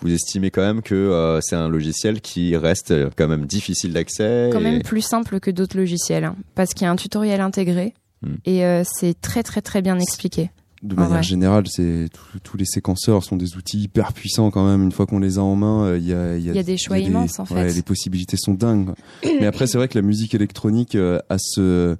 Vous 0.00 0.10
estimez 0.12 0.50
quand 0.50 0.62
même 0.62 0.80
que 0.80 0.94
euh, 0.94 1.40
c'est 1.42 1.54
un 1.54 1.68
logiciel 1.68 2.22
qui 2.22 2.56
reste 2.56 2.94
quand 3.16 3.28
même 3.28 3.44
difficile 3.44 3.92
d'accès 3.92 4.48
Quand 4.50 4.60
et- 4.60 4.62
même 4.62 4.82
plus 4.82 5.02
simple 5.02 5.40
que 5.40 5.50
d'autres 5.50 5.76
logiciels, 5.76 6.24
hein, 6.24 6.36
parce 6.54 6.72
qu'il 6.72 6.86
y 6.86 6.88
a 6.88 6.90
un 6.90 6.96
tutoriel 6.96 7.40
intégré 7.42 7.92
Hmm. 8.24 8.36
et 8.44 8.64
euh, 8.64 8.84
c'est 8.84 9.20
très 9.20 9.42
très 9.42 9.60
très 9.62 9.82
bien 9.82 9.98
expliqué. 9.98 10.52
De 10.82 10.96
manière 10.96 11.22
générale, 11.22 11.64
c'est 11.68 12.08
tous- 12.42 12.56
les 12.56 12.64
séquenceurs 12.64 13.22
sont 13.22 13.36
des 13.36 13.56
outils 13.56 13.80
hyper 13.82 14.12
puissants 14.12 14.50
quand 14.50 14.66
même. 14.66 14.82
Une 14.82 14.90
fois 14.90 15.06
qu'on 15.06 15.20
les 15.20 15.38
a 15.38 15.42
en 15.42 15.54
main, 15.54 15.84
euh, 15.84 15.98
il 15.98 16.04
y 16.06 16.12
a, 16.12 16.36
y 16.36 16.58
a 16.58 16.62
des 16.64 16.76
choix 16.76 16.98
immenses, 16.98 17.38
en 17.38 17.44
ouais, 17.44 17.68
fait. 17.68 17.74
les 17.74 17.82
possibilités 17.82 18.36
sont 18.36 18.54
dingues. 18.54 18.90
Mais 19.24 19.46
après, 19.46 19.68
c'est 19.68 19.78
vrai 19.78 19.86
que 19.86 19.96
la 19.96 20.02
musique 20.02 20.34
électronique 20.34 20.96
euh, 20.96 21.20
a 21.28 21.36
ce 21.38 21.96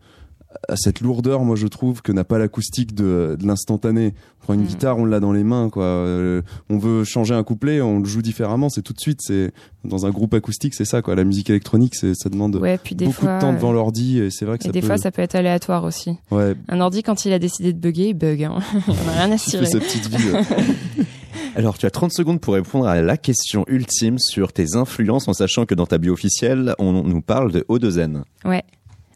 a 0.68 0.76
cette 0.76 1.00
lourdeur, 1.00 1.40
moi 1.44 1.56
je 1.56 1.66
trouve 1.66 2.02
que 2.02 2.12
n'a 2.12 2.24
pas 2.24 2.38
l'acoustique 2.38 2.94
de, 2.94 3.36
de 3.38 3.46
l'instantané. 3.46 4.14
On 4.40 4.44
prend 4.44 4.54
une 4.54 4.60
Mhm. 4.62 4.66
guitare, 4.66 4.98
on 4.98 5.04
l'a 5.04 5.20
dans 5.20 5.32
les 5.32 5.44
mains, 5.44 5.70
quoi. 5.70 5.84
Euh, 5.84 6.42
on 6.68 6.78
veut 6.78 7.04
changer 7.04 7.34
un 7.34 7.44
couplet, 7.44 7.80
on 7.80 8.00
le 8.00 8.04
joue 8.04 8.22
différemment, 8.22 8.68
c'est 8.68 8.82
tout 8.82 8.92
de 8.92 8.98
suite. 9.00 9.20
C'est 9.22 9.52
dans 9.84 10.04
un 10.06 10.10
groupe 10.10 10.34
acoustique, 10.34 10.74
c'est 10.74 10.84
ça, 10.84 11.00
quoi. 11.02 11.14
La 11.14 11.24
musique 11.24 11.48
électronique, 11.50 11.94
c'est 11.94 12.14
ça 12.14 12.28
demande 12.28 12.56
Ouais, 12.56 12.78
puis 12.82 12.94
des 12.94 13.04
beaucoup 13.06 13.22
fois, 13.22 13.36
de 13.36 13.40
temps 13.40 13.52
devant 13.52 13.70
euh, 13.70 13.74
l'ordi, 13.74 14.18
et 14.18 14.30
c'est 14.30 14.44
vrai 14.44 14.58
que 14.58 14.64
et 14.64 14.66
ça 14.66 14.72
des 14.72 14.80
peut. 14.80 14.86
fois 14.88 14.98
ça 14.98 15.10
peut 15.12 15.22
être 15.22 15.34
aléatoire 15.36 15.84
aussi. 15.84 16.16
Ouais, 16.30 16.54
Un 16.68 16.80
ordi 16.80 17.02
quand 17.02 17.24
il 17.24 17.32
a 17.32 17.38
décidé 17.38 17.72
de 17.72 17.78
bugger, 17.78 18.08
il 18.08 18.14
bug. 18.14 18.42
Hein. 18.44 18.58
en 18.88 19.08
a 19.08 19.12
rien 19.24 19.32
à 19.32 19.38
fait 19.38 19.64
sa 19.66 19.78
petite 19.78 20.08
vie. 20.08 20.30
ouais. 20.32 20.42
Alors, 21.54 21.76
tu 21.76 21.84
as 21.86 21.90
30 21.90 22.12
secondes 22.12 22.40
pour 22.40 22.54
répondre 22.54 22.86
à 22.86 23.00
la 23.02 23.16
question 23.18 23.64
ultime 23.68 24.18
sur 24.18 24.52
tes 24.52 24.74
influences, 24.74 25.28
en 25.28 25.34
sachant 25.34 25.66
que 25.66 25.74
dans 25.74 25.84
ta 25.86 25.98
bio 25.98 26.12
officielle, 26.14 26.74
on 26.78 26.92
nous 27.04 27.20
parle 27.20 27.52
de 27.52 27.60
O2N. 27.68 28.22
Ouais. 28.46 28.62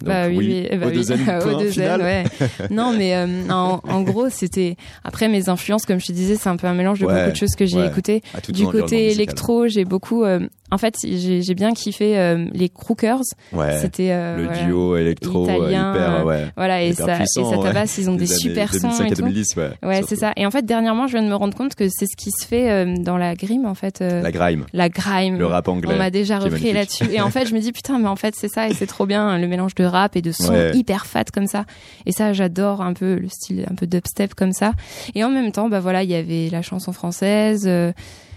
Donc, 0.00 0.08
bah 0.08 0.26
oui, 0.28 0.36
oui, 0.70 0.78
bah 0.78 0.86
oui. 0.90 0.98
O2N, 1.00 1.42
point 1.42 1.52
O2N, 1.54 1.70
final. 1.72 2.00
ouais. 2.02 2.24
non, 2.70 2.92
mais 2.96 3.14
euh, 3.16 3.26
en, 3.50 3.80
en 3.82 4.02
gros, 4.02 4.28
c'était. 4.28 4.76
Après, 5.04 5.28
mes 5.28 5.48
influences, 5.48 5.86
comme 5.86 5.98
je 6.00 6.06
te 6.06 6.12
disais, 6.12 6.36
c'est 6.36 6.48
un 6.48 6.56
peu 6.56 6.66
un 6.66 6.74
mélange 6.74 7.00
de 7.00 7.06
Ouais, 7.06 7.14
beaucoup 7.20 7.30
de 7.32 7.36
choses 7.36 7.54
que 7.56 7.64
j'ai 7.66 7.78
ouais. 7.78 7.86
écoutées. 7.86 8.22
Du 8.50 8.66
côté 8.66 9.10
électro, 9.10 9.68
j'ai 9.68 9.84
beaucoup. 9.84 10.24
euh, 10.24 10.40
en 10.72 10.78
fait, 10.78 10.96
j'ai 11.04 11.54
bien 11.54 11.72
kiffé 11.74 12.18
euh, 12.18 12.46
les 12.52 12.68
Crookers. 12.68 13.22
Ouais. 13.52 13.78
C'était 13.80 14.10
euh, 14.10 14.36
le 14.36 14.44
voilà. 14.46 14.64
duo 14.64 14.96
électro 14.96 15.48
euh, 15.48 15.54
Italien, 15.54 15.94
hyper, 15.94 16.26
ouais. 16.26 16.46
Voilà, 16.56 16.82
et 16.82 16.92
ça, 16.92 17.14
et 17.14 17.18
puissant, 17.18 17.50
ça 17.50 17.58
ouais. 17.58 17.62
tabasse. 17.62 17.98
Ils 17.98 18.10
ont 18.10 18.16
des, 18.16 18.26
super 18.26 18.74
sons 18.74 18.88
2005 18.88 19.06
et 19.06 19.08
tout. 19.10 19.22
2010, 19.22 19.56
ouais. 19.56 19.70
Ouais, 19.84 20.02
c'est 20.08 20.16
ça. 20.16 20.32
Et 20.36 20.44
en 20.44 20.50
fait, 20.50 20.66
dernièrement, 20.66 21.06
je 21.06 21.12
viens 21.12 21.22
de 21.22 21.28
me 21.28 21.36
rendre 21.36 21.56
compte 21.56 21.76
que 21.76 21.88
c'est 21.88 22.06
ce 22.06 22.16
qui 22.16 22.30
se 22.32 22.44
fait 22.44 22.70
euh, 22.70 22.96
dans 22.96 23.16
la 23.16 23.36
grime, 23.36 23.64
en 23.64 23.74
fait. 23.74 24.00
La 24.00 24.32
grime, 24.32 24.66
la 24.72 24.88
grime. 24.88 25.38
le 25.38 25.46
rap 25.46 25.68
anglais. 25.68 25.94
On 25.94 25.98
m'a 25.98 26.10
déjà 26.10 26.40
repris 26.40 26.72
là-dessus. 26.72 27.04
Et 27.12 27.20
en 27.20 27.30
fait, 27.30 27.46
je 27.46 27.54
me 27.54 27.60
dis, 27.60 27.70
putain, 27.70 28.00
mais 28.00 28.08
en 28.08 28.16
fait, 28.16 28.34
c'est 28.36 28.48
ça, 28.48 28.68
et 28.68 28.74
c'est 28.74 28.86
trop 28.86 29.06
bien, 29.06 29.38
le 29.38 29.46
mélange 29.46 29.74
de 29.76 29.84
rap 29.84 30.16
et 30.16 30.22
de 30.22 30.32
son 30.32 30.46
Ouais. 30.46 30.70
hyper 30.74 31.06
fat 31.06 31.24
comme 31.24 31.46
ça. 31.46 31.64
Et 32.06 32.12
ça, 32.12 32.32
j'adore 32.32 32.80
un 32.80 32.92
peu 32.92 33.16
le 33.16 33.28
style 33.28 33.66
un 33.70 33.74
peu 33.74 33.86
dubstep 33.86 34.34
comme 34.34 34.52
ça. 34.52 34.72
Et 35.14 35.24
en 35.24 35.28
même 35.28 35.50
temps, 35.52 35.68
bah 35.68 35.80
voilà, 35.80 36.02
il 36.02 36.10
y 36.10 36.14
avait 36.14 36.48
la 36.50 36.62
chanson 36.62 36.92
française, 36.92 37.68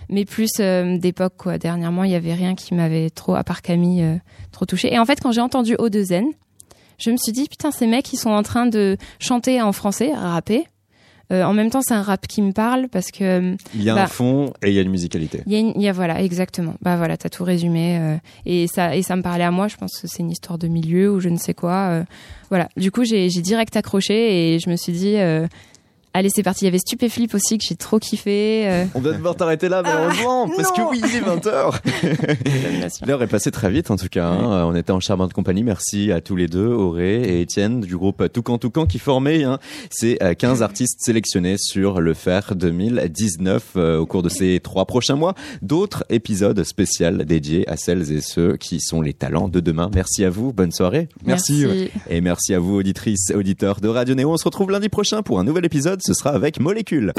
mais 0.09 0.25
plus 0.25 0.49
euh, 0.59 0.97
d'époque, 0.97 1.33
quoi. 1.37 1.57
Dernièrement, 1.57 2.03
il 2.03 2.11
y 2.11 2.15
avait 2.15 2.33
rien 2.33 2.55
qui 2.55 2.73
m'avait 2.73 3.09
trop, 3.09 3.35
à 3.35 3.43
part 3.43 3.61
Camille, 3.61 4.03
euh, 4.03 4.15
trop 4.51 4.65
touché. 4.65 4.93
Et 4.93 4.99
en 4.99 5.05
fait, 5.05 5.19
quand 5.21 5.31
j'ai 5.31 5.41
entendu 5.41 5.75
O2N, 5.75 6.25
je 6.97 7.11
me 7.11 7.17
suis 7.17 7.31
dit, 7.31 7.47
putain, 7.49 7.71
ces 7.71 7.87
mecs, 7.87 8.11
ils 8.11 8.17
sont 8.17 8.31
en 8.31 8.43
train 8.43 8.65
de 8.65 8.97
chanter 9.19 9.61
en 9.61 9.71
français, 9.71 10.11
rapper. 10.13 10.65
Euh, 11.31 11.43
en 11.43 11.53
même 11.53 11.69
temps, 11.69 11.81
c'est 11.83 11.93
un 11.93 12.01
rap 12.01 12.25
qui 12.25 12.41
me 12.41 12.51
parle 12.53 12.87
parce 12.89 13.11
que 13.11 13.55
Il 13.75 13.83
y 13.83 13.89
a 13.91 13.93
un 13.93 13.97
Bah, 13.97 14.07
fond 14.07 14.51
et 14.63 14.69
il 14.69 14.73
y 14.73 14.79
a 14.79 14.81
une 14.81 14.89
musicalité. 14.89 15.43
il 15.45 15.53
y 15.53 15.55
a, 15.57 15.59
une- 15.59 15.79
y 15.79 15.87
a 15.87 15.91
voilà 15.93 16.23
exactement. 16.23 16.73
Bah 16.81 16.97
voilà, 16.97 17.17
t'as 17.17 17.29
tout 17.29 17.43
résumé 17.43 17.99
euh, 17.99 18.15
et 18.47 18.65
ça 18.65 18.95
et 18.95 19.03
ça 19.03 19.15
me 19.15 19.21
parlait 19.21 19.43
à 19.43 19.51
moi. 19.51 19.67
Je 19.67 19.75
pense 19.77 19.95
que 20.01 20.07
c'est 20.07 20.23
une 20.23 20.31
histoire 20.31 20.57
de 20.57 20.67
milieu 20.67 21.11
ou 21.13 21.19
je 21.19 21.29
ne 21.29 21.37
sais 21.37 21.53
quoi. 21.53 21.89
euh, 21.91 22.03
voilà. 22.49 22.67
Du 22.77 22.89
coup, 22.91 23.03
j'ai 23.03 23.27
direct 23.29 23.77
accroché 23.77 24.55
et 24.55 24.59
je 24.59 24.71
me 24.71 24.75
suis 24.75 24.91
dit, 24.91 25.17
allez, 26.13 26.29
c'est 26.33 26.43
parti. 26.43 26.65
Il 26.65 26.67
y 26.67 26.67
avait 26.69 26.79
Stupéflip 26.79 27.33
aussi 27.33 27.57
que 27.57 27.63
j'ai 27.67 27.75
trop 27.75 27.99
kiffé. 27.99 28.67
euh, 28.67 28.85
On 28.95 28.99
va 29.01 29.11
devoir 29.13 29.35
t'arrêter 29.35 29.69
là, 29.69 29.81
malheureusement, 29.81 30.49
parce 30.55 30.71
que 30.71 30.81
oui, 30.89 31.01
il 31.03 31.15
est 31.15 31.21
20h. 31.21 31.79
bien 32.77 32.89
sûr. 32.89 33.05
L'heure 33.07 33.21
est 33.23 33.27
passée 33.27 33.51
très 33.51 33.69
vite, 33.69 33.91
en 33.91 33.95
tout 33.95 34.07
cas. 34.09 34.27
hein. 34.27 34.65
On 34.65 34.75
était 34.75 34.91
en 34.91 34.99
charmante 34.99 35.33
compagnie. 35.33 35.63
Merci 35.63 36.11
à 36.11 36.21
tous 36.21 36.35
les 36.35 36.47
deux, 36.47 36.67
Auré 36.67 37.21
et 37.21 37.41
Étienne, 37.41 37.81
du 37.81 37.95
groupe 37.97 38.31
Toucan 38.31 38.57
Toucan, 38.57 38.85
qui 38.85 38.99
formaient 38.99 39.43
hein, 39.43 39.59
ces 39.89 40.17
euh, 40.21 40.33
15 40.33 40.61
artistes 40.63 40.99
sélectionnés 41.01 41.55
sur 41.57 42.01
le 42.01 42.13
FER 42.13 42.41
2019 42.55 43.63
euh, 43.77 43.97
au 43.99 44.05
cours 44.05 44.23
de 44.23 44.29
ces 44.29 44.59
trois 44.59 44.85
prochains 44.85 45.15
mois. 45.15 45.33
D'autres 45.61 46.03
épisodes 46.09 46.61
spéciaux 46.63 47.11
dédiés 47.11 47.69
à 47.69 47.77
celles 47.77 48.11
et 48.11 48.21
ceux 48.21 48.57
qui 48.57 48.79
sont 48.81 49.01
les 49.01 49.13
talents 49.13 49.47
de 49.47 49.59
demain. 49.59 49.89
Merci 49.93 50.25
à 50.25 50.29
vous. 50.29 50.51
Bonne 50.53 50.71
soirée. 50.71 51.07
Merci, 51.25 51.65
ouais. 51.65 51.91
Et 52.09 52.19
merci 52.21 52.53
à 52.53 52.59
vous, 52.59 52.75
auditrices, 52.77 53.31
auditeurs 53.35 53.79
de 53.79 53.87
Radio 53.87 54.15
Néo. 54.15 54.31
On 54.31 54.37
se 54.37 54.43
retrouve 54.45 54.71
lundi 54.71 54.89
prochain 54.89 55.21
pour 55.21 55.39
un 55.39 55.43
nouvel 55.43 55.65
épisode. 55.65 55.98
Ce 56.01 56.13
sera 56.13 56.31
avec 56.31 56.59
Molécule. 56.59 57.13